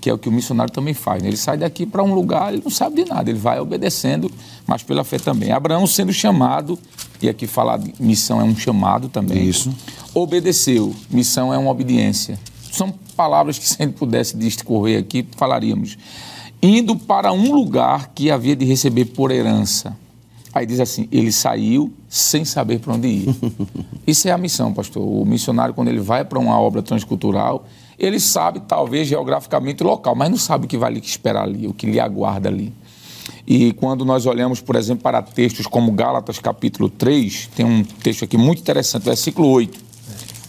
que 0.00 0.08
é 0.08 0.12
o 0.12 0.18
que 0.18 0.28
o 0.28 0.32
missionário 0.32 0.72
também 0.72 0.94
faz. 0.94 1.22
né? 1.22 1.28
Ele 1.28 1.36
sai 1.36 1.56
daqui 1.56 1.84
para 1.84 2.02
um 2.02 2.14
lugar, 2.14 2.52
ele 2.52 2.62
não 2.62 2.70
sabe 2.70 3.02
de 3.02 3.10
nada, 3.10 3.30
ele 3.30 3.38
vai 3.38 3.58
obedecendo, 3.60 4.30
mas 4.66 4.82
pela 4.82 5.04
fé 5.04 5.18
também. 5.18 5.50
Abraão 5.50 5.86
sendo 5.86 6.12
chamado, 6.12 6.78
e 7.20 7.28
aqui 7.28 7.46
falar 7.46 7.78
de 7.78 7.92
missão 7.98 8.40
é 8.40 8.44
um 8.44 8.56
chamado 8.56 9.08
também. 9.08 9.48
Isso. 9.48 9.74
Obedeceu, 10.14 10.94
missão 11.10 11.52
é 11.52 11.58
uma 11.58 11.70
obediência. 11.70 12.38
São 12.70 12.92
palavras 13.16 13.58
que 13.58 13.68
se 13.68 13.76
a 13.82 13.84
gente 13.84 13.96
pudesse 13.96 14.36
discorrer 14.36 15.00
aqui, 15.00 15.26
falaríamos. 15.36 15.98
Indo 16.62 16.96
para 16.96 17.32
um 17.32 17.52
lugar 17.52 18.12
que 18.14 18.30
havia 18.30 18.54
de 18.54 18.64
receber 18.64 19.06
por 19.06 19.30
herança. 19.30 19.96
Aí 20.52 20.66
diz 20.66 20.80
assim, 20.80 21.08
ele 21.12 21.30
saiu 21.30 21.92
sem 22.08 22.44
saber 22.44 22.78
para 22.80 22.94
onde 22.94 23.08
ir. 23.08 23.36
Isso 24.06 24.28
é 24.28 24.32
a 24.32 24.38
missão, 24.38 24.72
pastor. 24.72 25.02
O 25.02 25.24
missionário, 25.24 25.74
quando 25.74 25.88
ele 25.88 26.00
vai 26.00 26.24
para 26.24 26.38
uma 26.38 26.58
obra 26.58 26.82
transcultural, 26.82 27.66
ele 27.98 28.20
sabe, 28.20 28.60
talvez, 28.60 29.08
geograficamente 29.08 29.82
o 29.82 29.86
local, 29.86 30.14
mas 30.14 30.30
não 30.30 30.38
sabe 30.38 30.66
o 30.66 30.68
que 30.68 30.78
vai 30.78 30.92
lhe 30.92 31.00
esperar 31.00 31.42
ali, 31.42 31.66
o 31.66 31.74
que 31.74 31.86
lhe 31.86 31.98
aguarda 31.98 32.48
ali. 32.48 32.72
E 33.46 33.72
quando 33.72 34.04
nós 34.04 34.26
olhamos, 34.26 34.60
por 34.60 34.76
exemplo, 34.76 35.02
para 35.02 35.22
textos 35.22 35.66
como 35.66 35.90
Gálatas 35.92 36.38
capítulo 36.38 36.88
3, 36.88 37.50
tem 37.56 37.66
um 37.66 37.82
texto 37.82 38.24
aqui 38.24 38.36
muito 38.36 38.60
interessante, 38.60 39.04
versículo 39.04 39.48
8. 39.48 39.78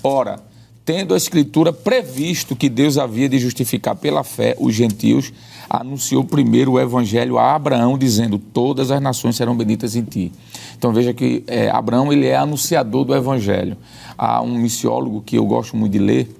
Ora, 0.03 0.39
tendo 0.85 1.13
a 1.13 1.17
Escritura 1.17 1.71
previsto 1.71 2.55
que 2.55 2.69
Deus 2.69 2.97
havia 2.97 3.29
de 3.29 3.39
justificar 3.39 3.95
pela 3.95 4.23
fé 4.23 4.55
os 4.59 4.73
gentios, 4.75 5.31
anunciou 5.69 6.23
primeiro 6.23 6.73
o 6.73 6.79
Evangelho 6.79 7.37
a 7.37 7.53
Abraão, 7.53 7.97
dizendo: 7.97 8.39
Todas 8.39 8.89
as 8.91 9.01
nações 9.01 9.35
serão 9.35 9.55
benditas 9.55 9.95
em 9.95 10.03
ti. 10.03 10.31
Então 10.77 10.91
veja 10.91 11.13
que 11.13 11.43
é, 11.47 11.69
Abraão 11.69 12.11
ele 12.11 12.25
é 12.25 12.35
anunciador 12.35 13.05
do 13.05 13.15
Evangelho. 13.15 13.77
Há 14.17 14.41
um 14.41 14.57
missiólogo 14.57 15.21
que 15.21 15.37
eu 15.37 15.45
gosto 15.45 15.77
muito 15.77 15.91
de 15.93 15.99
ler, 15.99 16.38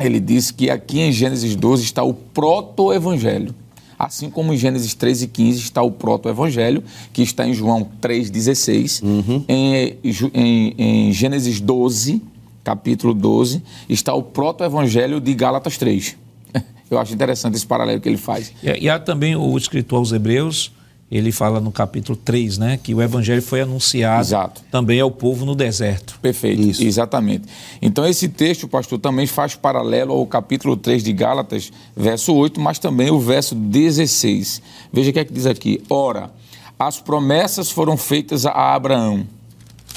ele 0.00 0.18
diz 0.18 0.50
que 0.50 0.70
aqui 0.70 1.00
em 1.00 1.12
Gênesis 1.12 1.54
12 1.54 1.84
está 1.84 2.02
o 2.02 2.14
proto-evangelho. 2.14 3.54
Assim 3.98 4.30
como 4.30 4.54
em 4.54 4.56
Gênesis 4.56 4.94
13 4.94 5.26
e 5.26 5.28
15 5.28 5.58
está 5.58 5.82
o 5.82 5.90
proto-evangelho, 5.90 6.82
que 7.12 7.20
está 7.20 7.46
em 7.46 7.52
João 7.52 7.86
3,16. 8.00 9.02
Uhum. 9.02 9.44
Em, 9.46 9.98
em, 10.32 10.74
em 10.78 11.12
Gênesis 11.12 11.60
12, 11.60 12.22
capítulo 12.64 13.12
12, 13.12 13.62
está 13.90 14.14
o 14.14 14.22
proto-evangelho 14.22 15.20
de 15.20 15.34
Gálatas 15.34 15.76
3. 15.76 16.16
Eu 16.90 16.98
acho 16.98 17.12
interessante 17.12 17.56
esse 17.56 17.66
paralelo 17.66 18.00
que 18.00 18.08
ele 18.08 18.16
faz. 18.16 18.52
E, 18.62 18.88
há 18.88 18.98
também 18.98 19.36
o 19.36 19.56
escritor 19.56 19.98
aos 19.98 20.12
Hebreus, 20.12 20.72
ele 21.10 21.32
fala 21.32 21.60
no 21.60 21.72
capítulo 21.72 22.16
3, 22.16 22.58
né, 22.58 22.78
que 22.80 22.94
o 22.94 23.02
evangelho 23.02 23.42
foi 23.42 23.62
anunciado 23.62 24.20
Exato. 24.20 24.62
também 24.70 25.00
ao 25.00 25.10
povo 25.10 25.44
no 25.44 25.56
deserto. 25.56 26.16
Perfeito, 26.22 26.62
Isso. 26.62 26.84
exatamente. 26.84 27.48
Então 27.82 28.06
esse 28.06 28.28
texto, 28.28 28.68
pastor, 28.68 28.98
também 29.00 29.26
faz 29.26 29.56
paralelo 29.56 30.12
ao 30.12 30.24
capítulo 30.24 30.76
3 30.76 31.02
de 31.02 31.12
Gálatas, 31.12 31.72
verso 31.96 32.32
8, 32.32 32.60
mas 32.60 32.78
também 32.78 33.10
o 33.10 33.18
verso 33.18 33.56
16. 33.56 34.62
Veja 34.92 35.10
o 35.10 35.12
que 35.12 35.18
é 35.18 35.24
que 35.24 35.32
diz 35.32 35.46
aqui. 35.46 35.82
Ora, 35.90 36.30
as 36.78 37.00
promessas 37.00 37.70
foram 37.70 37.96
feitas 37.96 38.46
a 38.46 38.74
Abraão 38.74 39.26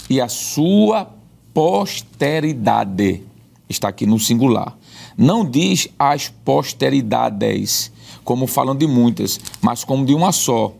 e 0.09 0.19
a 0.19 0.27
sua 0.27 1.07
posteridade. 1.53 3.21
Está 3.69 3.89
aqui 3.89 4.07
no 4.07 4.19
singular. 4.19 4.75
Não 5.15 5.47
diz 5.47 5.87
as 5.97 6.27
posteridades, 6.43 7.91
como 8.23 8.47
falam 8.47 8.75
de 8.75 8.87
muitas, 8.87 9.39
mas 9.61 9.83
como 9.83 10.05
de 10.05 10.13
uma 10.15 10.31
só 10.31 10.73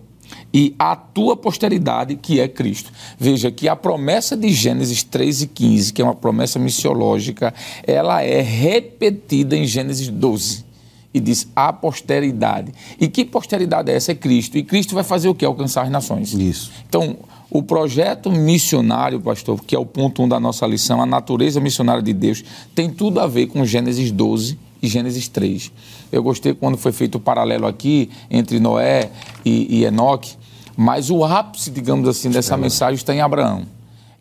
e 0.54 0.76
a 0.78 0.96
tua 0.96 1.36
posteridade, 1.36 2.16
que 2.16 2.40
é 2.40 2.48
Cristo. 2.48 2.92
Veja 3.18 3.50
que 3.50 3.68
a 3.68 3.76
promessa 3.76 4.38
de 4.38 4.50
Gênesis 4.50 5.02
3 5.04 5.42
e 5.44 5.48
15, 5.48 5.94
que 5.94 6.02
é 6.02 6.06
uma 6.06 6.14
promessa 6.14 6.60
missiológica, 6.60 7.54
ela 7.86 8.22
é 8.22 8.42
repetida 8.42 9.58
em 9.58 9.66
Gênesis 9.66 10.10
12 10.10 10.66
e 11.14 11.20
diz 11.20 11.48
a 11.56 11.72
posteridade. 11.72 12.72
E 13.00 13.08
que 13.08 13.24
posteridade 13.24 13.92
é 13.92 13.96
essa? 13.96 14.12
É 14.12 14.16
Cristo. 14.16 14.58
E 14.58 14.64
Cristo 14.64 14.96
vai 14.96 15.04
fazer 15.04 15.30
o 15.30 15.36
que? 15.36 15.46
Alcançar 15.46 15.84
as 15.84 15.90
nações. 15.90 16.34
Isso. 16.34 16.72
Então, 16.88 17.18
o 17.50 17.62
projeto 17.62 18.32
missionário, 18.32 19.20
pastor, 19.20 19.64
que 19.64 19.76
é 19.76 19.80
o 19.80 19.86
ponto 19.86 20.22
1 20.22 20.26
um 20.26 20.28
da 20.28 20.40
nossa 20.40 20.66
lição, 20.66 21.02
a 21.02 21.06
natureza 21.06 21.60
missionária 21.60 22.02
de 22.02 22.14
Deus, 22.14 22.44
tem 22.74 22.90
tudo 22.90 23.20
a 23.20 23.28
ver 23.28 23.48
com 23.48 23.64
Gênesis 23.64 24.12
12 24.12 24.58
e 24.82 24.88
Gênesis 24.88 25.28
3. 25.28 25.72
Eu 26.12 26.24
gostei 26.24 26.54
quando 26.54 26.78
foi 26.78 26.92
feito 26.92 27.16
o 27.16 27.20
paralelo 27.20 27.68
aqui 27.68 28.10
entre 28.30 28.60
Noé 28.60 29.12
e, 29.46 29.80
e 29.80 29.86
Enoque, 29.86 30.36
mas 30.76 31.10
o 31.10 31.24
ápice, 31.24 31.70
digamos 31.70 32.08
assim, 32.08 32.30
dessa 32.30 32.58
mensagem 32.58 32.96
está 32.96 33.14
em 33.14 33.22
Abraão. 33.22 33.66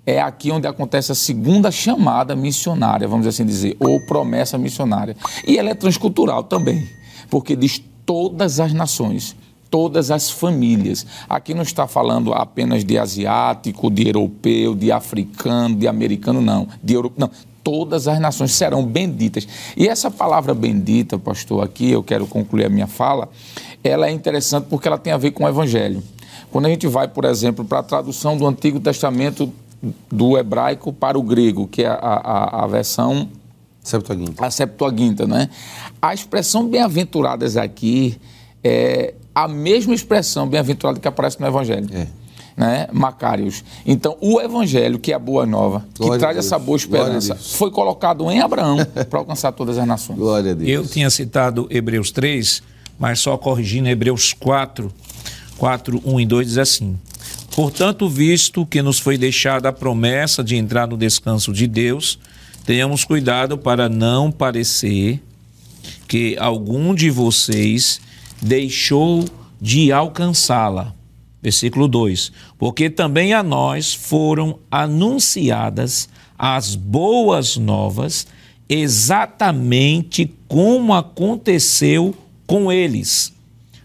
É 0.05 0.20
aqui 0.20 0.50
onde 0.50 0.66
acontece 0.66 1.12
a 1.12 1.14
segunda 1.14 1.70
chamada 1.70 2.34
missionária, 2.34 3.07
vamos 3.07 3.26
assim 3.26 3.46
dizer, 3.46 3.76
ou 3.78 4.00
promessa 4.07 4.59
missionária. 4.59 5.16
E 5.46 5.59
ela 5.59 5.70
é 5.70 5.74
transcultural 5.74 6.42
também, 6.42 6.88
porque 7.30 7.55
diz 7.55 7.80
todas 8.05 8.59
as 8.59 8.72
nações, 8.72 9.36
todas 9.70 10.11
as 10.11 10.28
famílias. 10.28 11.07
Aqui 11.28 11.55
não 11.55 11.62
está 11.62 11.86
falando 11.86 12.34
apenas 12.34 12.84
de 12.84 12.98
asiático, 12.98 13.90
de 13.90 14.09
europeu, 14.09 14.74
de 14.74 14.90
africano, 14.90 15.76
de 15.76 15.86
americano, 15.86 16.40
não. 16.40 16.66
De 16.82 16.94
euro... 16.94 17.12
Não, 17.16 17.30
todas 17.62 18.09
as 18.09 18.18
nações 18.18 18.53
serão 18.53 18.84
benditas. 18.84 19.46
E 19.76 19.86
essa 19.86 20.11
palavra 20.11 20.53
bendita, 20.53 21.16
pastor, 21.16 21.62
aqui 21.62 21.90
eu 21.90 22.03
quero 22.03 22.26
concluir 22.26 22.66
a 22.66 22.68
minha 22.68 22.88
fala, 22.88 23.28
ela 23.84 24.09
é 24.09 24.11
interessante 24.11 24.66
porque 24.68 24.88
ela 24.88 24.98
tem 24.98 25.12
a 25.12 25.16
ver 25.16 25.30
com 25.30 25.44
o 25.44 25.48
evangelho. 25.48 26.03
Quando 26.53 26.66
a 26.66 26.68
gente 26.68 26.86
vai, 26.86 27.09
por 27.09 27.24
exemplo, 27.24 27.64
para 27.64 27.80
a 27.80 27.82
tradução 27.82 28.36
do 28.36 28.46
Antigo 28.46 28.78
Testamento 28.78 29.53
do 30.11 30.38
hebraico 30.38 30.92
para 30.92 31.18
o 31.18 31.22
grego, 31.22 31.66
que 31.66 31.82
é 31.82 31.88
a, 31.88 31.94
a, 31.94 32.64
a 32.64 32.66
versão 32.68 33.28
Septuaginta. 33.82 34.46
A 34.46 34.50
Septuaginta, 34.50 35.26
né? 35.26 35.48
A 36.00 36.14
expressão 36.14 36.68
bem-aventuradas 36.68 37.57
aqui 37.57 38.16
é 38.62 39.14
a 39.34 39.48
mesma 39.48 39.92
expressão 39.92 40.46
bem-aventurada 40.46 41.00
que 41.00 41.09
aparece 41.09 41.40
no 41.40 41.46
Evangelho. 41.48 41.88
É 41.92 42.07
né, 42.57 42.86
Macários. 42.92 43.64
Então, 43.84 44.16
o 44.20 44.40
evangelho, 44.40 44.98
que 44.98 45.12
é 45.12 45.14
a 45.14 45.18
boa 45.18 45.46
nova, 45.46 45.86
que 45.94 46.03
Glória 46.03 46.18
traz 46.18 46.36
essa 46.36 46.59
boa 46.59 46.76
esperança, 46.76 47.34
foi 47.34 47.70
colocado 47.70 48.30
em 48.30 48.40
Abraão 48.40 48.76
para 49.09 49.18
alcançar 49.18 49.53
todas 49.53 49.78
as 49.78 49.86
nações. 49.86 50.18
Glória 50.18 50.53
a 50.53 50.55
Deus. 50.55 50.70
Eu 50.70 50.86
tinha 50.86 51.09
citado 51.11 51.66
Hebreus 51.70 52.11
3, 52.11 52.62
mas 52.98 53.20
só 53.20 53.36
corrigindo 53.36 53.88
Hebreus 53.88 54.32
4, 54.32 54.92
4, 55.62 56.02
1 56.04 56.18
e 56.18 56.26
2 56.26 56.46
diz 56.48 56.58
assim: 56.58 56.98
Portanto, 57.54 58.08
visto 58.08 58.66
que 58.66 58.82
nos 58.82 58.98
foi 58.98 59.16
deixada 59.16 59.68
a 59.68 59.72
promessa 59.72 60.42
de 60.42 60.56
entrar 60.56 60.88
no 60.88 60.96
descanso 60.96 61.52
de 61.52 61.68
Deus, 61.68 62.18
tenhamos 62.66 63.04
cuidado 63.04 63.56
para 63.56 63.88
não 63.88 64.32
parecer 64.32 65.22
que 66.08 66.36
algum 66.36 66.92
de 66.92 67.10
vocês 67.10 68.00
deixou 68.42 69.24
de 69.60 69.92
alcançá-la 69.92 70.96
Versículo 71.40 71.86
2: 71.86 72.32
Porque 72.58 72.90
também 72.90 73.32
a 73.32 73.40
nós 73.44 73.94
foram 73.94 74.58
anunciadas 74.68 76.08
as 76.36 76.74
boas 76.74 77.56
novas, 77.56 78.26
exatamente 78.68 80.28
como 80.48 80.92
aconteceu 80.92 82.12
com 82.48 82.72
eles. 82.72 83.32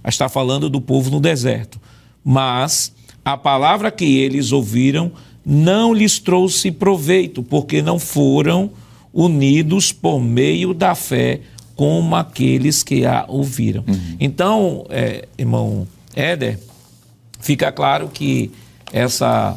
Está 0.08 0.30
falando 0.30 0.70
do 0.70 0.80
povo 0.80 1.10
no 1.10 1.20
deserto. 1.20 1.80
Mas 2.24 2.94
a 3.24 3.36
palavra 3.36 3.92
que 3.92 4.18
eles 4.18 4.52
ouviram 4.52 5.12
não 5.46 5.94
lhes 5.94 6.20
trouxe 6.20 6.72
proveito, 6.72 7.44
porque 7.44 7.82
não 7.82 8.00
foram 8.00 8.72
unidos 9.14 9.92
por 9.92 10.20
meio 10.20 10.74
da 10.74 10.94
fé 10.94 11.42
como 11.76 12.16
aqueles 12.16 12.84
que 12.84 13.06
a 13.06 13.26
ouviram. 13.28 13.84
Uhum. 13.88 14.16
Então, 14.20 14.86
é, 14.90 15.28
irmão 15.38 15.88
Éder, 16.16 16.60
fica 17.40 17.72
claro 17.72 18.10
que 18.10 18.52
essa, 18.92 19.56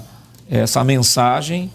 essa 0.49 0.85
mensagem 0.85 1.71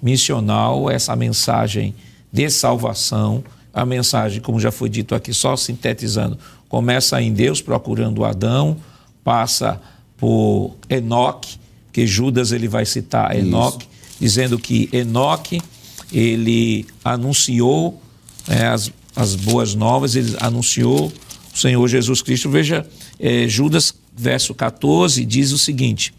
missional, 0.00 0.88
essa 0.88 1.16
mensagem 1.16 1.94
de 2.32 2.48
salvação, 2.48 3.42
a 3.72 3.84
mensagem, 3.84 4.40
como 4.40 4.60
já 4.60 4.70
foi 4.70 4.88
dito 4.88 5.14
aqui, 5.14 5.32
só 5.32 5.56
sintetizando, 5.56 6.38
começa 6.68 7.20
em 7.20 7.32
Deus 7.32 7.60
procurando 7.62 8.24
Adão, 8.24 8.76
passa 9.24 9.80
por 10.16 10.74
Enoque, 10.88 11.58
que 11.92 12.06
Judas 12.06 12.52
ele 12.52 12.68
vai 12.68 12.84
citar 12.84 13.36
Enoque, 13.36 13.86
dizendo 14.20 14.58
que 14.58 14.88
Enoque 14.92 15.60
ele 16.12 16.86
anunciou 17.04 18.00
é, 18.46 18.66
as, 18.66 18.90
as 19.14 19.34
boas 19.34 19.74
novas, 19.74 20.16
ele 20.16 20.36
anunciou 20.40 21.12
o 21.54 21.58
Senhor 21.58 21.86
Jesus 21.88 22.22
Cristo. 22.22 22.48
Veja, 22.50 22.86
é, 23.18 23.48
Judas 23.48 23.94
verso 24.18 24.54
14, 24.54 25.24
diz 25.24 25.52
o 25.52 25.58
seguinte: 25.58 26.12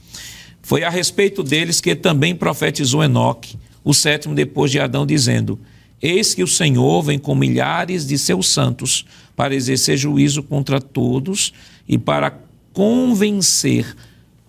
Foi 0.62 0.84
a 0.84 0.90
respeito 0.90 1.44
deles 1.44 1.82
que 1.82 1.96
também 1.96 2.34
profetizou 2.34 3.04
Enoque, 3.04 3.58
o 3.84 3.94
sétimo 3.94 4.34
depois 4.34 4.72
de 4.72 4.80
Adão, 4.80 5.06
dizendo: 5.06 5.60
Eis 6.02 6.34
que 6.34 6.44
o 6.44 6.48
Senhor 6.48 7.02
vem 7.02 7.20
com 7.20 7.36
milhares 7.36 8.08
de 8.08 8.18
seus 8.18 8.48
santos 8.48 9.06
para 9.40 9.56
exercer 9.56 9.96
juízo 9.96 10.44
contra 10.44 10.82
todos 10.82 11.54
e 11.88 11.98
para 11.98 12.38
convencer 12.74 13.96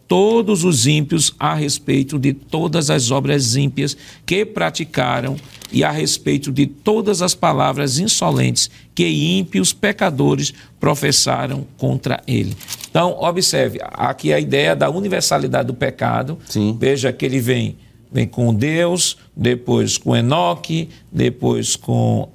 todos 0.09 0.65
os 0.65 0.85
ímpios 0.85 1.33
a 1.39 1.55
respeito 1.55 2.19
de 2.19 2.33
todas 2.33 2.91
as 2.91 3.13
obras 3.13 3.55
ímpias 3.55 3.97
que 4.27 4.45
praticaram 4.45 5.37
e 5.71 5.85
a 5.85 5.93
respeito 5.93 6.51
de 6.51 6.67
todas 6.67 7.23
as 7.23 7.37
palavras 7.37 8.01
insolentes 8.01 8.69
que 8.93 9.07
ímpios 9.07 9.73
pecadores 9.73 10.53
professaram 10.81 11.65
contra 11.79 12.21
ele. 12.27 12.57
Então, 12.91 13.17
observe, 13.21 13.79
aqui 13.93 14.33
a 14.33 14.41
ideia 14.41 14.75
da 14.75 14.91
universalidade 14.91 15.69
do 15.69 15.75
pecado. 15.75 16.37
Sim. 16.49 16.77
Veja 16.81 17.13
que 17.13 17.25
ele 17.25 17.39
vem, 17.39 17.77
vem 18.11 18.27
com 18.27 18.53
Deus, 18.53 19.17
depois 19.37 19.97
com 19.97 20.17
Enoque, 20.17 20.89
depois 21.13 21.77
com, 21.77 22.29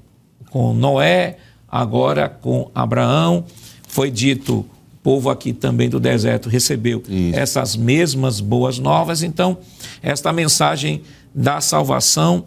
com 0.49 0.74
Noé, 0.74 1.36
agora 1.82 2.30
com 2.30 2.69
Abraão. 2.73 3.45
Foi 3.88 4.09
dito 4.09 4.65
povo 5.05 5.30
aqui 5.30 5.53
também 5.53 5.88
do 5.88 5.99
deserto 5.99 6.49
recebeu 6.49 7.03
Isso. 7.07 7.38
essas 7.38 7.76
mesmas 7.76 8.39
boas 8.39 8.80
novas. 8.80 9.21
Então, 9.21 9.59
esta 10.01 10.34
mensagem 10.34 11.03
da 11.34 11.61
salvação 11.61 12.45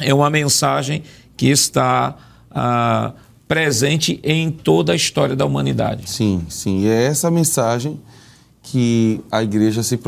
é 0.00 0.14
uma 0.14 0.30
mensagem 0.30 1.02
que 1.36 1.48
está 1.48 2.16
ah, 2.50 3.12
presente 3.46 4.18
em 4.24 4.50
toda 4.50 4.94
a 4.94 4.96
história 4.96 5.36
da 5.36 5.44
humanidade. 5.44 6.08
Sim, 6.08 6.46
sim. 6.48 6.80
E 6.80 6.88
é 6.88 7.04
essa 7.04 7.30
mensagem 7.30 8.00
que 8.62 9.20
a 9.30 9.42
igreja 9.42 9.82
se, 9.82 9.98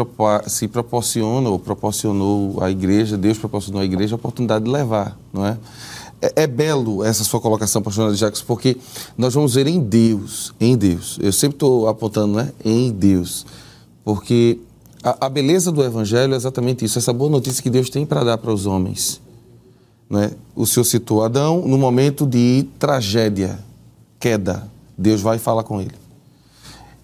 se 0.46 0.68
proporciona, 0.68 1.50
ou 1.50 1.58
proporcionou 1.58 2.62
à 2.62 2.70
igreja, 2.70 3.18
Deus 3.18 3.36
proporcionou 3.36 3.82
à 3.82 3.84
igreja 3.84 4.14
a 4.14 4.16
oportunidade 4.16 4.64
de 4.64 4.70
levar, 4.70 5.18
não 5.32 5.46
é? 5.46 5.58
É, 6.20 6.42
é 6.42 6.46
belo 6.46 7.04
essa 7.04 7.24
sua 7.24 7.40
colocação, 7.40 7.82
pastor 7.82 8.14
Jacques, 8.14 8.42
porque 8.42 8.76
nós 9.16 9.34
vamos 9.34 9.54
ver 9.54 9.66
em 9.66 9.80
Deus, 9.80 10.52
em 10.60 10.76
Deus. 10.76 11.18
Eu 11.20 11.32
sempre 11.32 11.56
estou 11.56 11.88
apontando, 11.88 12.36
né? 12.36 12.52
Em 12.64 12.90
Deus. 12.90 13.46
Porque 14.04 14.58
a, 15.02 15.26
a, 15.26 15.28
beleza 15.28 15.70
do 15.70 15.82
Evangelho 15.82 16.34
é 16.34 16.36
exatamente 16.36 16.84
isso, 16.84 16.98
essa 16.98 17.12
boa 17.12 17.30
notícia 17.30 17.62
que 17.62 17.70
Deus 17.70 17.88
tem 17.88 18.04
para 18.04 18.24
dar 18.24 18.38
para 18.38 18.52
os 18.52 18.66
homens. 18.66 19.20
Né? 20.08 20.32
O 20.56 20.66
Senhor 20.66 20.84
citou 20.84 21.22
Adão 21.22 21.62
no 21.66 21.78
momento 21.78 22.26
de 22.26 22.66
tragédia, 22.78 23.58
queda. 24.18 24.68
Deus 24.96 25.20
vai 25.20 25.38
falar 25.38 25.62
com 25.62 25.80
ele. 25.80 25.94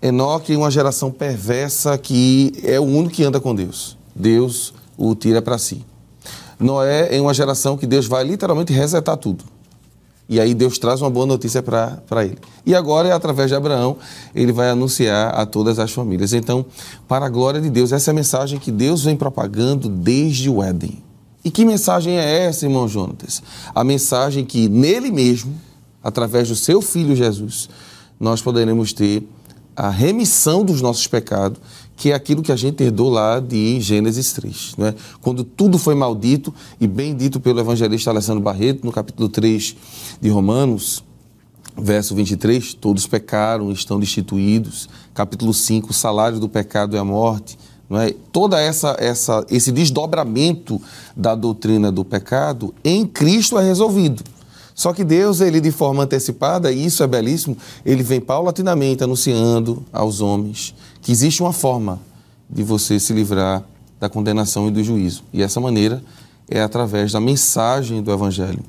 Enoque 0.03 0.53
é 0.53 0.57
uma 0.57 0.71
geração 0.71 1.11
perversa 1.11 1.97
que 1.97 2.53
é 2.63 2.81
o 2.81 2.85
único 2.85 3.15
que 3.15 3.25
anda 3.25 3.41
com 3.41 3.55
Deus. 3.55 3.97
Deus 4.15 4.75
o 4.97 5.15
tira 5.15 5.41
para 5.41 5.57
si. 5.59 5.85
Noé 6.65 7.15
é 7.15 7.21
uma 7.21 7.35
geração 7.35 7.77
que 7.77 7.87
Deus 7.87 8.07
vai 8.07 8.25
literalmente 8.25 8.73
resetar 8.73 9.19
tudo. 9.19 9.45
E 10.27 10.41
aí 10.41 10.55
Deus 10.55 10.79
traz 10.79 11.03
uma 11.03 11.11
boa 11.11 11.27
notícia 11.27 11.63
para 11.63 12.25
ele. 12.25 12.39
E 12.65 12.75
agora, 12.75 13.15
através 13.15 13.51
de 13.51 13.55
Abraão, 13.55 13.99
ele 14.35 14.51
vai 14.51 14.71
anunciar 14.71 15.35
a 15.35 15.45
todas 15.45 15.79
as 15.79 15.93
famílias. 15.93 16.33
Então, 16.33 16.65
para 17.07 17.27
a 17.27 17.29
glória 17.29 17.61
de 17.61 17.69
Deus, 17.69 17.93
essa 17.93 18.11
é 18.11 18.13
a 18.13 18.15
mensagem 18.15 18.59
que 18.59 18.73
Deus 18.73 19.05
vem 19.05 19.15
propagando 19.15 19.91
desde 19.91 20.49
o 20.49 20.63
Éden. 20.63 21.03
E 21.45 21.51
que 21.51 21.67
mensagem 21.67 22.19
é 22.19 22.47
essa, 22.47 22.65
irmão 22.65 22.89
Jonatas? 22.89 23.43
A 23.75 23.85
mensagem 23.85 24.47
que 24.47 24.67
nele 24.67 25.11
mesmo, 25.11 25.55
através 26.03 26.49
do 26.49 26.57
seu 26.57 26.81
filho 26.81 27.15
Jesus, 27.15 27.69
nós 28.19 28.41
poderemos 28.41 28.95
ter 28.95 29.29
a 29.77 29.91
remissão 29.91 30.65
dos 30.65 30.81
nossos 30.81 31.07
pecados 31.07 31.61
que 31.97 32.11
é 32.11 32.15
aquilo 32.15 32.43
que 32.43 32.53
a 32.53 32.57
gente 32.57 32.83
herdou 32.83 33.09
lá 33.09 33.41
de 33.41 33.81
Gênesis 33.81 34.33
3. 34.33 34.75
Né? 34.79 34.95
Quando 35.21 35.45
tudo 35.45 35.79
foi 35.79 35.95
maldito, 35.95 36.53
e 36.81 36.87
bem 36.87 37.15
dito 37.15 37.39
pelo 37.39 37.61
evangelista 37.61 38.11
Alessandro 38.11 38.43
Barreto, 38.43 38.85
no 38.85 38.93
capítulo 38.93 39.29
3 39.29 39.77
de 40.21 40.29
Romanos, 40.29 41.05
verso 41.77 42.15
23, 42.15 42.75
todos 42.75 43.07
pecaram, 43.07 43.71
estão 43.71 43.99
destituídos. 43.99 44.89
Capítulo 45.13 45.53
5, 45.53 45.91
o 45.91 45.95
salário 45.95 46.39
do 46.39 46.49
pecado 46.49 46.97
é 46.97 46.99
a 46.99 47.05
morte. 47.05 47.59
Não 47.89 48.01
é? 48.01 48.13
Toda 48.33 48.61
essa, 48.61 48.97
essa 48.99 49.45
esse 49.51 49.71
desdobramento 49.71 50.81
da 51.17 51.35
doutrina 51.35 51.93
do 51.93 52.05
pecado 52.05 52.75
em 52.83 53.07
Cristo 53.07 53.59
é 53.59 53.65
resolvido. 53.65 54.23
Só 54.75 54.93
que 54.93 55.05
Deus, 55.05 55.41
ele 55.41 55.61
de 55.61 55.71
forma 55.71 56.03
antecipada, 56.03 56.73
e 56.73 56.87
isso 56.87 57.03
é 57.05 57.07
belíssimo, 57.07 57.57
ele 57.87 58.03
vem 58.03 58.21
paulatinamente 58.21 59.05
anunciando 59.05 59.85
aos 59.93 60.21
homens 60.21 60.75
que 61.05 61.13
existe 61.13 61.43
uma 61.43 61.53
forma 61.53 62.01
de 62.49 62.63
você 62.63 62.99
se 62.99 63.13
livrar 63.13 63.63
da 64.01 64.09
condenação 64.09 64.69
e 64.69 64.71
do 64.71 64.83
juízo. 64.83 65.23
E 65.35 65.43
essa 65.43 65.61
maneira 65.61 66.03
é 66.49 66.63
através 66.63 67.13
da 67.13 67.21
mensagem 67.21 68.03
do 68.03 68.11
Evangelho. 68.11 68.65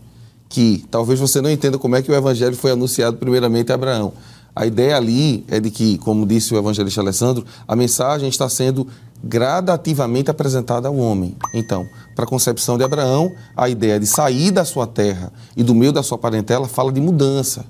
Que 0.50 0.86
talvez 0.92 1.18
você 1.18 1.40
não 1.40 1.50
entenda 1.50 1.80
como 1.80 1.96
é 1.96 2.02
que 2.02 2.12
o 2.12 2.16
Evangelho 2.16 2.56
foi 2.56 2.72
anunciado 2.72 3.16
primeiramente 3.16 3.72
a 3.72 3.76
Abraão. 3.76 4.12
A 4.54 4.66
ideia 4.66 4.98
ali 4.98 5.46
é 5.48 5.62
de 5.62 5.72
que, 5.72 5.98
como 6.00 6.26
disse 6.26 6.54
o 6.54 6.58
evangelista 6.58 7.02
Alessandro, 7.02 7.46
a 7.68 7.76
mensagem 7.76 8.30
está 8.30 8.48
sendo 8.48 8.88
gradativamente 9.22 10.30
apresentada 10.30 10.88
ao 10.88 10.96
homem. 10.96 11.36
Então, 11.54 11.86
para 12.16 12.24
a 12.24 12.28
concepção 12.28 12.78
de 12.78 12.84
Abraão, 12.84 13.34
a 13.56 13.68
ideia 13.68 14.00
de 14.00 14.08
sair 14.08 14.52
da 14.52 14.64
sua 14.64 14.88
terra 14.88 15.32
e 15.58 15.64
do 15.64 15.76
meio 15.76 15.92
da 15.92 16.02
sua 16.04 16.18
parentela 16.18 16.68
fala 16.68 16.92
de 16.92 17.02
mudança 17.02 17.66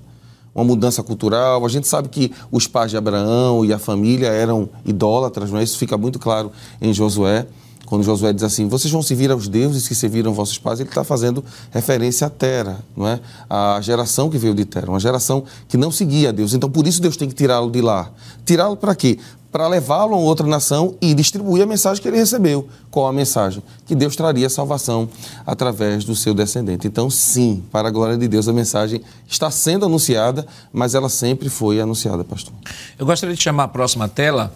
uma 0.56 0.64
mudança 0.64 1.04
cultural. 1.04 1.66
A 1.66 1.70
gente 1.70 1.88
sabe 1.88 2.08
que 2.08 2.32
os 2.50 2.66
pais 2.66 2.90
de 2.90 2.98
Abraão 2.98 3.66
e 3.66 3.74
a 3.74 3.78
família 3.78 4.30
eram 4.30 4.70
idólatras, 4.86 5.52
não 5.52 5.60
é? 5.60 5.64
Isso 5.64 5.78
fica 5.78 5.98
muito 5.98 6.18
claro 6.18 6.52
em 6.82 6.94
Josué. 6.94 7.46
Quando 7.86 8.04
Josué 8.04 8.34
diz 8.34 8.44
assim, 8.44 8.68
vocês 8.68 8.92
vão 8.92 9.02
servir 9.02 9.32
aos 9.32 9.48
deuses 9.48 9.88
que 9.88 9.96
serviram 9.96 10.34
vossos 10.34 10.58
pais, 10.58 10.80
ele 10.80 10.90
está 10.90 11.04
fazendo 11.04 11.44
referência 11.72 12.28
a 12.28 12.30
Tera, 12.30 12.80
não 12.96 13.08
é? 13.08 13.20
A 13.50 13.80
geração 13.82 14.30
que 14.30 14.38
veio 14.38 14.54
de 14.54 14.66
Tera, 14.66 14.90
uma 14.90 15.00
geração 15.00 15.44
que 15.68 15.78
não 15.78 15.92
seguia 15.92 16.30
a 16.30 16.32
Deus. 16.32 16.54
Então, 16.54 16.70
por 16.70 16.88
isso 16.88 17.02
Deus 17.02 17.16
tem 17.16 17.28
que 17.28 17.36
tirá-lo 17.36 17.70
de 17.70 17.82
lá. 17.82 18.10
Tirá-lo 18.46 18.76
para 18.76 18.96
quê? 18.96 19.20
para 19.56 19.70
levá-lo 19.70 20.14
a 20.16 20.18
outra 20.18 20.46
nação 20.46 20.98
e 21.00 21.14
distribuir 21.14 21.64
a 21.64 21.66
mensagem 21.66 22.02
que 22.02 22.10
ele 22.10 22.18
recebeu. 22.18 22.68
Qual 22.92 23.08
a 23.08 23.14
mensagem? 23.14 23.64
Que 23.86 23.96
Deus 23.96 24.14
traria 24.14 24.50
salvação 24.50 25.08
através 25.46 26.04
do 26.04 26.14
seu 26.14 26.34
descendente. 26.34 26.86
Então, 26.86 27.10
sim, 27.10 27.64
para 27.72 27.88
a 27.88 27.92
glória 27.92 28.18
de 28.18 28.28
Deus, 28.28 28.50
a 28.50 28.52
mensagem 28.52 29.02
está 29.26 29.50
sendo 29.50 29.86
anunciada, 29.86 30.46
mas 30.74 30.94
ela 30.94 31.08
sempre 31.08 31.48
foi 31.48 31.80
anunciada, 31.80 32.22
pastor. 32.26 32.54
Eu 33.00 33.06
gostaria 33.06 33.34
de 33.34 33.42
chamar 33.42 33.64
a 33.64 33.68
próxima 33.70 34.10
tela. 34.10 34.54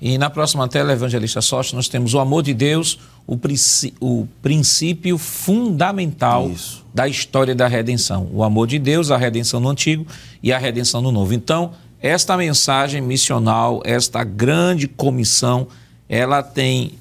E 0.00 0.16
na 0.16 0.30
próxima 0.30 0.66
tela, 0.66 0.92
Evangelista 0.92 1.42
Sorte, 1.42 1.74
nós 1.76 1.86
temos 1.86 2.14
o 2.14 2.18
amor 2.18 2.42
de 2.42 2.54
Deus, 2.54 2.98
o, 3.26 3.38
o 4.00 4.26
princípio 4.40 5.18
fundamental 5.18 6.48
Isso. 6.48 6.86
da 6.94 7.06
história 7.06 7.54
da 7.54 7.68
redenção. 7.68 8.26
O 8.32 8.42
amor 8.42 8.66
de 8.66 8.78
Deus, 8.78 9.10
a 9.10 9.18
redenção 9.18 9.60
no 9.60 9.68
Antigo 9.68 10.06
e 10.42 10.52
a 10.52 10.58
redenção 10.58 11.02
no 11.02 11.12
Novo. 11.12 11.34
Então, 11.34 11.72
esta 12.00 12.34
mensagem 12.34 13.02
missional, 13.02 13.82
esta 13.84 14.24
grande 14.24 14.88
comissão, 14.88 15.68
ela 16.08 16.42
tem 16.42 16.92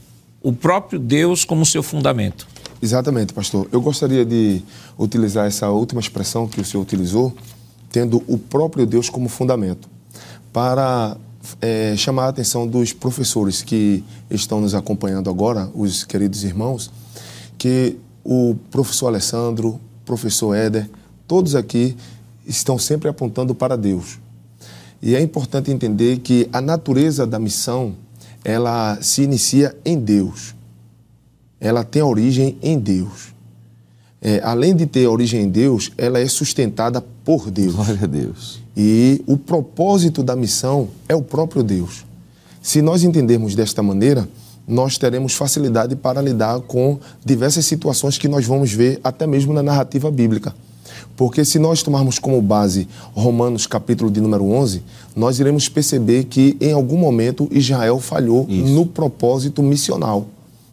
o 0.44 0.52
próprio 0.52 1.00
Deus 1.00 1.46
como 1.46 1.66
seu 1.66 1.82
fundamento. 1.82 2.46
Exatamente, 2.82 3.34
pastor. 3.34 3.68
Eu 3.72 3.80
gostaria 3.80 4.26
de 4.26 4.62
utilizar 4.98 5.48
essa 5.48 5.70
última 5.70 6.02
expressão 6.02 6.48
que 6.48 6.60
o 6.60 6.66
senhor 6.66 6.84
utilizou, 6.84 7.34
tendo 7.90 8.22
o 8.28 8.38
próprio 8.38 8.86
Deus 8.86 9.10
como 9.10 9.30
fundamento, 9.30 9.90
para 10.52 11.16
é, 11.62 11.96
chamar 11.96 12.26
a 12.26 12.30
atenção 12.30 12.68
dos 12.68 12.94
professores 12.94 13.62
que 13.62 14.04
estão 14.30 14.62
nos 14.62 14.74
acompanhando 14.74 15.30
agora, 15.30 15.70
os 15.74 16.04
queridos 16.04 16.44
irmãos, 16.44 16.92
que 17.58 17.98
o 18.24 18.56
professor 18.72 19.08
Alessandro, 19.08 19.80
professor 20.06 20.56
Éder, 20.56 20.90
todos 21.28 21.56
aqui 21.56 21.96
estão 22.46 22.78
sempre 22.78 23.10
apontando 23.10 23.54
para 23.54 23.78
Deus. 23.78 24.20
E 25.02 25.16
é 25.16 25.22
importante 25.22 25.72
entender 25.72 26.20
que 26.20 26.50
a 26.52 26.60
natureza 26.60 27.26
da 27.26 27.40
missão, 27.40 27.96
ela 28.44 28.98
se 29.02 29.22
inicia 29.22 29.76
em 29.86 29.98
Deus. 29.98 30.56
Ela 31.60 31.84
tem 31.84 32.02
origem 32.02 32.58
em 32.62 32.78
Deus. 32.78 33.34
É, 34.22 34.42
além 34.44 34.76
de 34.76 34.86
ter 34.86 35.08
origem 35.08 35.44
em 35.44 35.50
Deus, 35.50 35.92
ela 35.98 36.20
é 36.20 36.28
sustentada 36.28 37.02
por 37.24 37.50
Deus. 37.50 37.74
Glória 37.74 38.00
a 38.04 38.08
Deus. 38.08 38.60
E 38.76 39.22
o 39.26 39.38
propósito 39.38 40.22
da 40.22 40.36
missão 40.36 40.90
é 41.08 41.16
o 41.16 41.22
próprio 41.22 41.64
Deus. 41.64 42.06
Se 42.62 42.82
nós 42.82 43.04
entendermos 43.04 43.56
desta 43.56 43.82
maneira, 43.82 44.28
nós 44.68 44.98
teremos 44.98 45.34
facilidade 45.34 45.96
para 45.96 46.22
lidar 46.22 46.60
com 46.62 47.00
diversas 47.26 47.66
situações 47.66 48.18
que 48.18 48.28
nós 48.28 48.46
vamos 48.46 48.72
ver 48.72 49.00
até 49.04 49.26
mesmo 49.26 49.54
na 49.54 49.64
narrativa 49.64 50.12
bíblica. 50.12 50.54
Porque 51.16 51.44
se 51.44 51.58
nós 51.58 51.82
tomarmos 51.82 52.20
como 52.20 52.42
base 52.42 52.88
Romanos 53.14 53.66
capítulo 53.66 54.12
de 54.12 54.22
número 54.22 54.46
11, 54.46 54.84
nós 55.16 55.40
iremos 55.40 55.68
perceber 55.68 56.26
que 56.26 56.56
em 56.62 56.72
algum 56.72 56.98
momento 56.98 57.48
Israel 57.52 58.00
falhou 58.00 58.46
Isso. 58.48 58.72
no 58.72 58.86
propósito 58.86 59.64
missional, 59.64 60.28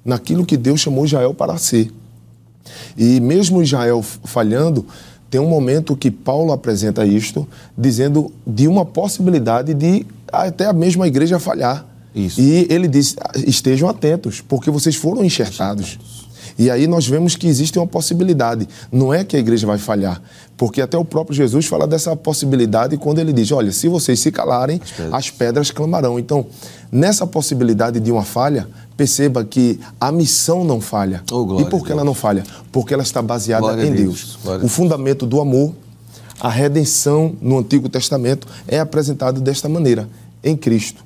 naquilo 0.04 0.44
que 0.44 0.56
Deus 0.56 0.80
chamou 0.80 1.04
Israel 1.04 1.32
para 1.32 1.56
ser. 1.56 1.90
E 2.96 3.20
mesmo 3.20 3.62
Israel 3.62 4.02
falhando, 4.02 4.86
tem 5.30 5.40
um 5.40 5.48
momento 5.48 5.96
que 5.96 6.10
Paulo 6.10 6.52
apresenta 6.52 7.04
isto, 7.04 7.46
dizendo 7.76 8.32
de 8.46 8.68
uma 8.68 8.84
possibilidade 8.84 9.74
de 9.74 10.06
até 10.32 10.66
a 10.66 10.72
mesma 10.72 11.06
igreja 11.06 11.38
falhar. 11.38 11.84
Isso. 12.14 12.40
E 12.40 12.66
ele 12.70 12.88
diz: 12.88 13.16
estejam 13.46 13.88
atentos, 13.88 14.40
porque 14.40 14.70
vocês 14.70 14.96
foram 14.96 15.24
enxertados. 15.24 15.98
E 16.58 16.70
aí 16.70 16.86
nós 16.86 17.06
vemos 17.06 17.36
que 17.36 17.46
existe 17.46 17.78
uma 17.78 17.86
possibilidade. 17.86 18.66
Não 18.90 19.12
é 19.12 19.24
que 19.24 19.36
a 19.36 19.38
igreja 19.38 19.66
vai 19.66 19.78
falhar, 19.78 20.20
porque 20.56 20.80
até 20.80 20.96
o 20.96 21.04
próprio 21.04 21.36
Jesus 21.36 21.66
fala 21.66 21.86
dessa 21.86 22.16
possibilidade 22.16 22.96
quando 22.96 23.18
ele 23.18 23.32
diz: 23.32 23.52
olha, 23.52 23.70
se 23.72 23.88
vocês 23.88 24.18
se 24.20 24.32
calarem, 24.32 24.80
as 24.80 24.90
pedras, 24.90 25.14
as 25.14 25.30
pedras 25.30 25.70
clamarão. 25.70 26.18
Então, 26.18 26.46
nessa 26.90 27.26
possibilidade 27.26 28.00
de 28.00 28.10
uma 28.10 28.24
falha, 28.24 28.66
perceba 28.96 29.44
que 29.44 29.78
a 30.00 30.10
missão 30.10 30.64
não 30.64 30.80
falha. 30.80 31.22
Oh, 31.30 31.60
e 31.60 31.64
por 31.66 31.84
que 31.84 31.92
ela 31.92 32.04
não 32.04 32.14
falha? 32.14 32.42
Porque 32.72 32.94
ela 32.94 33.02
está 33.02 33.20
baseada 33.20 33.62
glória 33.62 33.86
em 33.86 33.92
Deus. 33.92 34.38
Deus. 34.42 34.62
O 34.62 34.68
fundamento 34.68 35.26
do 35.26 35.40
amor, 35.40 35.74
a 36.40 36.48
redenção 36.48 37.34
no 37.40 37.58
Antigo 37.58 37.88
Testamento 37.88 38.48
é 38.66 38.78
apresentado 38.78 39.40
desta 39.40 39.68
maneira, 39.68 40.08
em 40.42 40.56
Cristo 40.56 41.05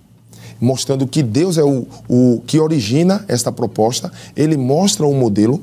mostrando 0.60 1.06
que 1.06 1.22
Deus 1.22 1.56
é 1.56 1.64
o, 1.64 1.86
o 2.08 2.42
que 2.46 2.58
origina 2.58 3.24
esta 3.26 3.50
proposta, 3.50 4.12
ele 4.36 4.56
mostra 4.56 5.06
o 5.06 5.14
modelo 5.14 5.62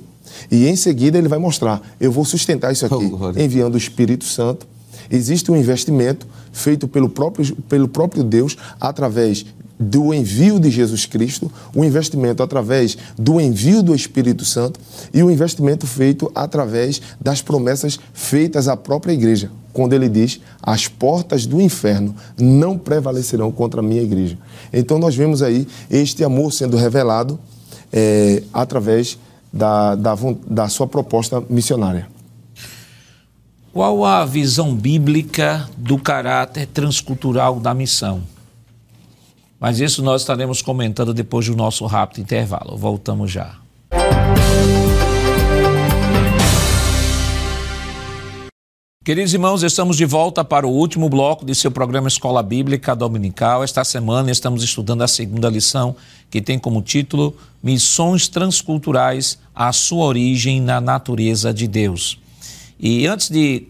e 0.52 0.68
em 0.68 0.76
seguida 0.76 1.18
ele 1.18 1.28
vai 1.28 1.39
mostrar: 1.39 1.82
eu 2.00 2.12
vou 2.12 2.26
sustentar 2.26 2.72
isso 2.72 2.86
aqui, 2.86 2.95
oh, 3.14 3.39
enviando 3.39 3.76
o 3.76 3.78
Espírito 3.78 4.26
Santo. 4.26 4.66
Existe 5.10 5.50
um 5.50 5.56
investimento 5.56 6.28
feito 6.52 6.88
pelo 6.88 7.08
próprio, 7.08 7.56
pelo 7.70 7.88
próprio 7.88 8.24
Deus 8.24 8.58
através 8.80 9.45
do 9.80 10.14
envio 10.14 10.60
de 10.60 10.70
Jesus 10.70 11.06
Cristo, 11.06 11.52
o 11.76 11.84
investimento 11.84 12.41
através 12.41 12.98
do 13.18 13.39
envio 13.39 13.84
do 13.84 13.93
Espírito 13.93 14.43
Santo 14.43 14.80
e 15.14 15.22
o 15.24 15.30
investimento 15.30 15.86
feito 15.86 16.32
através 16.34 17.02
das 17.22 17.41
promessas 17.41 18.00
feitas 18.14 18.68
à 18.68 18.76
própria 18.76 19.14
igreja, 19.14 19.52
quando 19.78 19.94
ele 19.94 20.10
diz: 20.10 20.42
as 20.64 20.88
portas 20.88 21.46
do 21.46 21.62
inferno 21.62 22.16
não 22.36 22.80
prevalecerão 22.80 23.52
contra 23.52 23.80
a 23.80 23.84
minha 23.84 24.02
igreja. 24.02 24.36
Então 24.74 24.98
nós 24.98 25.16
vemos 25.16 25.44
aí 25.44 25.68
este 25.88 26.24
amor 26.24 26.52
sendo 26.52 26.76
revelado 26.76 27.40
é, 27.94 28.42
através 28.52 29.20
da, 29.54 29.94
da, 29.94 30.16
da 30.48 30.68
sua 30.68 30.88
proposta 30.88 31.44
missionária. 31.48 32.08
Qual 33.72 34.04
a 34.04 34.26
visão 34.26 34.74
bíblica 34.74 35.70
do 35.78 36.00
caráter 36.00 36.66
transcultural 36.66 37.60
da 37.60 37.76
missão? 37.76 38.24
Mas 39.60 39.80
isso 39.80 40.02
nós 40.02 40.22
estaremos 40.22 40.64
comentando 40.64 41.14
depois 41.14 41.46
do 41.46 41.56
nosso 41.56 41.86
rápido 41.86 42.22
intervalo. 42.22 42.76
Voltamos 42.76 43.32
já. 43.32 43.56
Queridos 49.08 49.34
irmãos, 49.34 49.64
estamos 49.64 49.95
de 49.95 50.03
volta 50.03 50.43
para 50.43 50.68
o 50.68 50.70
último 50.70 51.08
bloco 51.08 51.45
de 51.45 51.55
seu 51.55 51.72
programa 51.72 52.10
Escola 52.10 52.43
Bíblica 52.43 52.93
Dominical. 52.93 53.64
Esta 53.64 53.82
semana 53.86 54.30
estamos 54.30 54.62
estudando 54.62 55.01
a 55.01 55.08
segunda 55.08 55.47
lição, 55.49 55.95
que 56.30 56.41
tem 56.41 56.60
como 56.60 56.82
título 56.82 57.34
Missões 57.64 58.28
Transculturais, 58.28 59.39
a 59.55 59.72
sua 59.72 60.03
origem 60.03 60.60
na 60.60 60.82
natureza 60.82 61.53
de 61.53 61.70
Deus. 61.70 62.20
E 62.78 63.08
antes 63.08 63.30
de 63.30 63.68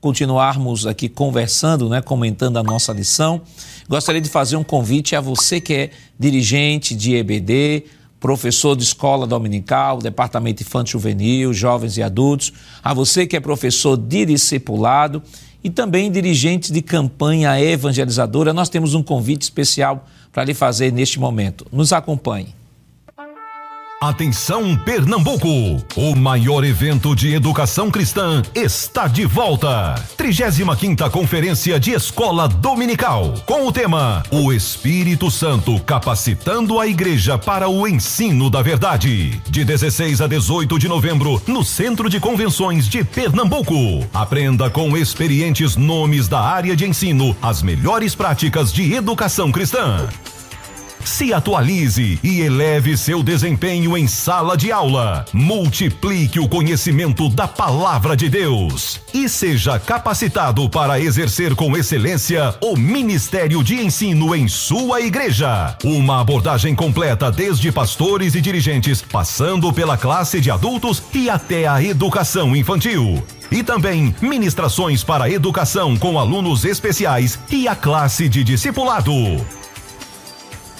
continuarmos 0.00 0.86
aqui 0.86 1.08
conversando, 1.08 1.88
né, 1.88 2.00
comentando 2.00 2.56
a 2.56 2.62
nossa 2.62 2.92
lição, 2.92 3.42
gostaria 3.88 4.20
de 4.20 4.28
fazer 4.28 4.54
um 4.54 4.62
convite 4.62 5.16
a 5.16 5.20
você 5.20 5.60
que 5.60 5.74
é 5.74 5.90
dirigente 6.16 6.94
de 6.94 7.16
EBD, 7.16 7.86
professor 8.20 8.76
de 8.76 8.82
escola 8.82 9.26
dominical, 9.26 9.98
departamento 9.98 10.62
infantil 10.62 10.98
juvenil, 10.98 11.52
jovens 11.52 11.96
e 11.96 12.02
adultos, 12.02 12.52
a 12.82 12.94
você 12.94 13.26
que 13.26 13.36
é 13.36 13.40
professor 13.40 13.96
de 13.96 14.26
discipulado 14.26 15.22
e 15.62 15.70
também 15.70 16.10
dirigente 16.10 16.72
de 16.72 16.80
campanha 16.80 17.60
evangelizadora, 17.60 18.52
nós 18.52 18.68
temos 18.68 18.94
um 18.94 19.02
convite 19.02 19.42
especial 19.42 20.06
para 20.32 20.44
lhe 20.44 20.54
fazer 20.54 20.92
neste 20.92 21.18
momento. 21.18 21.66
Nos 21.72 21.92
acompanhe. 21.92 22.54
Atenção 24.00 24.76
Pernambuco! 24.76 25.82
O 25.96 26.14
maior 26.14 26.62
evento 26.64 27.16
de 27.16 27.32
educação 27.32 27.90
cristã 27.90 28.42
está 28.54 29.08
de 29.08 29.24
volta. 29.24 29.94
35ª 30.18 31.10
Conferência 31.10 31.80
de 31.80 31.92
Escola 31.92 32.46
Dominical, 32.46 33.32
com 33.46 33.66
o 33.66 33.72
tema 33.72 34.22
O 34.30 34.52
Espírito 34.52 35.30
Santo 35.30 35.80
capacitando 35.80 36.78
a 36.78 36.86
igreja 36.86 37.38
para 37.38 37.70
o 37.70 37.88
ensino 37.88 38.50
da 38.50 38.60
verdade. 38.60 39.40
De 39.48 39.64
16 39.64 40.20
a 40.20 40.26
18 40.26 40.78
de 40.78 40.88
novembro, 40.88 41.42
no 41.46 41.64
Centro 41.64 42.10
de 42.10 42.20
Convenções 42.20 42.86
de 42.86 43.02
Pernambuco. 43.02 44.06
Aprenda 44.12 44.68
com 44.68 44.94
experientes 44.94 45.74
nomes 45.74 46.28
da 46.28 46.40
área 46.40 46.76
de 46.76 46.86
ensino 46.86 47.34
as 47.40 47.62
melhores 47.62 48.14
práticas 48.14 48.70
de 48.70 48.92
educação 48.92 49.50
cristã. 49.50 50.06
Se 51.06 51.32
atualize 51.32 52.18
e 52.20 52.40
eleve 52.40 52.96
seu 52.96 53.22
desempenho 53.22 53.96
em 53.96 54.08
sala 54.08 54.56
de 54.56 54.72
aula. 54.72 55.24
Multiplique 55.32 56.40
o 56.40 56.48
conhecimento 56.48 57.28
da 57.28 57.46
palavra 57.46 58.16
de 58.16 58.28
Deus 58.28 59.00
e 59.14 59.28
seja 59.28 59.78
capacitado 59.78 60.68
para 60.68 60.98
exercer 60.98 61.54
com 61.54 61.76
excelência 61.76 62.52
o 62.60 62.76
ministério 62.76 63.62
de 63.62 63.76
ensino 63.76 64.34
em 64.34 64.48
sua 64.48 65.00
igreja. 65.00 65.78
Uma 65.84 66.20
abordagem 66.20 66.74
completa 66.74 67.30
desde 67.30 67.70
pastores 67.70 68.34
e 68.34 68.40
dirigentes, 68.40 69.00
passando 69.00 69.72
pela 69.72 69.96
classe 69.96 70.40
de 70.40 70.50
adultos 70.50 71.00
e 71.14 71.30
até 71.30 71.68
a 71.68 71.80
educação 71.80 72.54
infantil. 72.54 73.22
E 73.48 73.62
também 73.62 74.12
ministrações 74.20 75.04
para 75.04 75.30
educação 75.30 75.96
com 75.96 76.18
alunos 76.18 76.64
especiais 76.64 77.38
e 77.48 77.68
a 77.68 77.76
classe 77.76 78.28
de 78.28 78.42
discipulado. 78.42 79.14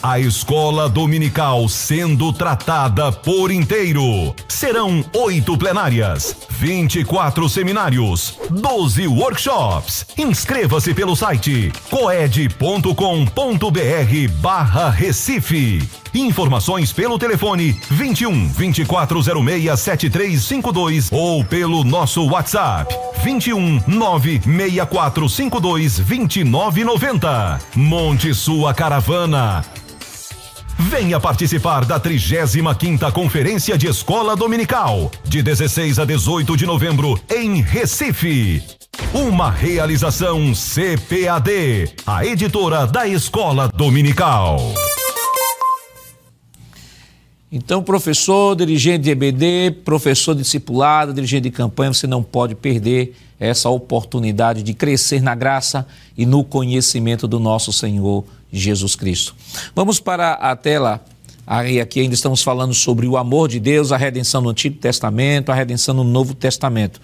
A 0.03 0.21
escola 0.21 0.89
dominical 0.89 1.69
sendo 1.69 2.33
tratada 2.33 3.11
por 3.11 3.51
inteiro. 3.51 4.35
Serão 4.49 5.05
oito 5.15 5.57
plenárias, 5.57 6.37
24 6.51 7.49
seminários, 7.49 8.39
12 8.51 9.09
workshops. 9.09 10.07
Inscreva-se 10.17 10.95
pelo 10.95 11.17
site 11.17 11.73
coed.com.br 11.91 12.87
barra 14.41 14.91
Recife. 14.91 15.83
Informações 16.15 16.93
pelo 16.93 17.19
telefone 17.19 17.79
21 17.91 18.49
2406 18.49 19.81
7352 19.81 21.11
ou 21.13 21.45
pelo 21.45 21.85
nosso 21.85 22.27
WhatsApp 22.27 22.95
21 23.23 23.83
96452 23.87 25.99
2990. 25.99 27.61
Monte 27.75 28.35
sua 28.35 28.73
caravana 28.73 29.65
Venha 30.79 31.19
participar 31.19 31.85
da 31.85 31.99
35ª 31.99 33.11
Conferência 33.11 33.79
de 33.79 33.87
Escola 33.87 34.37
Dominical, 34.37 35.11
de 35.25 35.43
16 35.43 35.99
a 35.99 36.05
18 36.05 36.57
de 36.57 36.67
novembro, 36.67 37.19
em 37.35 37.63
Recife. 37.63 38.63
Uma 39.13 39.51
realização 39.51 40.53
CPAD, 40.55 41.91
a 42.07 42.27
editora 42.27 42.87
da 42.87 43.07
Escola 43.07 43.69
Dominical. 43.69 44.86
Então, 47.51 47.81
professor, 47.81 48.57
dirigente 48.57 49.05
de 49.05 49.11
EBD, 49.11 49.71
professor 49.85 50.35
discipulado, 50.35 51.15
dirigente 51.15 51.43
de 51.43 51.51
campanha, 51.51 51.95
você 51.95 52.07
não 52.07 52.21
pode 52.23 52.57
perder 52.57 53.15
essa 53.39 53.69
oportunidade 53.69 54.63
de 54.63 54.75
crescer 54.75 55.23
na 55.23 55.35
graça 55.35 55.87
e 56.17 56.27
no 56.27 56.43
conhecimento 56.43 57.29
do 57.29 57.39
nosso 57.39 57.73
Senhor 57.73 58.25
Jesus 58.53 58.97
Cristo. 58.97 59.35
Vamos 59.75 60.01
para 60.01 60.33
a 60.33 60.57
tela. 60.57 61.05
Aí 61.47 61.81
aqui 61.81 62.01
ainda 62.01 62.15
estamos 62.15 62.43
falando 62.43 62.75
sobre 62.75 63.07
o 63.07 63.17
amor 63.17 63.49
de 63.49 63.61
Deus, 63.61 63.93
a 63.93 63.97
redenção 63.97 64.41
no 64.41 64.49
Antigo 64.49 64.79
Testamento, 64.79 65.53
a 65.53 65.55
redenção 65.55 65.95
no 65.95 66.03
Novo 66.03 66.35
Testamento. 66.35 67.01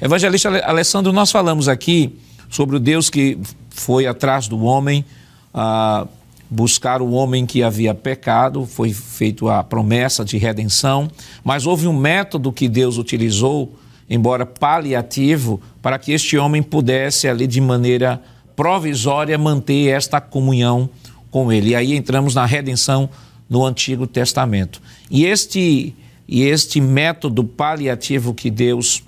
Evangelista 0.00 0.48
Alessandro, 0.66 1.12
nós 1.12 1.30
falamos 1.30 1.68
aqui 1.68 2.18
sobre 2.50 2.74
o 2.74 2.80
Deus 2.80 3.08
que 3.08 3.38
foi 3.70 4.08
atrás 4.08 4.48
do 4.48 4.64
homem, 4.64 5.04
a 5.52 6.08
buscar 6.54 7.02
o 7.02 7.10
homem 7.10 7.44
que 7.44 7.64
havia 7.64 7.92
pecado, 7.92 8.64
foi 8.64 8.92
feita 8.92 9.58
a 9.58 9.64
promessa 9.64 10.24
de 10.24 10.38
redenção, 10.38 11.10
mas 11.42 11.66
houve 11.66 11.88
um 11.88 11.92
método 11.92 12.52
que 12.52 12.68
Deus 12.68 12.96
utilizou, 12.96 13.74
embora 14.08 14.46
paliativo, 14.46 15.60
para 15.82 15.98
que 15.98 16.12
este 16.12 16.38
homem 16.38 16.62
pudesse 16.62 17.26
ali 17.26 17.48
de 17.48 17.60
maneira 17.60 18.22
provisória 18.54 19.36
manter 19.36 19.88
esta 19.88 20.20
comunhão 20.20 20.88
com 21.28 21.50
Ele. 21.50 21.70
E 21.70 21.74
aí 21.74 21.96
entramos 21.96 22.36
na 22.36 22.46
redenção 22.46 23.10
no 23.50 23.64
Antigo 23.66 24.06
Testamento. 24.06 24.80
E 25.10 25.24
este, 25.24 25.92
e 26.28 26.42
este 26.42 26.80
método 26.80 27.42
paliativo 27.42 28.32
que 28.32 28.48
Deus 28.48 29.02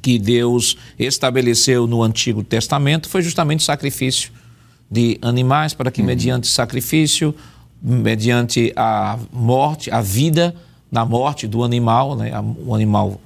que 0.00 0.16
Deus 0.16 0.76
estabeleceu 0.96 1.86
no 1.86 2.04
Antigo 2.04 2.44
Testamento 2.44 3.08
foi 3.08 3.20
justamente 3.20 3.60
o 3.60 3.64
sacrifício 3.64 4.30
de 4.90 5.18
animais 5.20 5.74
para 5.74 5.90
que 5.90 6.00
uhum. 6.00 6.06
mediante 6.06 6.46
sacrifício, 6.46 7.34
mediante 7.82 8.72
a 8.76 9.18
morte, 9.32 9.90
a 9.90 10.00
vida 10.00 10.54
na 10.90 11.04
morte 11.04 11.46
do 11.46 11.62
animal, 11.62 12.16
né, 12.16 12.32
o 12.64 12.74
animal 12.74 13.20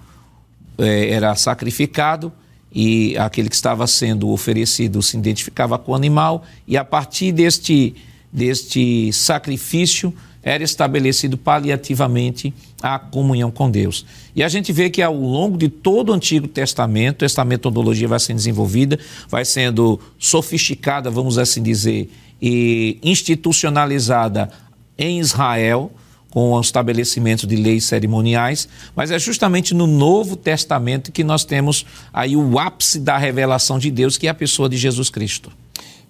é, 0.79 1.11
era 1.11 1.35
sacrificado 1.35 2.33
e 2.75 3.17
aquele 3.19 3.49
que 3.49 3.55
estava 3.55 3.87
sendo 3.87 4.31
oferecido 4.31 5.03
se 5.03 5.17
identificava 5.17 5.79
com 5.79 5.93
o 5.93 5.95
animal, 5.95 6.43
e 6.67 6.77
a 6.77 6.85
partir 6.85 7.31
deste, 7.31 7.95
deste 8.33 9.13
sacrifício 9.13 10.13
era 10.43 10.65
estabelecido 10.65 11.39
paliativamente 11.39 12.53
a 12.83 12.99
comunhão 12.99 13.51
com 13.51 13.71
Deus. 13.71 14.05
E 14.35 14.43
a 14.43 14.49
gente 14.49 14.73
vê 14.73 14.91
que 14.91 15.01
ao 15.01 15.15
longo 15.15 15.57
de 15.57 15.69
todo 15.69 16.11
o 16.11 16.13
Antigo 16.13 16.49
Testamento, 16.49 17.25
esta 17.25 17.45
metodologia 17.45 18.09
vai 18.09 18.19
sendo 18.19 18.39
desenvolvida, 18.39 18.99
vai 19.29 19.45
sendo 19.45 20.01
sofisticada, 20.19 21.11
vamos 21.11 21.39
assim 21.39 21.63
dizer, 21.63 22.11
e 22.41 22.99
institucionalizada 23.03 24.51
em 24.99 25.21
Israel, 25.21 25.93
com 26.33 26.53
o 26.53 26.61
estabelecimento 26.61 27.47
de 27.47 27.57
leis 27.57 27.85
cerimoniais, 27.85 28.67
mas 28.97 29.11
é 29.11 29.19
justamente 29.19 29.75
no 29.75 29.87
Novo 29.87 30.35
Testamento 30.35 31.13
que 31.13 31.23
nós 31.23 31.45
temos 31.45 31.85
aí 32.11 32.35
o 32.35 32.59
ápice 32.59 32.99
da 32.99 33.19
revelação 33.19 33.79
de 33.79 33.91
Deus, 33.91 34.17
que 34.17 34.27
é 34.27 34.31
a 34.31 34.35
pessoa 34.35 34.67
de 34.67 34.79
Jesus 34.79 35.11
Cristo. 35.11 35.53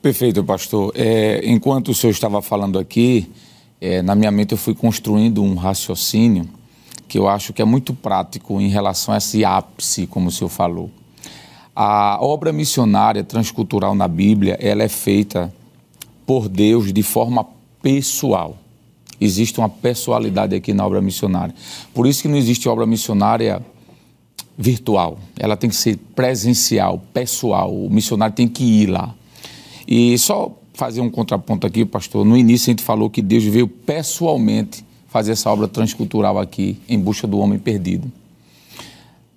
Perfeito, 0.00 0.42
pastor. 0.44 0.92
É, 0.94 1.40
enquanto 1.44 1.90
o 1.90 1.94
senhor 1.94 2.12
estava 2.12 2.40
falando 2.40 2.78
aqui, 2.78 3.28
é, 3.82 4.00
na 4.00 4.14
minha 4.14 4.30
mente 4.30 4.52
eu 4.52 4.58
fui 4.58 4.74
construindo 4.74 5.42
um 5.42 5.54
raciocínio 5.54 6.48
que 7.08 7.18
eu 7.18 7.28
acho 7.28 7.52
que 7.52 7.60
é 7.60 7.64
muito 7.64 7.92
prático 7.92 8.60
em 8.60 8.68
relação 8.68 9.12
a 9.12 9.18
esse 9.18 9.44
ápice, 9.44 10.06
como 10.06 10.28
o 10.28 10.30
senhor 10.30 10.48
falou. 10.48 10.90
A 11.74 12.16
obra 12.20 12.52
missionária 12.52 13.24
transcultural 13.24 13.94
na 13.94 14.06
Bíblia, 14.06 14.56
ela 14.60 14.82
é 14.82 14.88
feita 14.88 15.52
por 16.24 16.48
Deus 16.48 16.92
de 16.92 17.02
forma 17.02 17.46
pessoal 17.82 18.56
existe 19.24 19.58
uma 19.58 19.68
pessoalidade 19.68 20.54
aqui 20.54 20.72
na 20.72 20.84
obra 20.84 21.00
missionária. 21.00 21.54
Por 21.94 22.06
isso 22.06 22.22
que 22.22 22.28
não 22.28 22.36
existe 22.36 22.68
obra 22.68 22.84
missionária 22.84 23.64
virtual. 24.56 25.18
Ela 25.38 25.56
tem 25.56 25.70
que 25.70 25.76
ser 25.76 25.96
presencial, 26.14 27.00
pessoal. 27.12 27.74
O 27.74 27.88
missionário 27.88 28.34
tem 28.34 28.48
que 28.48 28.64
ir 28.64 28.86
lá. 28.86 29.14
E 29.86 30.18
só 30.18 30.52
fazer 30.74 31.00
um 31.00 31.10
contraponto 31.10 31.66
aqui, 31.66 31.84
pastor. 31.84 32.24
No 32.24 32.36
início 32.36 32.70
a 32.70 32.72
gente 32.72 32.82
falou 32.82 33.10
que 33.10 33.22
Deus 33.22 33.44
veio 33.44 33.68
pessoalmente 33.68 34.84
fazer 35.08 35.32
essa 35.32 35.50
obra 35.50 35.68
transcultural 35.68 36.38
aqui 36.38 36.78
em 36.88 36.98
busca 36.98 37.26
do 37.26 37.38
homem 37.38 37.58
perdido. 37.58 38.10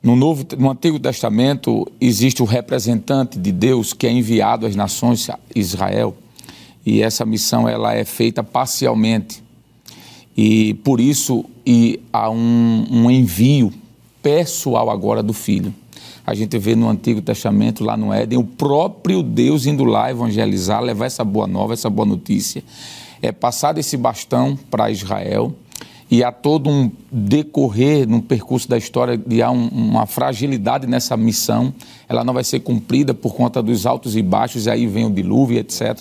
No, 0.02 0.16
Novo, 0.16 0.46
no 0.58 0.70
Antigo 0.70 1.00
Testamento 1.00 1.92
existe 2.00 2.42
o 2.42 2.46
representante 2.46 3.40
de 3.40 3.52
Deus 3.52 3.92
que 3.92 4.06
é 4.06 4.12
enviado 4.12 4.66
às 4.66 4.76
nações, 4.76 5.28
Israel, 5.56 6.16
e 6.86 7.02
essa 7.02 7.26
missão 7.26 7.68
ela 7.68 7.94
é 7.94 8.06
feita 8.06 8.44
parcialmente. 8.44 9.44
E 10.38 10.76
por 10.76 11.00
isso 11.02 11.44
e 11.66 12.00
há 12.14 12.30
um, 12.30 12.86
um 12.92 13.10
envio 13.10 13.74
pessoal 14.22 14.90
agora 14.90 15.24
do 15.24 15.34
Filho. 15.34 15.74
A 16.26 16.34
gente 16.34 16.58
vê 16.58 16.76
no 16.76 16.90
Antigo 16.90 17.22
Testamento, 17.22 17.84
lá 17.84 17.96
no 17.96 18.12
Éden, 18.12 18.40
o 18.40 18.44
próprio 18.44 19.22
Deus 19.22 19.66
indo 19.66 19.84
lá 19.84 20.10
evangelizar, 20.10 20.82
levar 20.82 21.06
essa 21.06 21.24
boa 21.24 21.46
nova, 21.46 21.74
essa 21.74 21.90
boa 21.90 22.06
notícia. 22.06 22.64
É 23.22 23.32
passar 23.32 23.78
esse 23.78 23.96
bastão 23.96 24.58
para 24.70 24.90
Israel 24.90 25.54
e 26.10 26.24
há 26.24 26.32
todo 26.32 26.70
um 26.70 26.92
decorrer 27.12 28.08
no 28.08 28.22
percurso 28.22 28.70
da 28.70 28.78
história 28.78 29.18
de 29.18 29.42
há 29.42 29.50
um, 29.50 29.68
uma 29.68 30.06
fragilidade 30.06 30.88
nessa 30.88 31.18
missão. 31.18 31.74
Ela 32.08 32.24
não 32.24 32.34
vai 32.34 32.44
ser 32.44 32.60
cumprida 32.60 33.14
por 33.14 33.36
conta 33.36 33.62
dos 33.62 33.86
altos 33.86 34.16
e 34.16 34.22
baixos, 34.22 34.66
e 34.66 34.70
aí 34.70 34.88
vem 34.88 35.06
o 35.06 35.12
dilúvio, 35.12 35.60
etc. 35.60 36.00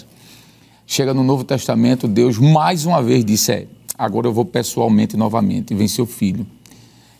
Chega 0.86 1.14
no 1.14 1.24
Novo 1.24 1.44
Testamento, 1.44 2.06
Deus 2.06 2.38
mais 2.38 2.84
uma 2.84 3.02
vez 3.02 3.24
disse: 3.24 3.52
é, 3.52 3.66
agora 3.96 4.26
eu 4.26 4.32
vou 4.32 4.44
pessoalmente 4.44 5.16
novamente, 5.16 5.74
vem 5.74 5.88
seu 5.88 6.06
filho. 6.06 6.46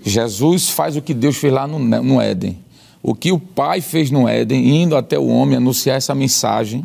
Jesus 0.03 0.69
faz 0.69 0.97
o 0.97 1.03
que 1.03 1.15
Deus 1.15 1.37
fez 1.37 1.53
lá 1.53 1.67
no, 1.67 1.79
no 1.79 2.21
Éden. 2.21 2.64
O 3.05 3.15
que 3.15 3.31
o 3.31 3.39
Pai 3.39 3.81
fez 3.81 4.11
no 4.11 4.27
Éden, 4.27 4.83
indo 4.83 4.97
até 4.97 5.17
o 5.17 5.29
homem 5.29 5.59
anunciar 5.59 5.97
essa 5.97 6.15
mensagem, 6.15 6.85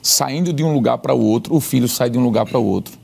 saindo 0.00 0.54
de 0.54 0.62
um 0.62 0.72
lugar 0.72 0.98
para 0.98 1.12
o 1.12 1.20
outro, 1.20 1.54
o 1.54 1.60
filho 1.60 1.86
sai 1.86 2.08
de 2.08 2.16
um 2.16 2.22
lugar 2.22 2.46
para 2.46 2.58
o 2.58 2.64
outro 2.64 3.02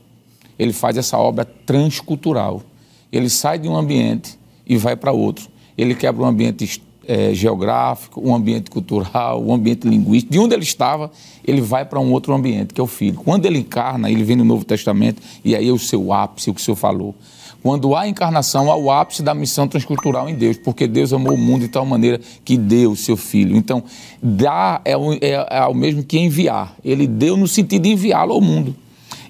ele 0.59 0.73
faz 0.73 0.97
essa 0.97 1.17
obra 1.17 1.45
transcultural. 1.45 2.61
Ele 3.09 3.29
sai 3.29 3.57
de 3.57 3.67
um 3.69 3.77
ambiente 3.77 4.37
e 4.67 4.75
vai 4.75 4.95
para 4.97 5.13
outro. 5.13 5.47
Ele 5.77 5.95
quebra 5.95 6.21
um 6.21 6.27
ambiente 6.27 6.83
é, 7.07 7.33
geográfico, 7.33 8.21
um 8.23 8.35
ambiente 8.35 8.69
cultural, 8.69 9.41
um 9.41 9.53
ambiente 9.53 9.87
linguístico. 9.87 10.33
De 10.33 10.37
onde 10.37 10.53
ele 10.53 10.63
estava, 10.63 11.09
ele 11.47 11.61
vai 11.61 11.85
para 11.85 11.97
um 11.97 12.11
outro 12.11 12.33
ambiente, 12.33 12.73
que 12.73 12.81
é 12.81 12.83
o 12.83 12.87
Filho. 12.87 13.17
Quando 13.23 13.45
ele 13.45 13.59
encarna, 13.59 14.11
ele 14.11 14.23
vem 14.23 14.35
no 14.35 14.43
Novo 14.43 14.65
Testamento, 14.65 15.21
e 15.45 15.55
aí 15.55 15.69
é 15.69 15.71
o 15.71 15.79
seu 15.79 16.11
ápice, 16.11 16.49
o 16.49 16.53
que 16.53 16.59
o 16.59 16.63
Senhor 16.63 16.75
falou. 16.75 17.15
Quando 17.61 17.93
há 17.93 18.07
encarnação, 18.07 18.71
há 18.71 18.75
o 18.77 18.89
ápice 18.89 19.21
da 19.21 19.33
missão 19.33 19.67
transcultural 19.67 20.29
em 20.29 20.35
Deus, 20.35 20.57
porque 20.57 20.87
Deus 20.87 21.11
amou 21.11 21.33
o 21.33 21.37
mundo 21.37 21.61
de 21.61 21.67
tal 21.67 21.85
maneira 21.85 22.19
que 22.45 22.57
deu 22.57 22.91
o 22.91 22.95
seu 22.95 23.17
Filho. 23.17 23.55
Então, 23.55 23.83
dar 24.23 24.81
é 24.85 24.93
é, 24.93 25.57
é 25.57 25.65
o 25.65 25.73
mesmo 25.73 26.01
que 26.03 26.17
enviar. 26.17 26.73
Ele 26.83 27.05
deu 27.05 27.35
no 27.35 27.47
sentido 27.47 27.83
de 27.83 27.89
enviá-lo 27.89 28.33
ao 28.33 28.39
mundo. 28.39 28.73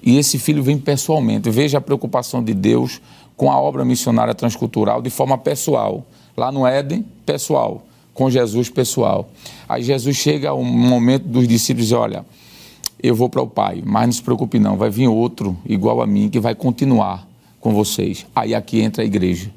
E 0.02 0.16
esse 0.16 0.38
filho 0.38 0.62
vem 0.62 0.78
pessoalmente. 0.78 1.50
Veja 1.50 1.78
a 1.78 1.80
preocupação 1.80 2.42
de 2.42 2.54
Deus 2.54 3.00
com 3.36 3.50
a 3.50 3.58
obra 3.58 3.84
missionária 3.84 4.34
transcultural 4.34 5.02
de 5.02 5.10
forma 5.10 5.36
pessoal. 5.36 6.06
Lá 6.36 6.52
no 6.52 6.66
Éden, 6.66 7.04
pessoal. 7.26 7.84
Com 8.14 8.30
Jesus, 8.30 8.70
pessoal. 8.70 9.28
Aí 9.68 9.82
Jesus 9.82 10.16
chega 10.16 10.54
um 10.54 10.64
momento 10.64 11.24
dos 11.24 11.48
discípulos 11.48 11.90
e 11.90 11.94
Olha, 11.94 12.24
eu 13.02 13.14
vou 13.14 13.28
para 13.28 13.42
o 13.42 13.46
Pai, 13.46 13.82
mas 13.84 14.06
não 14.06 14.12
se 14.12 14.22
preocupe, 14.22 14.58
não. 14.58 14.76
Vai 14.76 14.90
vir 14.90 15.08
outro 15.08 15.56
igual 15.66 16.00
a 16.00 16.06
mim 16.06 16.28
que 16.28 16.38
vai 16.38 16.54
continuar 16.54 17.29
com 17.60 17.72
vocês. 17.72 18.26
Aí 18.34 18.54
aqui 18.54 18.80
entra 18.80 19.02
a 19.02 19.06
igreja. 19.06 19.50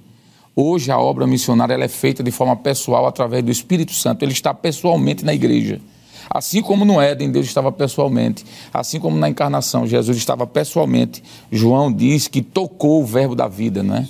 Hoje 0.55 0.91
a 0.91 0.99
obra 0.99 1.25
missionária 1.25 1.73
ela 1.73 1.85
é 1.85 1.87
feita 1.87 2.21
de 2.21 2.29
forma 2.29 2.55
pessoal 2.55 3.07
através 3.07 3.43
do 3.43 3.49
Espírito 3.49 3.93
Santo. 3.93 4.23
Ele 4.23 4.33
está 4.33 4.53
pessoalmente 4.53 5.25
na 5.25 5.33
igreja. 5.33 5.81
Assim 6.29 6.61
como 6.61 6.85
no 6.85 7.01
Éden, 7.01 7.31
Deus 7.31 7.47
estava 7.47 7.71
pessoalmente. 7.71 8.45
Assim 8.73 8.99
como 8.99 9.17
na 9.17 9.29
encarnação, 9.29 9.87
Jesus 9.87 10.17
estava 10.17 10.45
pessoalmente. 10.45 11.23
João 11.51 11.91
diz 11.91 12.27
que 12.27 12.41
tocou 12.41 13.01
o 13.01 13.05
verbo 13.05 13.35
da 13.35 13.47
vida, 13.47 13.81
não 13.81 13.95
é? 13.95 14.07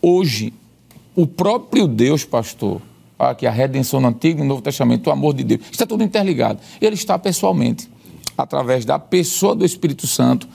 Hoje, 0.00 0.52
o 1.14 1.26
próprio 1.26 1.86
Deus, 1.86 2.24
pastor, 2.24 2.80
aqui 3.18 3.46
a 3.46 3.50
redenção 3.50 4.00
no 4.00 4.08
Antigo 4.08 4.40
e 4.40 4.42
no 4.42 4.48
Novo 4.48 4.62
Testamento, 4.62 5.06
o 5.06 5.10
amor 5.10 5.34
de 5.34 5.44
Deus, 5.44 5.60
está 5.70 5.86
tudo 5.86 6.02
interligado. 6.02 6.60
Ele 6.80 6.94
está 6.94 7.18
pessoalmente, 7.18 7.88
através 8.36 8.84
da 8.84 8.98
pessoa 8.98 9.54
do 9.54 9.64
Espírito 9.64 10.06
Santo, 10.06 10.48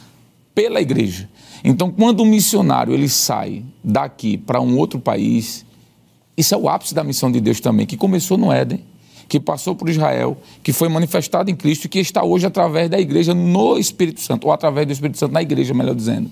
pela 0.54 0.82
igreja. 0.82 1.30
Então, 1.64 1.92
quando 1.92 2.24
um 2.24 2.26
missionário 2.26 2.94
ele 2.94 3.10
sai 3.10 3.64
daqui 3.84 4.38
para 4.38 4.62
um 4.62 4.78
outro 4.78 5.00
país, 5.00 5.66
isso 6.36 6.54
é 6.54 6.58
o 6.58 6.70
ápice 6.70 6.94
da 6.94 7.04
missão 7.04 7.32
de 7.32 7.40
Deus 7.40 7.60
também, 7.60 7.86
que 7.86 7.98
começou 7.98 8.38
no 8.38 8.52
Éden 8.52 8.84
que 9.28 9.40
passou 9.40 9.76
por 9.76 9.90
Israel, 9.90 10.38
que 10.64 10.72
foi 10.72 10.88
manifestado 10.88 11.52
em 11.52 11.56
Cristo 11.56 11.86
e 11.86 11.90
que 11.90 12.00
está 12.00 12.24
hoje 12.24 12.46
através 12.46 12.90
da 12.90 13.00
igreja 13.00 13.34
no 13.34 13.78
Espírito 13.78 14.22
Santo, 14.22 14.48
ou 14.48 14.54
através 14.54 14.88
do 14.88 14.94
Espírito 14.94 15.18
Santo 15.18 15.34
na 15.34 15.42
igreja, 15.42 15.74
melhor 15.74 15.96
dizendo. 15.96 16.32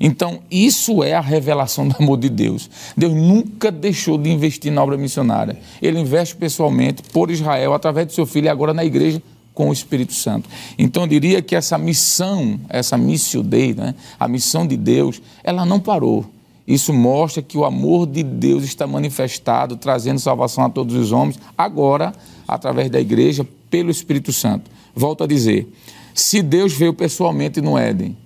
Então, 0.00 0.40
isso 0.50 1.04
é 1.04 1.12
a 1.12 1.20
revelação 1.20 1.86
do 1.86 1.94
amor 2.00 2.18
de 2.18 2.28
Deus. 2.28 2.68
Deus 2.96 3.14
nunca 3.14 3.70
deixou 3.70 4.18
de 4.18 4.30
investir 4.30 4.72
na 4.72 4.82
obra 4.82 4.96
missionária. 4.96 5.56
Ele 5.80 6.00
investe 6.00 6.34
pessoalmente 6.34 7.02
por 7.12 7.30
Israel, 7.30 7.72
através 7.74 8.08
do 8.08 8.12
seu 8.12 8.26
filho, 8.26 8.46
e 8.46 8.48
agora 8.48 8.74
na 8.74 8.84
igreja 8.84 9.22
com 9.54 9.68
o 9.68 9.72
Espírito 9.72 10.14
Santo. 10.14 10.48
Então, 10.78 11.04
eu 11.04 11.06
diria 11.06 11.42
que 11.42 11.54
essa 11.54 11.76
missão, 11.76 12.58
essa 12.68 12.96
missio 12.96 13.42
Dei, 13.42 13.74
né, 13.74 13.94
a 14.18 14.26
missão 14.26 14.66
de 14.66 14.76
Deus, 14.76 15.20
ela 15.44 15.64
não 15.64 15.78
parou. 15.78 16.26
Isso 16.66 16.92
mostra 16.92 17.42
que 17.42 17.58
o 17.58 17.64
amor 17.64 18.06
de 18.06 18.22
Deus 18.22 18.64
está 18.64 18.86
manifestado, 18.86 19.76
trazendo 19.76 20.20
salvação 20.20 20.64
a 20.64 20.70
todos 20.70 20.94
os 20.94 21.12
homens, 21.12 21.38
agora, 21.58 22.14
através 22.46 22.88
da 22.90 23.00
igreja, 23.00 23.46
pelo 23.68 23.90
Espírito 23.90 24.32
Santo. 24.32 24.70
Volto 24.94 25.24
a 25.24 25.26
dizer: 25.26 25.68
se 26.14 26.42
Deus 26.42 26.72
veio 26.72 26.94
pessoalmente 26.94 27.60
no 27.60 27.76
Éden, 27.76 28.16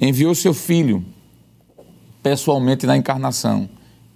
enviou 0.00 0.34
seu 0.34 0.54
filho 0.54 1.04
pessoalmente 2.22 2.86
na 2.86 2.96
encarnação, 2.96 3.68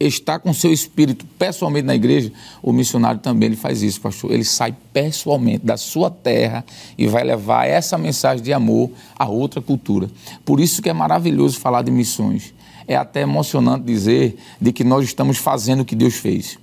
está 0.09 0.39
com 0.39 0.53
seu 0.55 0.73
espírito 0.73 1.27
pessoalmente 1.39 1.87
na 1.87 1.95
igreja, 1.95 2.33
o 2.63 2.73
missionário 2.73 3.21
também 3.21 3.49
ele 3.49 3.57
faz 3.57 3.83
isso, 3.83 4.01
pastor. 4.01 4.33
Ele 4.33 4.45
sai 4.45 4.75
pessoalmente 4.93 5.65
da 5.65 5.77
sua 5.77 6.11
terra 6.11 6.65
e 6.97 7.07
vai 7.07 7.23
levar 7.23 7.67
essa 7.67 7.99
mensagem 7.99 8.43
de 8.43 8.53
amor 8.53 8.91
a 9.19 9.29
outra 9.29 9.61
cultura. 9.61 10.09
Por 10.45 10.61
isso 10.61 10.81
que 10.81 10.89
é 10.89 10.93
maravilhoso 10.93 11.59
falar 11.59 11.83
de 11.83 11.91
missões 11.91 12.55
é 12.91 12.97
até 12.97 13.21
emocionante 13.21 13.85
dizer 13.85 14.37
de 14.61 14.73
que 14.73 14.83
nós 14.83 15.05
estamos 15.05 15.39
fazendo 15.39 15.83
o 15.83 15.85
que 15.85 15.95
Deus 15.95 16.15
fez. 16.15 16.59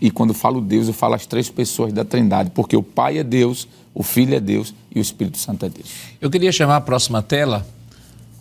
E 0.00 0.10
quando 0.10 0.34
falo 0.34 0.60
Deus, 0.60 0.88
eu 0.88 0.92
falo 0.92 1.14
as 1.14 1.26
três 1.26 1.48
pessoas 1.48 1.92
da 1.92 2.04
Trindade, 2.04 2.50
porque 2.50 2.76
o 2.76 2.82
Pai 2.82 3.18
é 3.18 3.22
Deus, 3.22 3.68
o 3.94 4.02
Filho 4.02 4.34
é 4.34 4.40
Deus 4.40 4.74
e 4.92 4.98
o 4.98 5.00
Espírito 5.00 5.38
Santo 5.38 5.64
é 5.64 5.68
Deus. 5.68 5.88
Eu 6.20 6.28
queria 6.28 6.50
chamar 6.50 6.76
a 6.76 6.80
próxima 6.80 7.22
tela, 7.22 7.64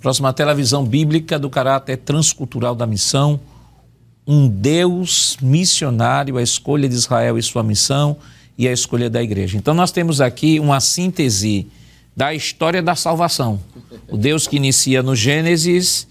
próxima 0.02 0.34
tela, 0.34 0.54
a 0.54 0.56
visão 0.56 0.84
bíblica 0.84 1.38
do 1.38 1.52
caráter 1.52 1.98
transcultural 1.98 2.74
da 2.74 2.88
missão, 2.88 3.40
um 4.28 4.48
Deus 4.48 5.38
missionário, 5.42 6.38
a 6.38 6.44
escolha 6.44 6.90
de 6.90 6.96
Israel 6.96 7.38
e 7.38 7.44
sua 7.44 7.64
missão 7.64 8.18
e 8.58 8.68
a 8.68 8.74
escolha 8.74 9.10
da 9.10 9.24
igreja. 9.24 9.58
Então 9.58 9.74
nós 9.74 9.92
temos 9.92 10.20
aqui 10.20 10.60
uma 10.60 10.80
síntese 10.82 11.68
da 12.16 12.34
história 12.34 12.82
da 12.82 12.96
salvação. 12.96 13.60
O 14.10 14.18
Deus 14.18 14.48
que 14.48 14.58
inicia 14.58 15.02
no 15.02 15.16
Gênesis 15.16 16.08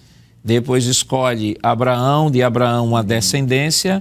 depois 0.47 0.87
escolhe 0.87 1.59
Abraão, 1.61 2.31
de 2.31 2.41
Abraão 2.41 2.87
uma 2.87 3.03
descendência, 3.03 4.01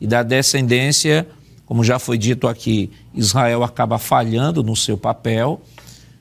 e 0.00 0.06
da 0.06 0.22
descendência, 0.22 1.28
como 1.66 1.84
já 1.84 1.98
foi 1.98 2.16
dito 2.16 2.48
aqui, 2.48 2.90
Israel 3.14 3.62
acaba 3.62 3.98
falhando 3.98 4.62
no 4.62 4.74
seu 4.74 4.96
papel. 4.96 5.60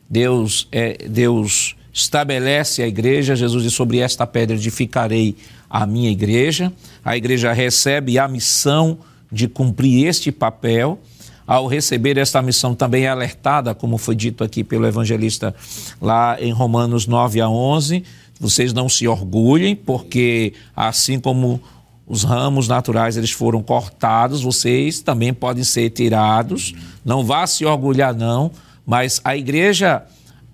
Deus, 0.10 0.68
é, 0.74 0.98
Deus 1.08 1.78
estabelece 1.94 2.84
a 2.84 2.88
igreja, 2.88 3.34
Jesus 3.34 3.64
diz: 3.64 3.74
Sobre 3.74 4.00
esta 4.00 4.28
pedra 4.28 4.58
edificarei 4.58 5.38
a 5.72 5.86
minha 5.86 6.12
igreja. 6.12 6.72
A 7.04 7.16
igreja 7.16 7.54
recebe 7.54 8.20
a 8.20 8.28
missão 8.28 9.00
de 9.32 9.48
cumprir 9.48 10.08
este 10.08 10.32
papel. 10.32 11.00
Ao 11.48 11.68
receber 11.68 12.18
esta 12.18 12.42
missão, 12.42 12.76
também 12.76 13.06
é 13.06 13.10
alertada, 13.10 13.74
como 13.74 13.98
foi 13.98 14.16
dito 14.16 14.44
aqui 14.44 14.64
pelo 14.64 14.86
evangelista 14.86 15.56
lá 16.02 16.38
em 16.40 16.52
Romanos 16.52 17.08
9 17.08 17.42
a 17.42 17.50
11 17.50 18.04
vocês 18.42 18.74
não 18.74 18.90
se 18.90 19.08
orgulhem, 19.08 19.76
porque 19.76 20.54
assim 20.76 21.20
como 21.20 21.62
os 22.08 22.24
ramos 22.24 22.68
naturais 22.68 23.16
eles 23.16 23.30
foram 23.30 23.62
cortados, 23.62 24.42
vocês 24.42 25.00
também 25.00 25.32
podem 25.32 25.64
ser 25.64 25.92
tirados. 25.92 26.74
Não 27.06 27.24
vá 27.24 27.46
se 27.46 27.64
orgulhar 27.64 28.16
não, 28.16 28.50
mas 28.84 29.22
a 29.24 29.38
igreja 29.38 30.04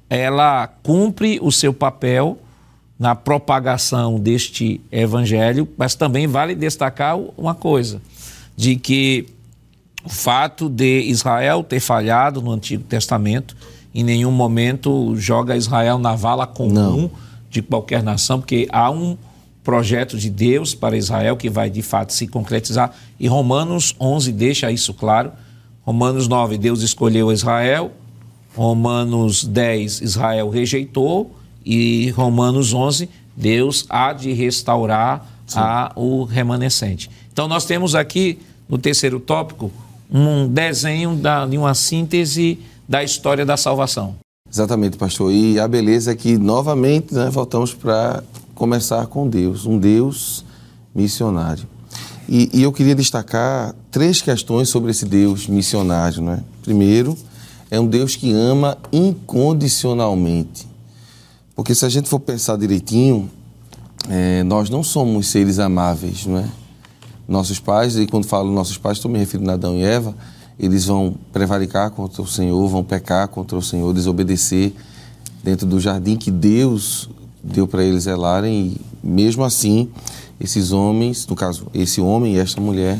ela 0.10 0.68
cumpre 0.68 1.40
o 1.42 1.50
seu 1.50 1.74
papel 1.74 2.38
na 3.00 3.16
propagação 3.16 4.20
deste 4.20 4.82
evangelho, 4.92 5.68
mas 5.78 5.96
também 5.96 6.28
vale 6.28 6.56
destacar 6.56 7.18
uma 7.38 7.54
coisa, 7.54 8.02
de 8.56 8.76
que 8.76 9.28
o 10.04 10.10
fato 10.10 10.70
de 10.70 11.02
Israel 11.02 11.64
ter 11.64 11.80
falhado 11.80 12.42
no 12.42 12.52
Antigo 12.52 12.84
Testamento 12.84 13.56
em 13.94 14.04
nenhum 14.04 14.32
momento 14.32 15.16
joga 15.16 15.56
Israel 15.56 15.98
na 15.98 16.16
vala 16.16 16.48
comum. 16.48 16.74
Não 16.74 17.12
de 17.50 17.62
qualquer 17.62 18.04
nação, 18.04 18.40
porque 18.40 18.68
há 18.72 18.90
um 18.90 19.18
projeto 19.64 20.18
de 20.18 20.30
Deus 20.30 20.74
para 20.74 20.98
Israel 20.98 21.36
que 21.36 21.50
vai 21.50 21.70
de 21.70 21.82
fato 21.82 22.14
se 22.14 22.28
concretizar. 22.28 22.94
E 23.20 23.28
Romanos 23.28 23.96
11 24.00 24.32
deixa 24.32 24.72
isso 24.72 24.94
claro. 24.94 25.32
Romanos 25.84 26.28
9, 26.28 26.58
Deus 26.58 26.82
escolheu 26.82 27.32
Israel. 27.32 27.92
Romanos 28.56 29.44
10, 29.44 30.02
Israel 30.02 30.50
rejeitou. 30.50 31.36
E 31.70 32.12
Romanos 32.12 32.74
11, 32.74 33.10
Deus 33.36 33.86
há 33.90 34.14
de 34.14 34.32
restaurar 34.32 35.28
a, 35.54 35.92
o 35.98 36.24
remanescente. 36.24 37.10
Então 37.34 37.46
nós 37.46 37.66
temos 37.66 37.94
aqui 37.94 38.40
no 38.70 38.78
terceiro 38.78 39.20
tópico, 39.20 39.70
um 40.10 40.48
desenho 40.48 41.14
da, 41.18 41.46
de 41.46 41.58
uma 41.58 41.74
síntese 41.74 42.58
da 42.88 43.04
história 43.04 43.46
da 43.46 43.58
salvação. 43.58 44.16
Exatamente, 44.50 44.96
pastor. 44.96 45.34
E 45.34 45.60
a 45.60 45.68
beleza 45.68 46.14
é 46.14 46.16
que, 46.16 46.38
novamente, 46.38 47.14
né, 47.14 47.30
voltamos 47.30 47.74
para 47.74 48.24
começar 48.56 49.06
com 49.08 49.28
Deus, 49.28 49.66
um 49.66 49.78
Deus 49.78 50.46
missionário. 50.96 51.68
E, 52.30 52.50
e, 52.54 52.64
eu 52.64 52.72
queria 52.72 52.96
destacar 52.96 53.76
três 53.92 54.22
questões 54.22 54.70
sobre 54.70 54.92
esse 54.92 55.06
Deus 55.06 55.48
missionário. 55.48 56.22
Né? 56.22 56.42
Primeiro, 56.64 57.18
é 57.70 57.78
um 57.78 57.88
Deus 57.88 58.16
que 58.16 58.32
ama 58.32 58.78
incondicionalmente. 58.92 60.77
Porque 61.58 61.74
se 61.74 61.84
a 61.84 61.90
gente 61.90 62.08
for 62.08 62.20
pensar 62.20 62.56
direitinho, 62.56 63.28
é, 64.08 64.44
nós 64.44 64.70
não 64.70 64.84
somos 64.84 65.26
seres 65.26 65.58
amáveis, 65.58 66.28
não 66.28 66.38
é? 66.38 66.46
Nossos 67.28 67.60
pais, 67.60 67.98
e 67.98 68.06
quando 68.06 68.28
falo 68.28 68.52
nossos 68.52 68.78
pais, 68.78 68.98
estou 69.00 69.10
me 69.10 69.18
referindo 69.18 69.50
a 69.50 69.56
Adão 69.56 69.76
e 69.76 69.84
Eva, 69.84 70.16
eles 70.60 70.86
vão 70.86 71.16
prevaricar 71.34 71.90
contra 71.90 72.22
o 72.22 72.28
Senhor, 72.28 72.68
vão 72.68 72.84
pecar 72.84 73.28
contra 73.28 73.58
o 73.58 73.62
Senhor, 73.62 73.92
desobedecer 73.92 74.72
dentro 75.44 75.66
do 75.66 75.80
jardim 75.80 76.16
que 76.16 76.30
Deus 76.30 77.10
deu 77.44 77.68
para 77.68 77.84
eles 77.84 78.04
zelarem 78.04 78.78
e 78.78 78.82
mesmo 79.04 79.44
assim 79.44 79.90
esses 80.40 80.72
homens, 80.72 81.26
no 81.26 81.36
caso, 81.36 81.66
esse 81.74 82.00
homem 82.00 82.36
e 82.36 82.38
esta 82.38 82.62
mulher, 82.62 83.00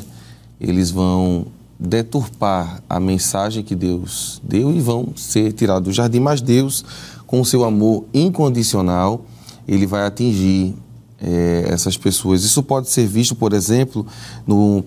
eles 0.60 0.90
vão 0.90 1.46
deturpar 1.80 2.82
a 2.90 3.00
mensagem 3.00 3.64
que 3.64 3.76
Deus 3.76 4.42
deu 4.44 4.76
e 4.76 4.82
vão 4.82 5.14
ser 5.16 5.54
tirados 5.54 5.84
do 5.90 5.94
jardim, 5.94 6.20
mas 6.20 6.42
Deus, 6.42 6.84
com 7.28 7.42
o 7.42 7.46
seu 7.46 7.64
amor 7.64 8.06
incondicional, 8.14 9.26
ele 9.68 9.86
vai 9.86 10.06
atingir 10.08 10.74
é, 11.22 11.66
essas 11.68 11.98
pessoas. 11.98 12.44
Isso 12.44 12.64
pode 12.64 12.90
ser 12.90 13.06
visto, 13.06 13.36
por 13.36 13.54
exemplo, 13.54 14.06
no, 14.48 14.84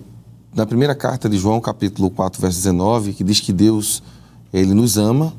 na 0.53 0.65
primeira 0.65 0.95
carta 0.95 1.29
de 1.29 1.37
João, 1.37 1.61
capítulo 1.61 2.09
4, 2.09 2.41
verso 2.41 2.57
19, 2.57 3.13
que 3.13 3.23
diz 3.23 3.39
que 3.39 3.53
Deus 3.53 4.03
ele 4.51 4.73
nos 4.73 4.97
ama 4.97 5.33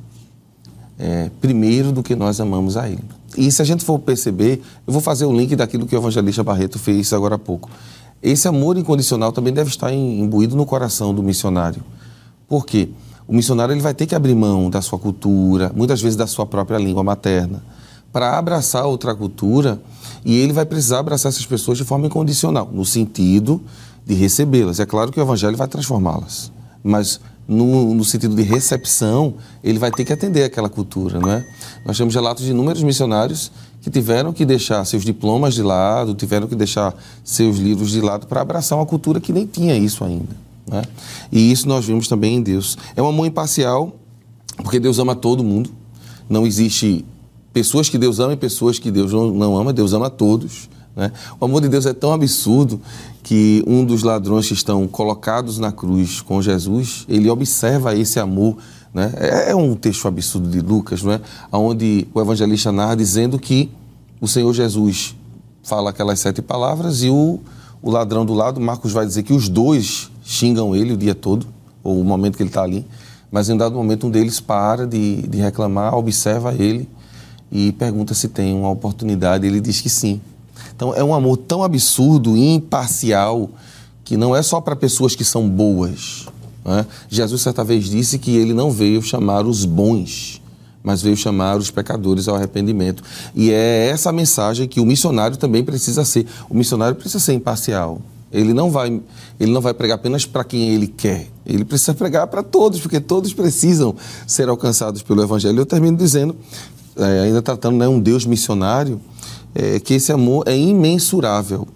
é, 0.98 1.30
primeiro 1.40 1.92
do 1.92 2.02
que 2.02 2.14
nós 2.14 2.40
amamos 2.40 2.76
a 2.76 2.88
Ele. 2.88 3.02
E 3.36 3.50
se 3.50 3.60
a 3.60 3.64
gente 3.64 3.84
for 3.84 3.98
perceber, 3.98 4.62
eu 4.86 4.92
vou 4.92 5.02
fazer 5.02 5.24
o 5.24 5.36
link 5.36 5.56
daquilo 5.56 5.86
que 5.86 5.96
o 5.96 5.98
evangelista 5.98 6.44
Barreto 6.44 6.78
fez 6.78 7.12
agora 7.12 7.34
há 7.34 7.38
pouco. 7.38 7.68
Esse 8.22 8.46
amor 8.46 8.78
incondicional 8.78 9.32
também 9.32 9.52
deve 9.52 9.70
estar 9.70 9.92
imbuído 9.92 10.54
no 10.54 10.64
coração 10.64 11.12
do 11.12 11.22
missionário. 11.22 11.82
Por 12.46 12.64
quê? 12.64 12.90
O 13.26 13.34
missionário 13.34 13.72
ele 13.72 13.80
vai 13.80 13.94
ter 13.94 14.06
que 14.06 14.14
abrir 14.14 14.34
mão 14.34 14.68
da 14.68 14.82
sua 14.82 14.98
cultura, 14.98 15.70
muitas 15.74 16.00
vezes 16.00 16.16
da 16.16 16.26
sua 16.26 16.46
própria 16.46 16.78
língua 16.78 17.02
materna, 17.04 17.62
para 18.12 18.38
abraçar 18.38 18.84
outra 18.84 19.14
cultura 19.14 19.80
e 20.24 20.36
ele 20.36 20.52
vai 20.52 20.66
precisar 20.66 20.98
abraçar 20.98 21.30
essas 21.30 21.46
pessoas 21.46 21.78
de 21.78 21.84
forma 21.84 22.06
incondicional, 22.06 22.68
no 22.72 22.84
sentido 22.84 23.60
de 24.04 24.14
recebê-las. 24.14 24.80
É 24.80 24.86
claro 24.86 25.10
que 25.10 25.18
o 25.18 25.22
evangelho 25.22 25.56
vai 25.56 25.66
transformá-las, 25.66 26.52
mas 26.82 27.20
no, 27.46 27.94
no, 27.94 28.04
sentido 28.04 28.36
de 28.36 28.42
recepção, 28.42 29.34
ele 29.64 29.78
vai 29.78 29.90
ter 29.90 30.04
que 30.04 30.12
atender 30.12 30.44
aquela 30.44 30.68
cultura, 30.68 31.18
não 31.18 31.30
é? 31.30 31.44
Nós 31.84 31.96
temos 31.96 32.14
relatos 32.14 32.44
de 32.44 32.50
inúmeros 32.50 32.82
missionários 32.82 33.50
que 33.80 33.90
tiveram 33.90 34.32
que 34.32 34.44
deixar 34.44 34.84
seus 34.84 35.04
diplomas 35.04 35.54
de 35.54 35.62
lado, 35.62 36.14
tiveram 36.14 36.46
que 36.46 36.54
deixar 36.54 36.94
seus 37.24 37.58
livros 37.58 37.90
de 37.90 38.00
lado 38.00 38.26
para 38.26 38.40
abraçar 38.40 38.78
uma 38.78 38.86
cultura 38.86 39.20
que 39.20 39.32
nem 39.32 39.44
tinha 39.44 39.76
isso 39.76 40.04
ainda. 40.04 40.51
Né? 40.66 40.82
E 41.30 41.50
isso 41.50 41.68
nós 41.68 41.84
vimos 41.84 42.08
também 42.08 42.36
em 42.36 42.42
Deus. 42.42 42.76
É 42.96 43.02
um 43.02 43.08
amor 43.08 43.26
imparcial, 43.26 43.96
porque 44.56 44.78
Deus 44.78 44.98
ama 44.98 45.14
todo 45.14 45.42
mundo. 45.42 45.70
Não 46.28 46.46
existe 46.46 47.04
pessoas 47.52 47.88
que 47.88 47.98
Deus 47.98 48.18
ama 48.18 48.32
e 48.32 48.36
pessoas 48.36 48.78
que 48.78 48.90
Deus 48.90 49.12
não 49.12 49.56
ama, 49.56 49.72
Deus 49.72 49.92
ama 49.92 50.08
todos. 50.08 50.68
Né? 50.96 51.12
O 51.40 51.44
amor 51.44 51.60
de 51.60 51.68
Deus 51.68 51.86
é 51.86 51.92
tão 51.92 52.12
absurdo 52.12 52.80
que 53.22 53.62
um 53.66 53.84
dos 53.84 54.02
ladrões 54.02 54.46
que 54.46 54.54
estão 54.54 54.86
colocados 54.86 55.58
na 55.58 55.72
cruz 55.72 56.20
com 56.20 56.40
Jesus, 56.40 57.04
ele 57.08 57.28
observa 57.30 57.94
esse 57.94 58.18
amor. 58.18 58.56
Né? 58.92 59.12
É, 59.16 59.50
é 59.50 59.56
um 59.56 59.74
texto 59.74 60.06
absurdo 60.06 60.48
de 60.48 60.60
Lucas, 60.60 61.02
não 61.02 61.12
é? 61.12 61.20
onde 61.50 62.06
o 62.12 62.20
evangelista 62.20 62.70
narra 62.70 62.94
dizendo 62.94 63.38
que 63.38 63.70
o 64.20 64.28
Senhor 64.28 64.52
Jesus 64.52 65.16
fala 65.62 65.90
aquelas 65.90 66.20
sete 66.20 66.42
palavras 66.42 67.02
e 67.02 67.08
o, 67.08 67.40
o 67.80 67.90
ladrão 67.90 68.26
do 68.26 68.34
lado, 68.34 68.60
Marcos 68.60 68.92
vai 68.92 69.06
dizer 69.06 69.22
que 69.22 69.32
os 69.32 69.48
dois 69.48 70.11
xingam 70.24 70.74
ele 70.74 70.92
o 70.92 70.96
dia 70.96 71.14
todo, 71.14 71.46
ou 71.82 72.00
o 72.00 72.04
momento 72.04 72.36
que 72.36 72.42
ele 72.42 72.50
está 72.50 72.62
ali, 72.62 72.86
mas 73.30 73.48
em 73.48 73.54
um 73.54 73.56
dado 73.56 73.74
momento 73.74 74.06
um 74.06 74.10
deles 74.10 74.40
para 74.40 74.86
de, 74.86 75.22
de 75.22 75.38
reclamar, 75.38 75.94
observa 75.94 76.54
ele 76.54 76.88
e 77.50 77.72
pergunta 77.72 78.14
se 78.14 78.28
tem 78.28 78.54
uma 78.54 78.70
oportunidade. 78.70 79.46
Ele 79.46 79.60
diz 79.60 79.80
que 79.80 79.88
sim. 79.88 80.20
Então 80.74 80.94
é 80.94 81.02
um 81.02 81.14
amor 81.14 81.36
tão 81.36 81.62
absurdo 81.62 82.36
e 82.36 82.54
imparcial 82.54 83.48
que 84.04 84.16
não 84.16 84.34
é 84.36 84.42
só 84.42 84.60
para 84.60 84.76
pessoas 84.76 85.14
que 85.14 85.24
são 85.24 85.48
boas. 85.48 86.26
Né? 86.64 86.86
Jesus 87.08 87.42
certa 87.42 87.64
vez 87.64 87.86
disse 87.86 88.18
que 88.18 88.36
ele 88.36 88.52
não 88.52 88.70
veio 88.70 89.02
chamar 89.02 89.46
os 89.46 89.64
bons, 89.64 90.40
mas 90.82 91.00
veio 91.00 91.16
chamar 91.16 91.56
os 91.56 91.70
pecadores 91.70 92.28
ao 92.28 92.36
arrependimento. 92.36 93.02
E 93.34 93.50
é 93.50 93.88
essa 93.88 94.12
mensagem 94.12 94.68
que 94.68 94.80
o 94.80 94.86
missionário 94.86 95.36
também 95.36 95.64
precisa 95.64 96.04
ser. 96.04 96.26
O 96.50 96.54
missionário 96.54 96.96
precisa 96.96 97.18
ser 97.18 97.34
imparcial. 97.34 98.00
Ele 98.32 98.54
não 98.54 98.70
vai, 98.70 99.00
ele 99.38 99.52
não 99.52 99.60
vai 99.60 99.74
pregar 99.74 99.96
apenas 99.96 100.24
para 100.24 100.42
quem 100.42 100.70
ele 100.70 100.86
quer. 100.86 101.28
Ele 101.44 101.64
precisa 101.64 101.92
pregar 101.92 102.26
para 102.28 102.42
todos, 102.42 102.80
porque 102.80 102.98
todos 102.98 103.34
precisam 103.34 103.94
ser 104.26 104.48
alcançados 104.48 105.02
pelo 105.02 105.22
Evangelho. 105.22 105.60
Eu 105.60 105.66
termino 105.66 105.96
dizendo 105.96 106.34
é, 106.96 107.20
ainda 107.20 107.42
tratando 107.42 107.76
né, 107.76 107.88
um 107.88 108.00
Deus 108.00 108.24
missionário, 108.26 109.00
é, 109.54 109.78
que 109.78 109.94
esse 109.94 110.12
amor 110.12 110.44
é 110.46 110.56
imensurável. 110.56 111.66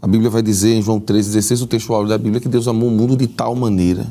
A 0.00 0.06
Bíblia 0.06 0.28
vai 0.28 0.42
dizer 0.42 0.74
em 0.74 0.82
João 0.82 1.00
3,16, 1.00 1.62
o 1.62 1.66
texto 1.66 1.92
áureo 1.94 2.08
da 2.08 2.18
Bíblia, 2.18 2.40
que 2.40 2.48
Deus 2.48 2.68
amou 2.68 2.88
o 2.88 2.92
mundo 2.92 3.16
de 3.16 3.26
tal 3.26 3.54
maneira 3.54 4.06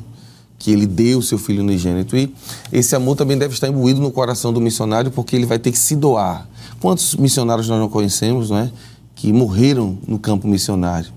que 0.63 0.71
ele 0.71 0.85
deu 0.85 1.19
o 1.19 1.21
seu 1.21 1.37
filho 1.37 1.61
unigênito. 1.61 2.15
E 2.15 2.33
esse 2.71 2.95
amor 2.95 3.17
também 3.17 3.37
deve 3.37 3.53
estar 3.53 3.67
imbuído 3.67 3.99
no 3.99 4.09
coração 4.09 4.53
do 4.53 4.61
missionário, 4.61 5.11
porque 5.11 5.35
ele 5.35 5.45
vai 5.45 5.59
ter 5.59 5.71
que 5.71 5.77
se 5.77 5.93
doar. 5.93 6.47
Quantos 6.79 7.15
missionários 7.15 7.67
nós 7.67 7.77
não 7.77 7.89
conhecemos, 7.89 8.49
não 8.49 8.59
é? 8.59 8.71
Que 9.13 9.33
morreram 9.33 9.97
no 10.07 10.17
campo 10.17 10.47
missionário. 10.47 11.11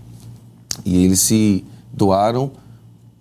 E 0.87 1.05
eles 1.05 1.21
se 1.21 1.65
doaram 1.93 2.51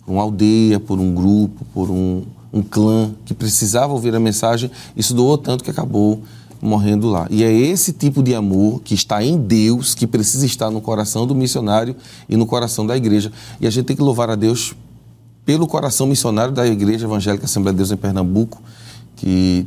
por 0.04 0.12
uma 0.12 0.22
aldeia, 0.22 0.78
por 0.78 1.00
um 1.00 1.12
grupo, 1.12 1.64
por 1.74 1.90
um, 1.90 2.22
um 2.52 2.62
clã 2.62 3.10
que 3.24 3.34
precisava 3.34 3.92
ouvir 3.92 4.14
a 4.14 4.20
mensagem, 4.20 4.70
isso 4.96 5.12
doou 5.12 5.36
tanto 5.36 5.64
que 5.64 5.70
acabou 5.70 6.22
morrendo 6.62 7.08
lá. 7.08 7.26
E 7.28 7.42
é 7.42 7.52
esse 7.52 7.92
tipo 7.92 8.22
de 8.22 8.34
amor 8.34 8.80
que 8.82 8.94
está 8.94 9.22
em 9.22 9.36
Deus 9.36 9.94
que 9.94 10.06
precisa 10.06 10.46
estar 10.46 10.70
no 10.70 10.80
coração 10.80 11.26
do 11.26 11.34
missionário 11.34 11.96
e 12.28 12.36
no 12.36 12.46
coração 12.46 12.86
da 12.86 12.96
igreja. 12.96 13.32
E 13.60 13.66
a 13.66 13.70
gente 13.70 13.86
tem 13.86 13.96
que 13.96 14.02
louvar 14.02 14.30
a 14.30 14.36
Deus 14.36 14.74
pelo 15.44 15.66
coração 15.66 16.06
missionário 16.06 16.52
da 16.52 16.66
Igreja 16.66 17.06
Evangélica 17.06 17.44
Assembleia 17.44 17.72
de 17.72 17.78
Deus 17.78 17.92
em 17.92 17.96
Pernambuco, 17.96 18.60
que 19.14 19.66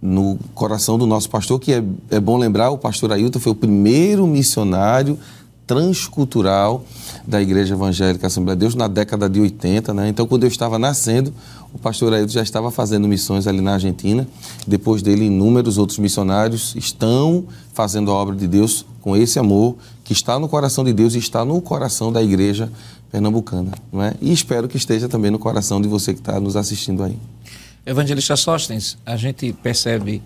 no 0.00 0.38
coração 0.54 0.96
do 0.96 1.06
nosso 1.06 1.28
pastor, 1.28 1.58
que 1.58 1.72
é, 1.72 1.84
é 2.10 2.20
bom 2.20 2.36
lembrar, 2.38 2.70
o 2.70 2.78
pastor 2.78 3.12
Ailton 3.12 3.40
foi 3.40 3.52
o 3.52 3.54
primeiro 3.54 4.26
missionário 4.26 5.18
transcultural 5.68 6.82
da 7.26 7.40
Igreja 7.40 7.74
Evangélica 7.74 8.26
Assembleia 8.26 8.56
de 8.56 8.60
Deus 8.60 8.74
na 8.74 8.88
década 8.88 9.28
de 9.28 9.38
80. 9.38 9.92
Né? 9.92 10.08
Então, 10.08 10.26
quando 10.26 10.44
eu 10.44 10.48
estava 10.48 10.78
nascendo, 10.78 11.32
o 11.72 11.78
pastor 11.78 12.14
Ailton 12.14 12.32
já 12.32 12.42
estava 12.42 12.70
fazendo 12.70 13.06
missões 13.06 13.46
ali 13.46 13.60
na 13.60 13.74
Argentina. 13.74 14.26
Depois 14.66 15.02
dele, 15.02 15.26
inúmeros 15.26 15.76
outros 15.76 15.98
missionários 15.98 16.74
estão 16.74 17.44
fazendo 17.74 18.10
a 18.10 18.14
obra 18.14 18.34
de 18.34 18.48
Deus 18.48 18.86
com 19.02 19.14
esse 19.14 19.38
amor 19.38 19.76
que 20.02 20.14
está 20.14 20.38
no 20.38 20.48
coração 20.48 20.82
de 20.82 20.92
Deus 20.92 21.14
e 21.14 21.18
está 21.18 21.44
no 21.44 21.60
coração 21.60 22.10
da 22.10 22.22
Igreja 22.22 22.72
Pernambucana. 23.12 23.72
Não 23.92 24.02
é? 24.02 24.14
E 24.22 24.32
espero 24.32 24.68
que 24.68 24.78
esteja 24.78 25.06
também 25.06 25.30
no 25.30 25.38
coração 25.38 25.82
de 25.82 25.86
você 25.86 26.14
que 26.14 26.20
está 26.20 26.40
nos 26.40 26.56
assistindo 26.56 27.04
aí. 27.04 27.16
Evangelista 27.84 28.36
Sóstenes, 28.36 28.96
a 29.04 29.16
gente 29.16 29.52
percebe 29.52 30.22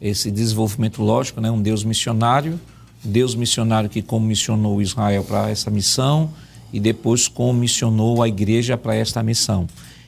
esse 0.00 0.30
desenvolvimento 0.30 1.02
lógico, 1.02 1.40
né? 1.40 1.50
um 1.50 1.60
Deus 1.60 1.82
missionário, 1.82 2.60
Deus 3.04 3.34
missionário 3.34 3.90
que 3.90 4.02
comissionou 4.02 4.80
Israel 4.80 5.24
para 5.24 5.50
essa 5.50 5.70
missão 5.70 6.30
e 6.72 6.80
depois 6.80 7.28
comissionou 7.28 8.22
a 8.22 8.28
igreja 8.28 8.76
para 8.76 8.94
esta 8.94 9.22
missão. 9.22 9.66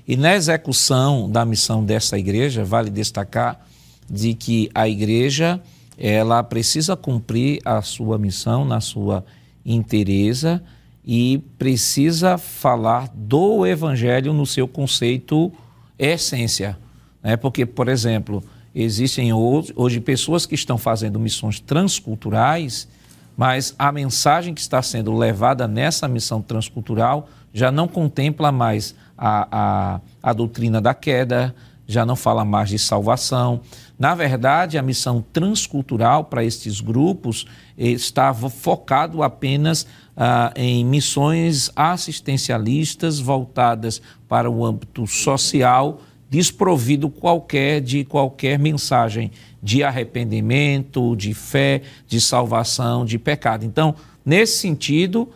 E 0.09 0.17
na 0.17 0.35
execução 0.35 1.31
da 1.31 1.45
missão 1.45 1.85
dessa 1.85 2.19
igreja, 2.19 2.65
vale 2.65 2.91
destacar 2.91 3.61
de 4.09 4.35
que 4.35 4.71
a 4.75 4.89
igreja 4.89 5.61
ela 5.99 6.43
precisa 6.43 6.97
cumprir 6.97 7.61
a 7.65 7.83
sua 7.83 8.19
missão 8.19 8.65
na 8.65 8.81
sua 8.81 9.25
inteireza 9.65 10.63
e 11.05 11.39
precisa 11.59 12.37
falar 12.39 13.11
do 13.15 13.67
evangelho 13.67 14.33
no 14.33 14.47
seu 14.47 14.67
conceito 14.67 15.53
essência, 15.99 16.77
né? 17.23 17.37
Porque, 17.37 17.65
por 17.65 17.89
exemplo, 17.89 18.43
Existem 18.79 19.33
hoje, 19.33 19.73
hoje 19.75 20.01
pessoas 20.01 20.45
que 20.45 20.55
estão 20.55 20.77
fazendo 20.77 21.19
missões 21.19 21.59
transculturais, 21.59 22.87
mas 23.35 23.75
a 23.79 23.91
mensagem 23.91 24.53
que 24.53 24.61
está 24.61 24.83
sendo 24.83 25.17
levada 25.17 25.67
nessa 25.67 26.07
missão 26.07 26.43
transcultural 26.43 27.27
já 27.55 27.73
não 27.73 27.89
contempla 27.89 28.53
mais 28.53 28.95
a, 29.17 29.49
a, 29.51 30.01
a 30.23 30.33
doutrina 30.35 30.79
da 30.79 30.93
queda, 30.93 31.55
já 31.87 32.05
não 32.05 32.15
fala 32.15 32.45
mais 32.45 32.69
de 32.69 32.79
salvação. 32.79 33.63
Na 33.99 34.15
verdade, 34.15 34.77
a 34.77 34.83
missão 34.83 35.25
transcultural 35.33 36.25
para 36.25 36.45
estes 36.45 36.79
grupos 36.83 37.47
estava 37.79 38.51
focado 38.51 39.23
apenas 39.23 39.87
ah, 40.15 40.53
em 40.55 40.85
missões 40.85 41.71
assistencialistas 41.75 43.21
voltadas 43.21 44.03
para 44.29 44.51
o 44.51 44.67
âmbito 44.67 45.07
social, 45.07 45.99
desprovido 46.29 47.09
qualquer 47.09 47.81
de 47.81 48.05
qualquer 48.05 48.59
mensagem 48.59 49.31
de 49.63 49.83
arrependimento, 49.83 51.17
de 51.17 51.35
fé, 51.35 51.83
de 52.07 52.21
salvação, 52.21 53.05
de 53.05 53.19
pecado. 53.19 53.65
Então, 53.65 53.95
nesse 54.25 54.59
sentido, 54.59 55.29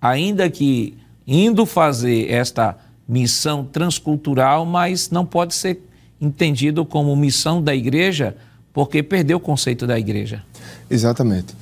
ainda 0.00 0.48
que 0.50 0.96
indo 1.26 1.64
fazer 1.64 2.30
esta 2.30 2.76
missão 3.08 3.64
transcultural, 3.64 4.64
mas 4.64 5.10
não 5.10 5.26
pode 5.26 5.54
ser 5.54 5.80
entendido 6.20 6.84
como 6.84 7.14
missão 7.16 7.62
da 7.62 7.74
igreja, 7.74 8.36
porque 8.72 9.02
perdeu 9.02 9.38
o 9.38 9.40
conceito 9.40 9.86
da 9.86 9.98
igreja. 9.98 10.42
Exatamente. 10.90 11.54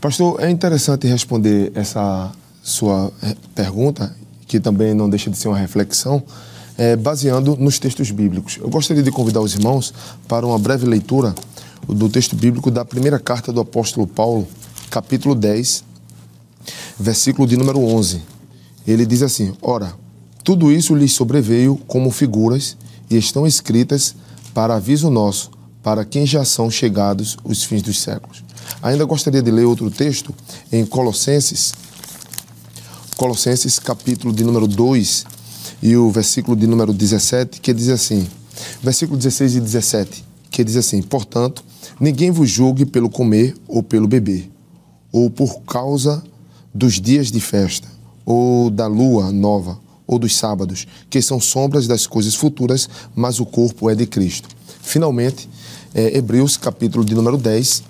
Pastor, 0.00 0.42
é 0.42 0.50
interessante 0.50 1.06
responder 1.06 1.72
essa 1.74 2.32
sua 2.62 3.12
eh, 3.22 3.34
pergunta, 3.54 4.14
que 4.46 4.60
também 4.60 4.94
não 4.94 5.08
deixa 5.08 5.30
de 5.30 5.36
ser 5.36 5.48
uma 5.48 5.58
reflexão, 5.58 6.22
é, 6.76 6.96
baseando 6.96 7.56
nos 7.56 7.78
textos 7.78 8.10
bíblicos. 8.10 8.58
Eu 8.60 8.68
gostaria 8.68 9.02
de 9.02 9.10
convidar 9.10 9.40
os 9.40 9.54
irmãos 9.54 9.92
para 10.26 10.46
uma 10.46 10.58
breve 10.58 10.86
leitura 10.86 11.34
do 11.86 12.08
texto 12.08 12.34
bíblico 12.34 12.70
da 12.70 12.84
primeira 12.84 13.18
carta 13.18 13.52
do 13.52 13.60
apóstolo 13.60 14.06
Paulo, 14.06 14.46
capítulo 14.90 15.34
10, 15.34 15.84
versículo 16.98 17.46
de 17.46 17.56
número 17.56 17.78
11. 17.80 18.22
Ele 18.86 19.06
diz 19.06 19.22
assim: 19.22 19.54
Ora, 19.62 19.94
tudo 20.42 20.72
isso 20.72 20.94
lhes 20.94 21.12
sobreveio 21.12 21.76
como 21.86 22.10
figuras 22.10 22.76
e 23.10 23.16
estão 23.16 23.46
escritas 23.46 24.14
para 24.52 24.76
aviso 24.76 25.10
nosso, 25.10 25.50
para 25.82 26.04
quem 26.04 26.26
já 26.26 26.44
são 26.44 26.70
chegados 26.70 27.36
os 27.44 27.64
fins 27.64 27.82
dos 27.82 28.00
séculos. 28.00 28.42
Ainda 28.82 29.04
gostaria 29.04 29.42
de 29.42 29.50
ler 29.50 29.64
outro 29.64 29.90
texto 29.90 30.34
em 30.72 30.84
Colossenses, 30.84 31.74
Colossenses 33.16 33.78
capítulo 33.78 34.32
de 34.32 34.42
número 34.42 34.66
2 34.66 35.33
e 35.82 35.96
o 35.96 36.10
versículo 36.10 36.56
de 36.56 36.66
número 36.66 36.92
17, 36.92 37.60
que 37.60 37.72
diz 37.72 37.88
assim, 37.88 38.26
versículo 38.82 39.18
16 39.18 39.56
e 39.56 39.60
17, 39.60 40.24
que 40.50 40.64
diz 40.64 40.76
assim, 40.76 41.02
portanto, 41.02 41.64
ninguém 42.00 42.30
vos 42.30 42.48
julgue 42.48 42.84
pelo 42.86 43.10
comer 43.10 43.54
ou 43.66 43.82
pelo 43.82 44.06
beber, 44.06 44.50
ou 45.12 45.30
por 45.30 45.62
causa 45.62 46.22
dos 46.72 47.00
dias 47.00 47.30
de 47.30 47.40
festa, 47.40 47.88
ou 48.24 48.70
da 48.70 48.86
lua 48.86 49.30
nova, 49.30 49.78
ou 50.06 50.18
dos 50.18 50.36
sábados, 50.36 50.86
que 51.08 51.22
são 51.22 51.40
sombras 51.40 51.86
das 51.86 52.06
coisas 52.06 52.34
futuras, 52.34 52.88
mas 53.14 53.40
o 53.40 53.46
corpo 53.46 53.88
é 53.88 53.94
de 53.94 54.06
Cristo. 54.06 54.48
Finalmente, 54.82 55.48
é, 55.94 56.16
Hebreus, 56.18 56.56
capítulo 56.56 57.04
de 57.04 57.14
número 57.14 57.38
10, 57.38 57.82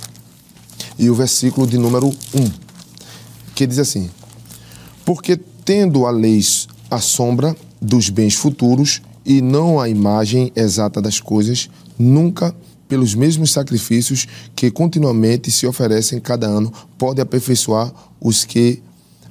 e 0.98 1.11
o 1.11 1.15
versículo 1.15 1.66
de 1.66 1.78
número 1.78 2.09
1, 2.09 2.15
que 3.55 3.66
diz 3.66 3.78
assim: 3.78 4.11
Porque 5.05 5.36
tendo 5.65 6.06
a 6.06 6.11
lei 6.11 6.40
a 6.90 7.01
sombra 7.01 7.56
dos 7.85 8.09
bens 8.09 8.35
futuros 8.35 9.02
e 9.24 9.40
não 9.40 9.81
a 9.81 9.89
imagem 9.89 10.51
exata 10.56 11.01
das 11.01 11.20
coisas, 11.20 11.69
nunca 11.98 12.55
pelos 12.89 13.15
mesmos 13.15 13.52
sacrifícios 13.52 14.27
que 14.55 14.70
continuamente 14.70 15.51
se 15.51 15.66
oferecem 15.66 16.20
cada 16.20 16.47
ano, 16.47 16.73
pode 16.98 17.20
aperfeiçoar 17.20 17.93
os 18.20 18.44
que 18.44 18.82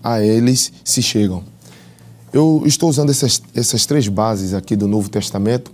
a 0.03 0.21
eles 0.21 0.71
se 0.83 1.01
chegam. 1.01 1.43
Eu 2.31 2.63
estou 2.65 2.89
usando 2.89 3.11
essas, 3.11 3.41
essas 3.53 3.85
três 3.85 4.07
bases 4.07 4.53
aqui 4.53 4.75
do 4.75 4.87
Novo 4.87 5.09
Testamento 5.09 5.71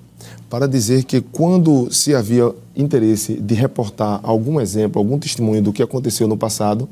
para 0.49 0.67
dizer 0.67 1.03
que 1.05 1.21
quando 1.21 1.91
se 1.93 2.13
havia 2.13 2.53
interesse 2.75 3.35
de 3.35 3.53
reportar 3.53 4.19
algum 4.23 4.59
exemplo, 4.59 4.99
algum 4.99 5.17
testemunho 5.17 5.61
do 5.61 5.71
que 5.71 5.81
aconteceu 5.81 6.27
no 6.27 6.35
passado, 6.35 6.89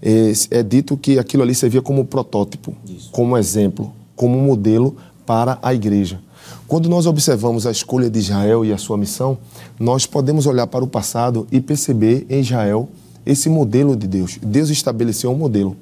é, 0.00 0.32
é 0.50 0.62
dito 0.62 0.96
que 0.96 1.18
aquilo 1.18 1.42
ali 1.42 1.54
servia 1.54 1.82
como 1.82 2.04
protótipo, 2.04 2.74
Isso. 2.86 3.10
como 3.10 3.36
exemplo, 3.36 3.92
como 4.16 4.38
modelo 4.38 4.96
para 5.26 5.58
a 5.62 5.74
igreja. 5.74 6.20
Quando 6.66 6.88
nós 6.88 7.06
observamos 7.06 7.66
a 7.66 7.70
escolha 7.70 8.10
de 8.10 8.18
Israel 8.18 8.64
e 8.64 8.72
a 8.72 8.78
sua 8.78 8.96
missão, 8.96 9.38
nós 9.78 10.06
podemos 10.06 10.46
olhar 10.46 10.66
para 10.66 10.84
o 10.84 10.88
passado 10.88 11.46
e 11.50 11.60
perceber 11.60 12.26
em 12.28 12.40
Israel 12.40 12.88
esse 13.24 13.48
modelo 13.48 13.96
de 13.96 14.06
Deus. 14.06 14.38
Deus 14.42 14.70
estabeleceu 14.70 15.30
um 15.30 15.36
modelo. 15.36 15.76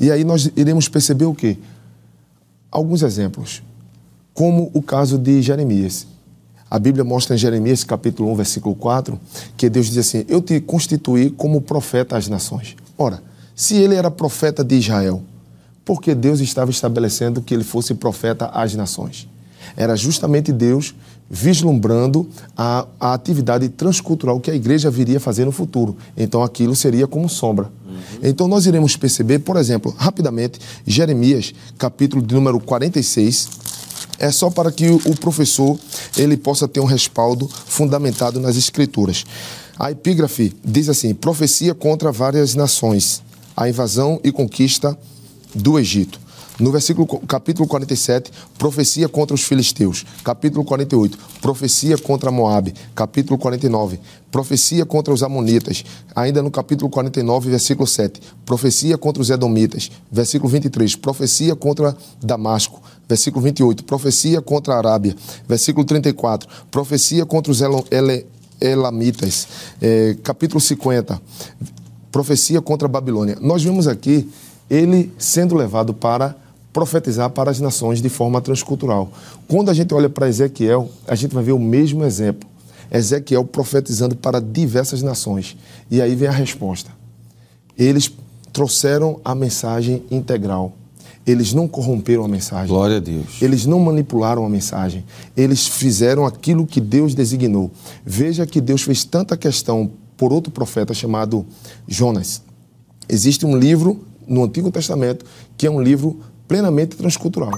E 0.00 0.10
aí 0.10 0.24
nós 0.24 0.50
iremos 0.56 0.88
perceber 0.88 1.24
o 1.24 1.34
quê? 1.34 1.58
alguns 2.74 3.02
exemplos, 3.02 3.62
como 4.34 4.68
o 4.74 4.82
caso 4.82 5.16
de 5.16 5.40
Jeremias. 5.40 6.08
A 6.68 6.76
Bíblia 6.76 7.04
mostra 7.04 7.36
em 7.36 7.38
Jeremias, 7.38 7.84
capítulo 7.84 8.32
1, 8.32 8.34
versículo 8.34 8.74
4, 8.74 9.18
que 9.56 9.70
Deus 9.70 9.86
diz 9.86 9.98
assim: 9.98 10.24
Eu 10.28 10.42
te 10.42 10.60
constituí 10.60 11.30
como 11.30 11.60
profeta 11.60 12.16
às 12.16 12.26
nações. 12.26 12.74
Ora, 12.98 13.22
se 13.54 13.76
ele 13.76 13.94
era 13.94 14.10
profeta 14.10 14.64
de 14.64 14.74
Israel, 14.74 15.22
por 15.84 16.00
que 16.00 16.14
Deus 16.14 16.40
estava 16.40 16.70
estabelecendo 16.70 17.42
que 17.42 17.52
ele 17.52 17.64
fosse 17.64 17.94
profeta 17.94 18.46
às 18.46 18.74
nações? 18.74 19.28
Era 19.76 19.96
justamente 19.96 20.52
Deus 20.52 20.94
vislumbrando 21.28 22.28
a, 22.56 22.86
a 23.00 23.14
atividade 23.14 23.68
transcultural 23.68 24.38
que 24.38 24.50
a 24.50 24.54
igreja 24.54 24.90
viria 24.90 25.16
a 25.16 25.20
fazer 25.20 25.44
no 25.44 25.52
futuro. 25.52 25.96
Então 26.16 26.42
aquilo 26.42 26.76
seria 26.76 27.06
como 27.06 27.28
sombra. 27.28 27.70
Uhum. 27.86 27.94
Então 28.22 28.46
nós 28.46 28.66
iremos 28.66 28.96
perceber, 28.96 29.40
por 29.40 29.56
exemplo, 29.56 29.94
rapidamente, 29.96 30.60
Jeremias, 30.86 31.52
capítulo 31.78 32.22
de 32.22 32.34
número 32.34 32.60
46, 32.60 33.48
é 34.18 34.30
só 34.30 34.48
para 34.50 34.70
que 34.70 34.88
o 34.88 35.16
professor 35.18 35.78
ele 36.16 36.36
possa 36.36 36.68
ter 36.68 36.80
um 36.80 36.84
respaldo 36.84 37.48
fundamentado 37.48 38.38
nas 38.38 38.56
escrituras. 38.56 39.24
A 39.78 39.90
epígrafe 39.90 40.54
diz 40.64 40.88
assim: 40.88 41.14
profecia 41.14 41.74
contra 41.74 42.12
várias 42.12 42.54
nações, 42.54 43.22
a 43.56 43.68
invasão 43.68 44.20
e 44.22 44.30
conquista 44.30 44.96
do 45.54 45.78
Egito. 45.78 46.24
No 46.58 46.70
versículo 46.70 47.06
capítulo 47.26 47.66
47, 47.66 48.30
profecia 48.56 49.08
contra 49.08 49.34
os 49.34 49.42
filisteus. 49.42 50.06
Capítulo 50.22 50.64
48, 50.64 51.18
profecia 51.40 51.98
contra 51.98 52.30
Moabe. 52.30 52.72
Capítulo 52.94 53.36
49, 53.36 53.98
profecia 54.30 54.86
contra 54.86 55.12
os 55.12 55.24
amonitas. 55.24 55.84
Ainda 56.14 56.42
no 56.42 56.52
capítulo 56.52 56.88
49, 56.88 57.50
versículo 57.50 57.88
7, 57.88 58.20
profecia 58.46 58.96
contra 58.96 59.20
os 59.20 59.30
edomitas. 59.30 59.90
Versículo 60.12 60.48
23, 60.48 60.94
profecia 60.94 61.56
contra 61.56 61.96
Damasco. 62.22 62.80
Versículo 63.08 63.42
28, 63.42 63.82
profecia 63.82 64.40
contra 64.40 64.74
a 64.74 64.78
Arábia. 64.78 65.16
Versículo 65.48 65.84
34, 65.84 66.48
profecia 66.70 67.26
contra 67.26 67.50
os 67.50 67.60
elamitas. 68.60 69.48
É, 69.82 70.16
capítulo 70.22 70.60
50, 70.60 71.20
profecia 72.12 72.62
contra 72.62 72.86
a 72.86 72.88
Babilônia. 72.88 73.36
Nós 73.40 73.64
vemos 73.64 73.88
aqui 73.88 74.30
ele 74.68 75.12
sendo 75.18 75.54
levado 75.54 75.92
para 75.94 76.36
profetizar 76.72 77.30
para 77.30 77.50
as 77.50 77.60
nações 77.60 78.02
de 78.02 78.08
forma 78.08 78.40
transcultural. 78.40 79.10
Quando 79.46 79.70
a 79.70 79.74
gente 79.74 79.94
olha 79.94 80.10
para 80.10 80.28
Ezequiel, 80.28 80.90
a 81.06 81.14
gente 81.14 81.32
vai 81.32 81.44
ver 81.44 81.52
o 81.52 81.58
mesmo 81.58 82.04
exemplo. 82.04 82.48
Ezequiel 82.90 83.44
profetizando 83.44 84.16
para 84.16 84.40
diversas 84.40 85.00
nações. 85.02 85.56
E 85.90 86.02
aí 86.02 86.14
vem 86.14 86.28
a 86.28 86.32
resposta. 86.32 86.90
Eles 87.78 88.12
trouxeram 88.52 89.20
a 89.24 89.34
mensagem 89.34 90.02
integral. 90.10 90.72
Eles 91.26 91.54
não 91.54 91.66
corromperam 91.66 92.24
a 92.24 92.28
mensagem. 92.28 92.68
Glória 92.68 92.98
a 92.98 93.00
Deus. 93.00 93.40
Eles 93.40 93.64
não 93.64 93.80
manipularam 93.80 94.44
a 94.44 94.48
mensagem. 94.48 95.04
Eles 95.36 95.66
fizeram 95.66 96.26
aquilo 96.26 96.66
que 96.66 96.80
Deus 96.80 97.14
designou. 97.14 97.70
Veja 98.04 98.44
que 98.46 98.60
Deus 98.60 98.82
fez 98.82 99.04
tanta 99.04 99.36
questão 99.36 99.90
por 100.16 100.32
outro 100.32 100.52
profeta 100.52 100.92
chamado 100.92 101.46
Jonas. 101.88 102.42
Existe 103.08 103.46
um 103.46 103.56
livro 103.56 104.04
no 104.26 104.44
Antigo 104.44 104.70
Testamento 104.70 105.24
que 105.56 105.66
é 105.66 105.70
um 105.70 105.80
livro 105.80 106.20
plenamente 106.46 106.96
transcultural, 106.96 107.52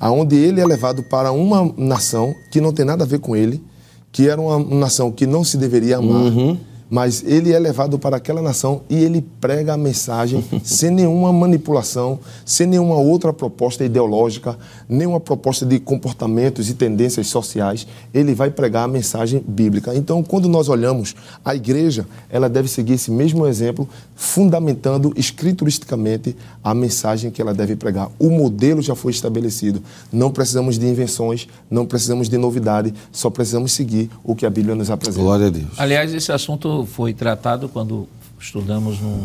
aonde 0.00 0.36
ele 0.36 0.60
é 0.60 0.66
levado 0.66 1.02
para 1.02 1.32
uma 1.32 1.72
nação 1.76 2.34
que 2.50 2.60
não 2.60 2.72
tem 2.72 2.84
nada 2.84 3.04
a 3.04 3.06
ver 3.06 3.18
com 3.18 3.36
ele, 3.36 3.62
que 4.10 4.28
era 4.28 4.40
uma 4.40 4.58
nação 4.58 5.12
que 5.12 5.26
não 5.26 5.44
se 5.44 5.56
deveria 5.56 5.98
amar. 5.98 6.22
Uhum 6.22 6.56
mas 6.88 7.24
ele 7.26 7.52
é 7.52 7.58
levado 7.58 7.98
para 7.98 8.16
aquela 8.16 8.40
nação 8.40 8.82
e 8.88 8.96
ele 8.96 9.24
prega 9.40 9.74
a 9.74 9.76
mensagem 9.76 10.44
sem 10.62 10.90
nenhuma 10.90 11.32
manipulação, 11.32 12.18
sem 12.44 12.66
nenhuma 12.66 12.96
outra 12.96 13.32
proposta 13.32 13.84
ideológica, 13.84 14.56
nenhuma 14.88 15.18
proposta 15.18 15.66
de 15.66 15.80
comportamentos 15.80 16.70
e 16.70 16.74
tendências 16.74 17.26
sociais. 17.26 17.86
Ele 18.14 18.34
vai 18.34 18.50
pregar 18.50 18.84
a 18.84 18.88
mensagem 18.88 19.42
bíblica. 19.46 19.94
Então, 19.94 20.22
quando 20.22 20.48
nós 20.48 20.68
olhamos 20.68 21.14
a 21.44 21.54
igreja, 21.54 22.06
ela 22.30 22.48
deve 22.48 22.68
seguir 22.68 22.94
esse 22.94 23.10
mesmo 23.10 23.46
exemplo, 23.46 23.88
fundamentando 24.14 25.12
escrituristicamente 25.16 26.36
a 26.62 26.72
mensagem 26.72 27.30
que 27.30 27.42
ela 27.42 27.52
deve 27.52 27.74
pregar. 27.74 28.08
O 28.18 28.30
modelo 28.30 28.80
já 28.80 28.94
foi 28.94 29.10
estabelecido. 29.12 29.82
Não 30.12 30.30
precisamos 30.30 30.78
de 30.78 30.86
invenções, 30.86 31.48
não 31.70 31.84
precisamos 31.84 32.28
de 32.28 32.38
novidade, 32.38 32.94
só 33.10 33.28
precisamos 33.28 33.72
seguir 33.72 34.10
o 34.22 34.34
que 34.34 34.46
a 34.46 34.50
Bíblia 34.50 34.74
nos 34.74 34.90
apresenta. 34.90 35.22
Glória 35.22 35.46
a 35.48 35.50
Deus. 35.50 35.66
Aliás, 35.76 36.14
esse 36.14 36.30
assunto 36.30 36.75
foi 36.84 37.14
tratado 37.14 37.68
quando 37.68 38.08
estudamos 38.38 39.00
no, 39.00 39.24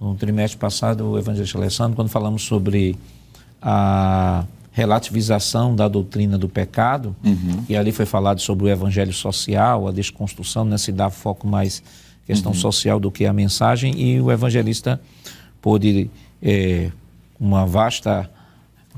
no 0.00 0.14
trimestre 0.14 0.58
passado 0.58 1.04
o 1.10 1.18
Evangelho 1.18 1.46
de 1.46 1.56
Alessandro, 1.56 1.96
quando 1.96 2.08
falamos 2.08 2.42
sobre 2.42 2.96
a 3.60 4.44
relativização 4.72 5.74
da 5.74 5.88
doutrina 5.88 6.38
do 6.38 6.48
pecado, 6.48 7.14
Uhum. 7.24 7.64
e 7.68 7.76
ali 7.76 7.90
foi 7.92 8.06
falado 8.06 8.40
sobre 8.40 8.64
o 8.66 8.68
evangelho 8.68 9.12
social, 9.12 9.88
a 9.88 9.92
desconstrução, 9.92 10.64
né, 10.64 10.78
se 10.78 10.92
dá 10.92 11.10
foco 11.10 11.46
mais 11.46 11.82
questão 12.26 12.52
Uhum. 12.52 12.58
social 12.58 13.00
do 13.00 13.10
que 13.10 13.26
a 13.26 13.32
mensagem, 13.32 14.00
e 14.00 14.20
o 14.20 14.30
evangelista 14.30 15.00
pôde, 15.60 16.08
é, 16.40 16.90
uma 17.38 17.66
vasta, 17.66 18.30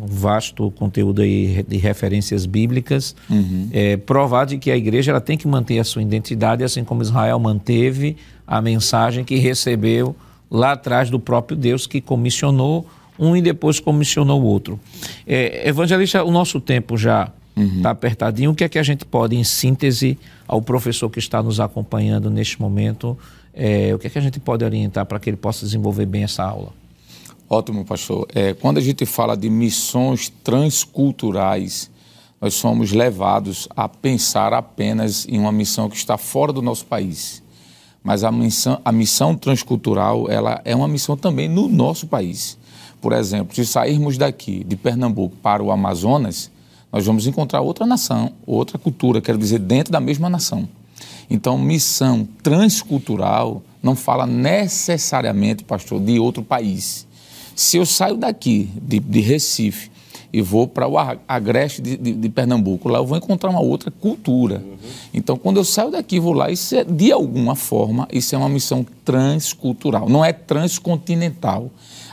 um 0.00 0.06
vasto 0.06 0.70
conteúdo 0.72 1.22
aí 1.22 1.64
de 1.68 1.76
referências 1.76 2.46
bíblicas, 2.46 3.14
Uhum. 3.28 3.68
é, 3.72 3.96
provar 3.96 4.46
de 4.46 4.58
que 4.58 4.70
a 4.70 4.76
igreja 4.76 5.12
ela 5.12 5.20
tem 5.20 5.36
que 5.36 5.46
manter 5.46 5.78
a 5.78 5.84
sua 5.84 6.02
identidade, 6.02 6.64
assim 6.64 6.82
como 6.82 7.02
Israel 7.02 7.38
manteve 7.38 8.16
a 8.46 8.60
mensagem 8.60 9.24
que 9.24 9.36
recebeu 9.36 10.16
lá 10.50 10.72
atrás 10.72 11.10
do 11.10 11.18
próprio 11.20 11.56
Deus, 11.56 11.86
que 11.86 12.00
comissionou 12.00 12.86
um 13.18 13.36
e 13.36 13.42
depois 13.42 13.78
comissionou 13.78 14.40
o 14.42 14.44
outro. 14.44 14.80
É, 15.26 15.68
evangelista, 15.68 16.24
o 16.24 16.30
nosso 16.30 16.60
tempo 16.60 16.96
já 16.96 17.30
está 17.76 17.90
apertadinho. 17.90 18.50
O 18.50 18.54
que 18.54 18.64
é 18.64 18.68
que 18.68 18.78
a 18.78 18.82
gente 18.82 19.04
pode, 19.04 19.36
em 19.36 19.44
síntese, 19.44 20.18
ao 20.48 20.62
professor 20.62 21.10
que 21.10 21.18
está 21.18 21.42
nos 21.42 21.60
acompanhando 21.60 22.30
neste 22.30 22.60
momento, 22.60 23.16
é, 23.54 23.94
o 23.94 23.98
que 23.98 24.06
é 24.06 24.10
que 24.10 24.18
a 24.18 24.22
gente 24.22 24.40
pode 24.40 24.64
orientar 24.64 25.04
para 25.04 25.20
que 25.20 25.28
ele 25.28 25.36
possa 25.36 25.64
desenvolver 25.64 26.06
bem 26.06 26.24
essa 26.24 26.42
aula? 26.42 26.70
Ótimo, 27.54 27.84
pastor. 27.84 28.26
É, 28.34 28.54
quando 28.54 28.78
a 28.78 28.80
gente 28.80 29.04
fala 29.04 29.36
de 29.36 29.50
missões 29.50 30.32
transculturais, 30.42 31.90
nós 32.40 32.54
somos 32.54 32.92
levados 32.92 33.68
a 33.76 33.86
pensar 33.86 34.54
apenas 34.54 35.26
em 35.28 35.38
uma 35.38 35.52
missão 35.52 35.90
que 35.90 35.96
está 35.96 36.16
fora 36.16 36.50
do 36.50 36.62
nosso 36.62 36.86
país. 36.86 37.42
Mas 38.02 38.24
a 38.24 38.32
missão, 38.32 38.80
a 38.82 38.90
missão 38.90 39.36
transcultural 39.36 40.30
ela 40.30 40.62
é 40.64 40.74
uma 40.74 40.88
missão 40.88 41.14
também 41.14 41.46
no 41.46 41.68
nosso 41.68 42.06
país. 42.06 42.56
Por 43.02 43.12
exemplo, 43.12 43.54
se 43.54 43.66
sairmos 43.66 44.16
daqui, 44.16 44.64
de 44.64 44.74
Pernambuco, 44.74 45.36
para 45.36 45.62
o 45.62 45.70
Amazonas, 45.70 46.50
nós 46.90 47.04
vamos 47.04 47.26
encontrar 47.26 47.60
outra 47.60 47.84
nação, 47.84 48.32
outra 48.46 48.78
cultura, 48.78 49.20
quero 49.20 49.36
dizer, 49.36 49.58
dentro 49.58 49.92
da 49.92 50.00
mesma 50.00 50.30
nação. 50.30 50.66
Então, 51.28 51.58
missão 51.58 52.26
transcultural 52.42 53.62
não 53.82 53.94
fala 53.94 54.26
necessariamente, 54.26 55.64
pastor, 55.64 56.00
de 56.00 56.18
outro 56.18 56.42
país. 56.42 57.11
Se 57.54 57.76
eu 57.76 57.86
saio 57.86 58.16
daqui, 58.16 58.68
de, 58.80 58.98
de 59.00 59.20
Recife, 59.20 59.90
e 60.32 60.40
vou 60.40 60.66
para 60.66 60.88
o 60.88 60.94
Agreste 61.28 61.82
de, 61.82 61.94
de- 61.94 62.14
de 62.14 62.28
Pernambuco, 62.30 62.88
lá 62.88 62.98
eu 62.98 63.04
vou 63.06 63.18
encontrar 63.18 63.50
uma 63.50 63.60
outra 63.60 63.90
cultura. 63.90 64.64
Então, 65.12 65.36
quando 65.36 65.58
eu 65.58 65.64
saio 65.64 65.90
daqui 65.90 66.16
e 66.16 66.20
vou 66.20 66.32
lá, 66.32 66.50
isso 66.50 66.74
é, 66.74 66.82
de 66.84 67.12
alguma 67.12 67.54
forma, 67.54 68.08
isso 68.10 68.34
é 68.34 68.38
uma 68.38 68.48
missão 68.48 68.86
transcultural, 69.04 70.08
não 70.08 70.24
é 70.24 70.32
transcontinental. 70.32 71.70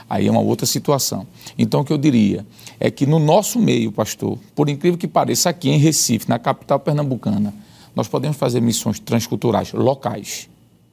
Aí 0.08 0.26
é 0.26 0.30
uma 0.30 0.40
outra 0.40 0.66
situação. 0.66 1.26
Então, 1.56 1.80
o 1.80 1.84
que 1.84 1.92
eu 1.92 1.96
diria 1.98 2.44
é 2.80 2.90
que 2.90 3.06
no 3.06 3.18
nosso 3.20 3.58
meio, 3.60 3.90
pastor, 3.92 4.38
por 4.54 4.68
incrível 4.68 4.98
que 4.98 5.06
pareça, 5.08 5.48
aqui 5.48 5.70
em 5.70 5.78
Recife, 5.78 6.28
na 6.28 6.38
capital 6.38 6.80
pernambucana, 6.80 7.54
nós 7.94 8.06
podemos 8.08 8.36
fazer 8.36 8.60
missões 8.60 8.98
transculturais 8.98 9.72
locais. 9.72 10.48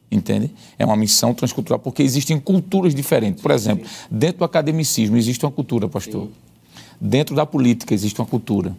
Entende? 0.10 0.52
É 0.80 0.86
uma 0.86 0.96
missão 0.96 1.34
transcultural, 1.34 1.80
porque 1.80 2.02
existem 2.02 2.40
culturas 2.40 2.96
diferentes. 2.96 3.42
Por 3.42 3.52
exemplo, 3.52 3.86
dentro 4.10 4.40
do 4.40 4.46
academicismo 4.46 5.18
existe 5.18 5.44
uma 5.46 5.52
cultura, 5.52 5.90
pastor. 5.90 6.30
Dentro 7.00 7.36
da 7.36 7.46
política 7.46 7.94
existe 7.94 8.20
uma 8.20 8.26
cultura. 8.26 8.76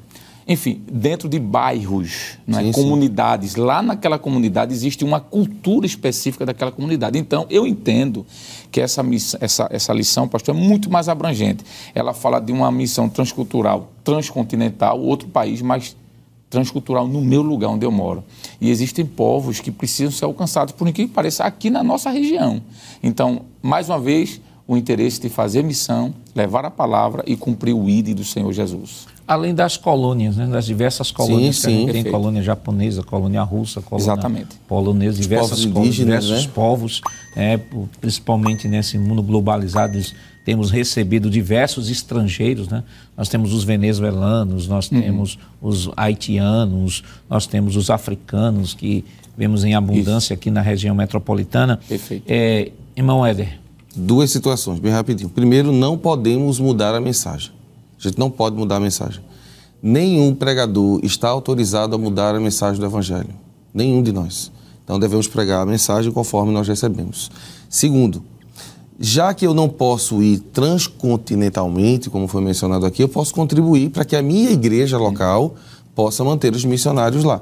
Enfim, 0.51 0.81
dentro 0.91 1.29
de 1.29 1.39
bairros, 1.39 2.39
não 2.47 2.59
é? 2.59 2.63
Sim, 2.63 2.73
sim. 2.73 2.81
comunidades, 2.81 3.55
lá 3.55 3.83
naquela 3.83 4.19
comunidade 4.19 4.73
existe 4.73 5.05
uma 5.05 5.21
cultura 5.21 5.85
específica 5.85 6.47
daquela 6.47 6.73
comunidade. 6.73 7.19
Então, 7.19 7.47
eu 7.51 7.67
entendo 7.67 8.25
que 8.73 8.81
essa, 8.81 9.03
miss- 9.03 9.37
essa, 9.39 9.69
essa 9.71 9.93
lição, 9.93 10.27
pastor, 10.27 10.57
é 10.57 10.59
muito 10.59 10.91
mais 10.91 11.07
abrangente. 11.11 11.63
Ela 11.95 12.15
fala 12.15 12.41
de 12.41 12.51
uma 12.51 12.73
missão 12.73 13.11
transcultural, 13.11 13.93
transcontinental, 14.03 14.99
outro 14.99 15.29
país, 15.29 15.61
mas 15.61 15.95
transcultural 16.51 17.07
no 17.07 17.21
meu 17.21 17.43
lugar 17.43 17.69
onde 17.69 17.85
eu 17.85 17.91
moro. 17.93 18.25
E 18.61 18.71
existem 18.71 19.05
povos 19.05 19.61
que 19.61 19.71
precisam 19.71 20.11
ser 20.13 20.25
alcançados, 20.25 20.73
por 20.73 20.89
incrível 20.89 21.09
que 21.09 21.15
pareça, 21.15 21.45
aqui 21.45 21.71
na 21.71 21.83
nossa 21.83 22.11
região. 22.11 22.61
Então, 23.03 23.43
mais 23.63 23.89
uma 23.89 23.99
vez, 23.99 24.41
o 24.67 24.77
interesse 24.77 25.21
de 25.21 25.29
fazer 25.29 25.63
missão, 25.63 26.13
levar 26.35 26.65
a 26.65 26.71
palavra 26.71 27.23
e 27.27 27.37
cumprir 27.37 27.75
o 27.75 27.89
ID 27.89 28.15
do 28.15 28.25
Senhor 28.25 28.53
Jesus. 28.53 29.07
Além 29.27 29.55
das 29.55 29.77
colônias, 29.77 30.37
né, 30.37 30.47
das 30.47 30.65
diversas 30.65 31.11
colônias 31.11 31.57
Sim, 31.57 31.63
que 31.63 31.67
a 31.67 31.71
gente 31.71 31.79
sim. 31.81 31.85
tem, 31.85 31.95
Perfeito. 31.95 32.11
colônia 32.15 32.43
japonesa, 32.43 33.03
colônia 33.03 33.43
russa, 33.43 33.83
colônia 33.83 34.05
Exatamente. 34.13 34.57
polonesa, 34.67 35.21
diversas 35.21 35.51
povos 35.51 35.67
colônias, 35.67 35.87
indígenas, 35.99 36.25
diversos 36.25 36.47
né? 36.47 36.53
povos, 36.55 37.01
é, 37.37 37.61
principalmente 38.01 38.67
nesse 38.69 38.97
mundo 38.99 39.23
globalizado, 39.23 39.95
eles- 39.97 40.15
temos 40.49 40.71
recebido 40.71 41.29
diversos 41.29 41.91
estrangeiros, 41.91 42.69
né? 42.69 42.83
Nós 43.15 43.29
temos 43.29 43.53
os 43.53 43.65
venezuelanos, 43.65 44.67
nós 44.67 44.91
Uhum. 44.91 45.03
temos 45.03 45.39
os 45.61 45.91
haitianos, 45.95 47.05
nós 47.29 47.47
temos 47.47 47.77
os 47.77 47.91
africanos 47.91 48.73
que 48.73 49.05
vemos 49.37 49.63
em 49.63 49.75
abundância 49.75 50.33
aqui 50.33 50.51
na 50.51 50.63
região 50.63 50.95
metropolitana. 50.95 51.79
Perfeito. 51.87 52.25
É, 52.27 52.73
irmão 52.97 53.27
Éder, 53.27 53.61
Duas 53.95 54.31
situações, 54.31 54.81
bem 54.81 54.91
rapidinho. 54.91 55.29
Primeiro, 55.29 55.71
não 55.71 55.99
podemos 55.99 56.59
mudar 56.59 56.95
a 56.95 57.01
mensagem. 57.01 57.51
A 57.99 58.09
gente 58.09 58.19
não 58.19 58.31
pode 58.31 58.57
mudar 58.57 58.77
a 58.77 58.81
mensagem. 58.81 59.21
Nenhum 59.83 60.35
pregador 60.35 61.01
está 61.03 61.29
autorizado 61.29 61.95
a 61.95 61.99
mudar 61.99 62.35
a 62.35 62.41
mensagem 62.41 62.81
do 62.81 62.87
Evangelho. 62.87 63.35
Nenhum 63.75 64.03
de 64.03 64.13
nós. 64.13 64.51
Então 64.83 64.99
devemos 64.99 65.29
pregar 65.29 65.61
a 65.61 65.67
mensagem 65.67 66.11
conforme 66.11 66.53
nós 66.53 66.67
recebemos. 66.67 67.31
Segundo, 67.69 68.23
já 68.99 69.33
que 69.33 69.47
eu 69.47 69.55
não 69.55 69.69
posso 69.69 70.23
ir 70.23 70.39
transcontinentalmente, 70.39 72.11
como 72.11 72.27
foi 72.27 72.43
mencionado 72.43 72.85
aqui, 72.85 73.03
eu 73.03 73.09
posso 73.09 73.33
contribuir 73.33 73.91
para 73.91 74.05
que 74.05 74.17
a 74.17 74.23
minha 74.23 74.51
igreja 74.51 74.99
local 74.99 75.55
possa 75.95 76.25
manter 76.25 76.55
os 76.55 76.65
missionários 76.65 77.23
lá. 77.23 77.41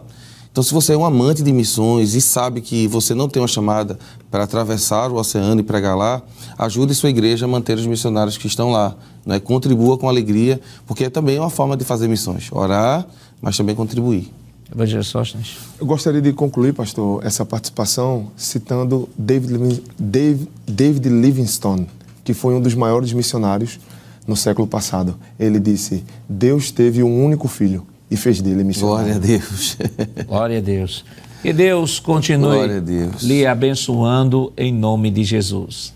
Então, 0.52 0.62
se 0.62 0.72
você 0.72 0.94
é 0.94 0.96
um 0.96 1.04
amante 1.04 1.42
de 1.42 1.52
missões 1.52 2.14
e 2.14 2.20
sabe 2.20 2.62
que 2.62 2.86
você 2.88 3.14
não 3.14 3.28
tem 3.28 3.42
uma 3.42 3.48
chamada 3.48 3.98
para 4.30 4.44
atravessar 4.44 5.10
o 5.10 5.16
oceano 5.16 5.60
e 5.60 5.62
pregar 5.62 5.94
lá, 5.94 6.22
ajude 6.56 6.94
sua 6.94 7.10
igreja 7.10 7.44
a 7.44 7.48
manter 7.48 7.76
os 7.76 7.86
missionários 7.86 8.38
que 8.38 8.46
estão 8.46 8.70
lá. 8.70 8.94
Né? 9.24 9.38
Contribua 9.38 9.98
com 9.98 10.08
alegria, 10.08 10.58
porque 10.86 11.04
é 11.04 11.10
também 11.10 11.38
uma 11.38 11.50
forma 11.50 11.76
de 11.76 11.84
fazer 11.84 12.08
missões. 12.08 12.50
Orar, 12.50 13.06
mas 13.40 13.54
também 13.54 13.74
contribuir. 13.74 14.32
Evangelho 14.72 15.04
Sóstenes. 15.04 15.56
Eu 15.80 15.86
gostaria 15.86 16.20
de 16.20 16.32
concluir, 16.32 16.72
pastor, 16.72 17.24
essa 17.24 17.44
participação 17.44 18.30
citando 18.36 19.08
David, 19.16 19.82
Dave- 19.98 20.48
David 20.66 21.08
Livingstone, 21.08 21.86
que 22.24 22.34
foi 22.34 22.54
um 22.54 22.60
dos 22.60 22.74
maiores 22.74 23.12
missionários 23.12 23.78
no 24.26 24.36
século 24.36 24.66
passado. 24.66 25.16
Ele 25.38 25.60
disse: 25.60 26.04
Deus 26.28 26.70
teve 26.72 27.02
um 27.02 27.24
único 27.24 27.46
filho 27.48 27.86
e 28.10 28.16
fez 28.16 28.40
dele 28.40 28.64
missionário. 28.64 29.14
Glória 29.14 29.16
a 29.16 29.18
Deus. 29.18 29.76
Glória 30.26 30.58
a 30.58 30.60
Deus. 30.60 31.04
Que 31.42 31.52
Deus 31.52 32.00
continue 32.00 32.80
Deus. 32.80 33.22
lhe 33.22 33.46
abençoando 33.46 34.52
em 34.56 34.72
nome 34.72 35.10
de 35.12 35.22
Jesus. 35.22 35.94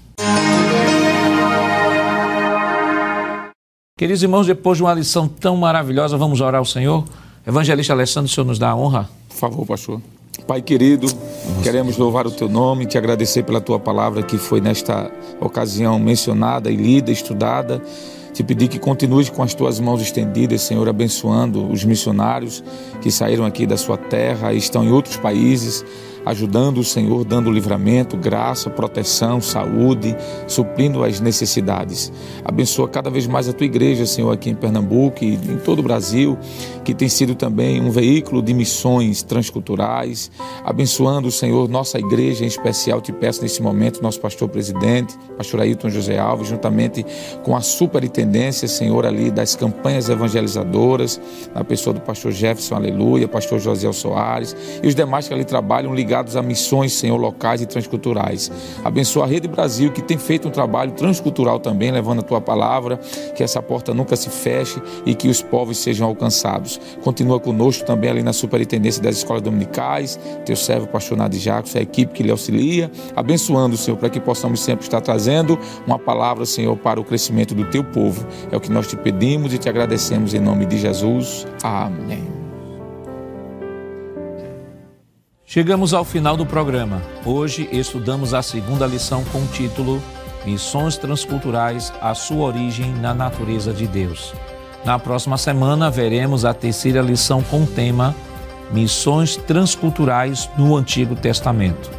Queridos 3.98 4.22
irmãos, 4.22 4.46
depois 4.46 4.78
de 4.78 4.82
uma 4.84 4.94
lição 4.94 5.28
tão 5.28 5.56
maravilhosa, 5.56 6.16
vamos 6.16 6.40
orar 6.40 6.58
ao 6.58 6.64
Senhor. 6.64 7.04
Evangelista 7.50 7.92
Alessandro, 7.92 8.30
o 8.30 8.32
Senhor 8.32 8.46
nos 8.46 8.60
dá 8.60 8.70
a 8.70 8.76
honra. 8.76 9.10
Por 9.28 9.36
favor, 9.36 9.66
pastor. 9.66 10.00
Pai 10.46 10.62
querido, 10.62 11.08
queremos 11.64 11.96
louvar 11.96 12.24
o 12.24 12.30
teu 12.30 12.48
nome, 12.48 12.86
te 12.86 12.96
agradecer 12.96 13.42
pela 13.42 13.60
tua 13.60 13.78
palavra 13.78 14.22
que 14.22 14.38
foi 14.38 14.60
nesta 14.60 15.10
ocasião 15.40 15.98
mencionada 15.98 16.70
e 16.70 16.76
lida, 16.76 17.10
estudada. 17.10 17.82
Te 18.32 18.44
pedir 18.44 18.68
que 18.68 18.78
continues 18.78 19.28
com 19.28 19.42
as 19.42 19.52
tuas 19.52 19.80
mãos 19.80 20.00
estendidas, 20.00 20.62
Senhor, 20.62 20.88
abençoando 20.88 21.66
os 21.66 21.84
missionários 21.84 22.62
que 23.02 23.10
saíram 23.10 23.44
aqui 23.44 23.66
da 23.66 23.76
sua 23.76 23.96
terra 23.96 24.52
e 24.52 24.56
estão 24.56 24.84
em 24.84 24.92
outros 24.92 25.16
países, 25.16 25.84
ajudando 26.24 26.78
o 26.78 26.84
Senhor, 26.84 27.24
dando 27.24 27.50
livramento, 27.50 28.16
graça, 28.16 28.70
proteção, 28.70 29.40
saúde, 29.40 30.16
suprindo 30.46 31.02
as 31.02 31.20
necessidades. 31.20 32.12
Abençoa 32.44 32.88
cada 32.88 33.10
vez 33.10 33.26
mais 33.26 33.48
a 33.48 33.52
tua 33.52 33.66
igreja, 33.66 34.06
Senhor, 34.06 34.30
aqui 34.30 34.50
em 34.50 34.54
Pernambuco 34.54 35.24
e 35.24 35.34
em 35.34 35.58
todo 35.64 35.80
o 35.80 35.82
Brasil, 35.82 36.38
que 36.84 36.94
tem 36.94 37.08
sido 37.08 37.34
também 37.34 37.80
um 37.80 37.90
veículo 37.90 38.42
de 38.42 38.54
missões 38.54 39.22
transculturais. 39.22 40.30
Abençoando, 40.64 41.30
Senhor, 41.30 41.68
nossa 41.68 41.98
igreja 41.98 42.44
em 42.44 42.48
especial, 42.48 43.00
te 43.00 43.12
peço 43.12 43.42
nesse 43.42 43.62
momento, 43.62 44.02
nosso 44.02 44.20
pastor 44.20 44.48
presidente, 44.48 45.16
pastor 45.36 45.60
Ailton 45.60 45.88
José 45.88 46.18
Alves, 46.18 46.48
juntamente 46.48 47.04
com 47.42 47.56
a 47.56 47.60
superintendência, 47.60 48.68
Senhor, 48.68 49.06
ali 49.06 49.30
das 49.30 49.56
campanhas 49.56 50.08
evangelizadoras, 50.08 51.20
na 51.54 51.64
pessoa 51.64 51.94
do 51.94 52.00
pastor 52.00 52.32
Jefferson, 52.32 52.74
aleluia, 52.74 53.26
pastor 53.26 53.58
José 53.58 53.90
Soares 53.92 54.56
e 54.82 54.86
os 54.86 54.94
demais 54.94 55.26
que 55.26 55.34
ali 55.34 55.44
trabalham 55.44 55.94
ligados 55.94 56.09
ligados 56.10 56.34
a 56.34 56.42
missões, 56.42 56.92
Senhor, 56.94 57.16
locais 57.16 57.62
e 57.62 57.66
transculturais. 57.66 58.50
Abençoa 58.82 59.22
a 59.22 59.26
Rede 59.28 59.46
Brasil, 59.46 59.92
que 59.92 60.02
tem 60.02 60.18
feito 60.18 60.48
um 60.48 60.50
trabalho 60.50 60.90
transcultural 60.90 61.60
também, 61.60 61.92
levando 61.92 62.18
a 62.18 62.22
tua 62.22 62.40
palavra, 62.40 62.96
que 63.36 63.44
essa 63.44 63.62
porta 63.62 63.94
nunca 63.94 64.16
se 64.16 64.28
feche 64.28 64.82
e 65.06 65.14
que 65.14 65.28
os 65.28 65.40
povos 65.40 65.78
sejam 65.78 66.08
alcançados. 66.08 66.80
Continua 67.04 67.38
conosco 67.38 67.84
também 67.84 68.10
ali 68.10 68.22
na 68.24 68.32
superintendência 68.32 69.00
das 69.00 69.18
escolas 69.18 69.40
dominicais, 69.40 70.18
teu 70.44 70.56
servo, 70.56 70.88
pastor 70.88 71.16
Nadi 71.16 71.38
Jacos, 71.38 71.76
a 71.76 71.80
equipe 71.80 72.12
que 72.12 72.24
lhe 72.24 72.32
auxilia, 72.32 72.90
abençoando, 73.14 73.76
Senhor, 73.76 73.96
para 73.96 74.10
que 74.10 74.18
possamos 74.18 74.58
sempre 74.58 74.86
estar 74.86 75.00
trazendo 75.00 75.56
uma 75.86 75.98
palavra, 75.98 76.44
Senhor, 76.44 76.76
para 76.76 77.00
o 77.00 77.04
crescimento 77.04 77.54
do 77.54 77.70
teu 77.70 77.84
povo. 77.84 78.26
É 78.50 78.56
o 78.56 78.60
que 78.60 78.72
nós 78.72 78.88
te 78.88 78.96
pedimos 78.96 79.54
e 79.54 79.58
te 79.58 79.68
agradecemos 79.68 80.34
em 80.34 80.40
nome 80.40 80.66
de 80.66 80.76
Jesus. 80.76 81.46
Amém. 81.62 82.39
Chegamos 85.52 85.92
ao 85.92 86.04
final 86.04 86.36
do 86.36 86.46
programa. 86.46 87.02
Hoje 87.26 87.68
estudamos 87.72 88.34
a 88.34 88.40
segunda 88.40 88.86
lição 88.86 89.24
com 89.32 89.40
o 89.40 89.46
título 89.48 90.00
Missões 90.46 90.96
Transculturais, 90.96 91.92
a 92.00 92.14
sua 92.14 92.46
origem 92.46 92.94
na 92.94 93.12
natureza 93.12 93.72
de 93.72 93.84
Deus. 93.88 94.32
Na 94.84 94.96
próxima 94.96 95.36
semana 95.36 95.90
veremos 95.90 96.44
a 96.44 96.54
terceira 96.54 97.02
lição 97.02 97.42
com 97.42 97.64
o 97.64 97.66
tema 97.66 98.14
Missões 98.70 99.34
Transculturais 99.34 100.48
no 100.56 100.76
Antigo 100.76 101.16
Testamento. 101.16 101.90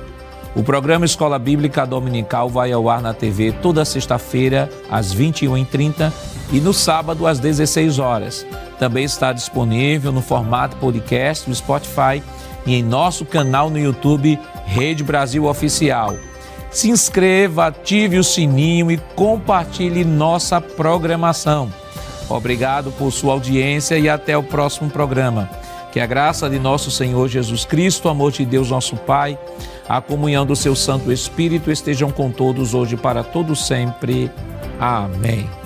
O 0.55 0.63
programa 0.63 1.05
Escola 1.05 1.37
Bíblica 1.37 1.85
Dominical 1.85 2.47
vai 2.47 2.71
ao 2.71 2.89
ar 2.89 3.01
na 3.01 3.13
TV 3.13 3.51
toda 3.51 3.83
sexta-feira, 3.83 4.69
às 4.89 5.13
21h30 5.13 6.09
e 6.53 6.61
no 6.61 6.73
sábado, 6.73 7.27
às 7.27 7.37
16 7.37 7.99
horas. 7.99 8.45
Também 8.79 9.03
está 9.03 9.33
disponível 9.33 10.13
no 10.13 10.21
formato 10.21 10.77
podcast 10.77 11.49
no 11.49 11.55
Spotify 11.55 12.23
e 12.65 12.75
em 12.75 12.83
nosso 12.83 13.25
canal 13.25 13.69
no 13.69 13.79
YouTube 13.79 14.39
Rede 14.65 15.03
Brasil 15.03 15.45
Oficial. 15.45 16.15
Se 16.69 16.89
inscreva, 16.89 17.67
ative 17.67 18.17
o 18.17 18.23
sininho 18.23 18.89
e 18.89 18.97
compartilhe 19.15 20.05
nossa 20.05 20.61
programação. 20.61 21.71
Obrigado 22.29 22.91
por 22.91 23.11
sua 23.11 23.33
audiência 23.33 23.99
e 23.99 24.07
até 24.07 24.38
o 24.38 24.43
próximo 24.43 24.89
programa. 24.89 25.49
Que 25.91 25.99
a 25.99 26.05
graça 26.05 26.49
de 26.49 26.57
nosso 26.57 26.89
Senhor 26.89 27.27
Jesus 27.27 27.65
Cristo, 27.65 28.07
o 28.07 28.11
amor 28.11 28.31
de 28.31 28.45
Deus, 28.45 28.69
nosso 28.69 28.95
Pai, 28.95 29.38
a 29.89 29.99
comunhão 29.99 30.45
do 30.45 30.55
seu 30.55 30.73
Santo 30.73 31.11
Espírito 31.11 31.69
estejam 31.69 32.09
com 32.09 32.31
todos 32.31 32.73
hoje 32.73 32.95
para 32.95 33.23
todo 33.23 33.53
sempre. 33.53 34.31
Amém. 34.79 35.60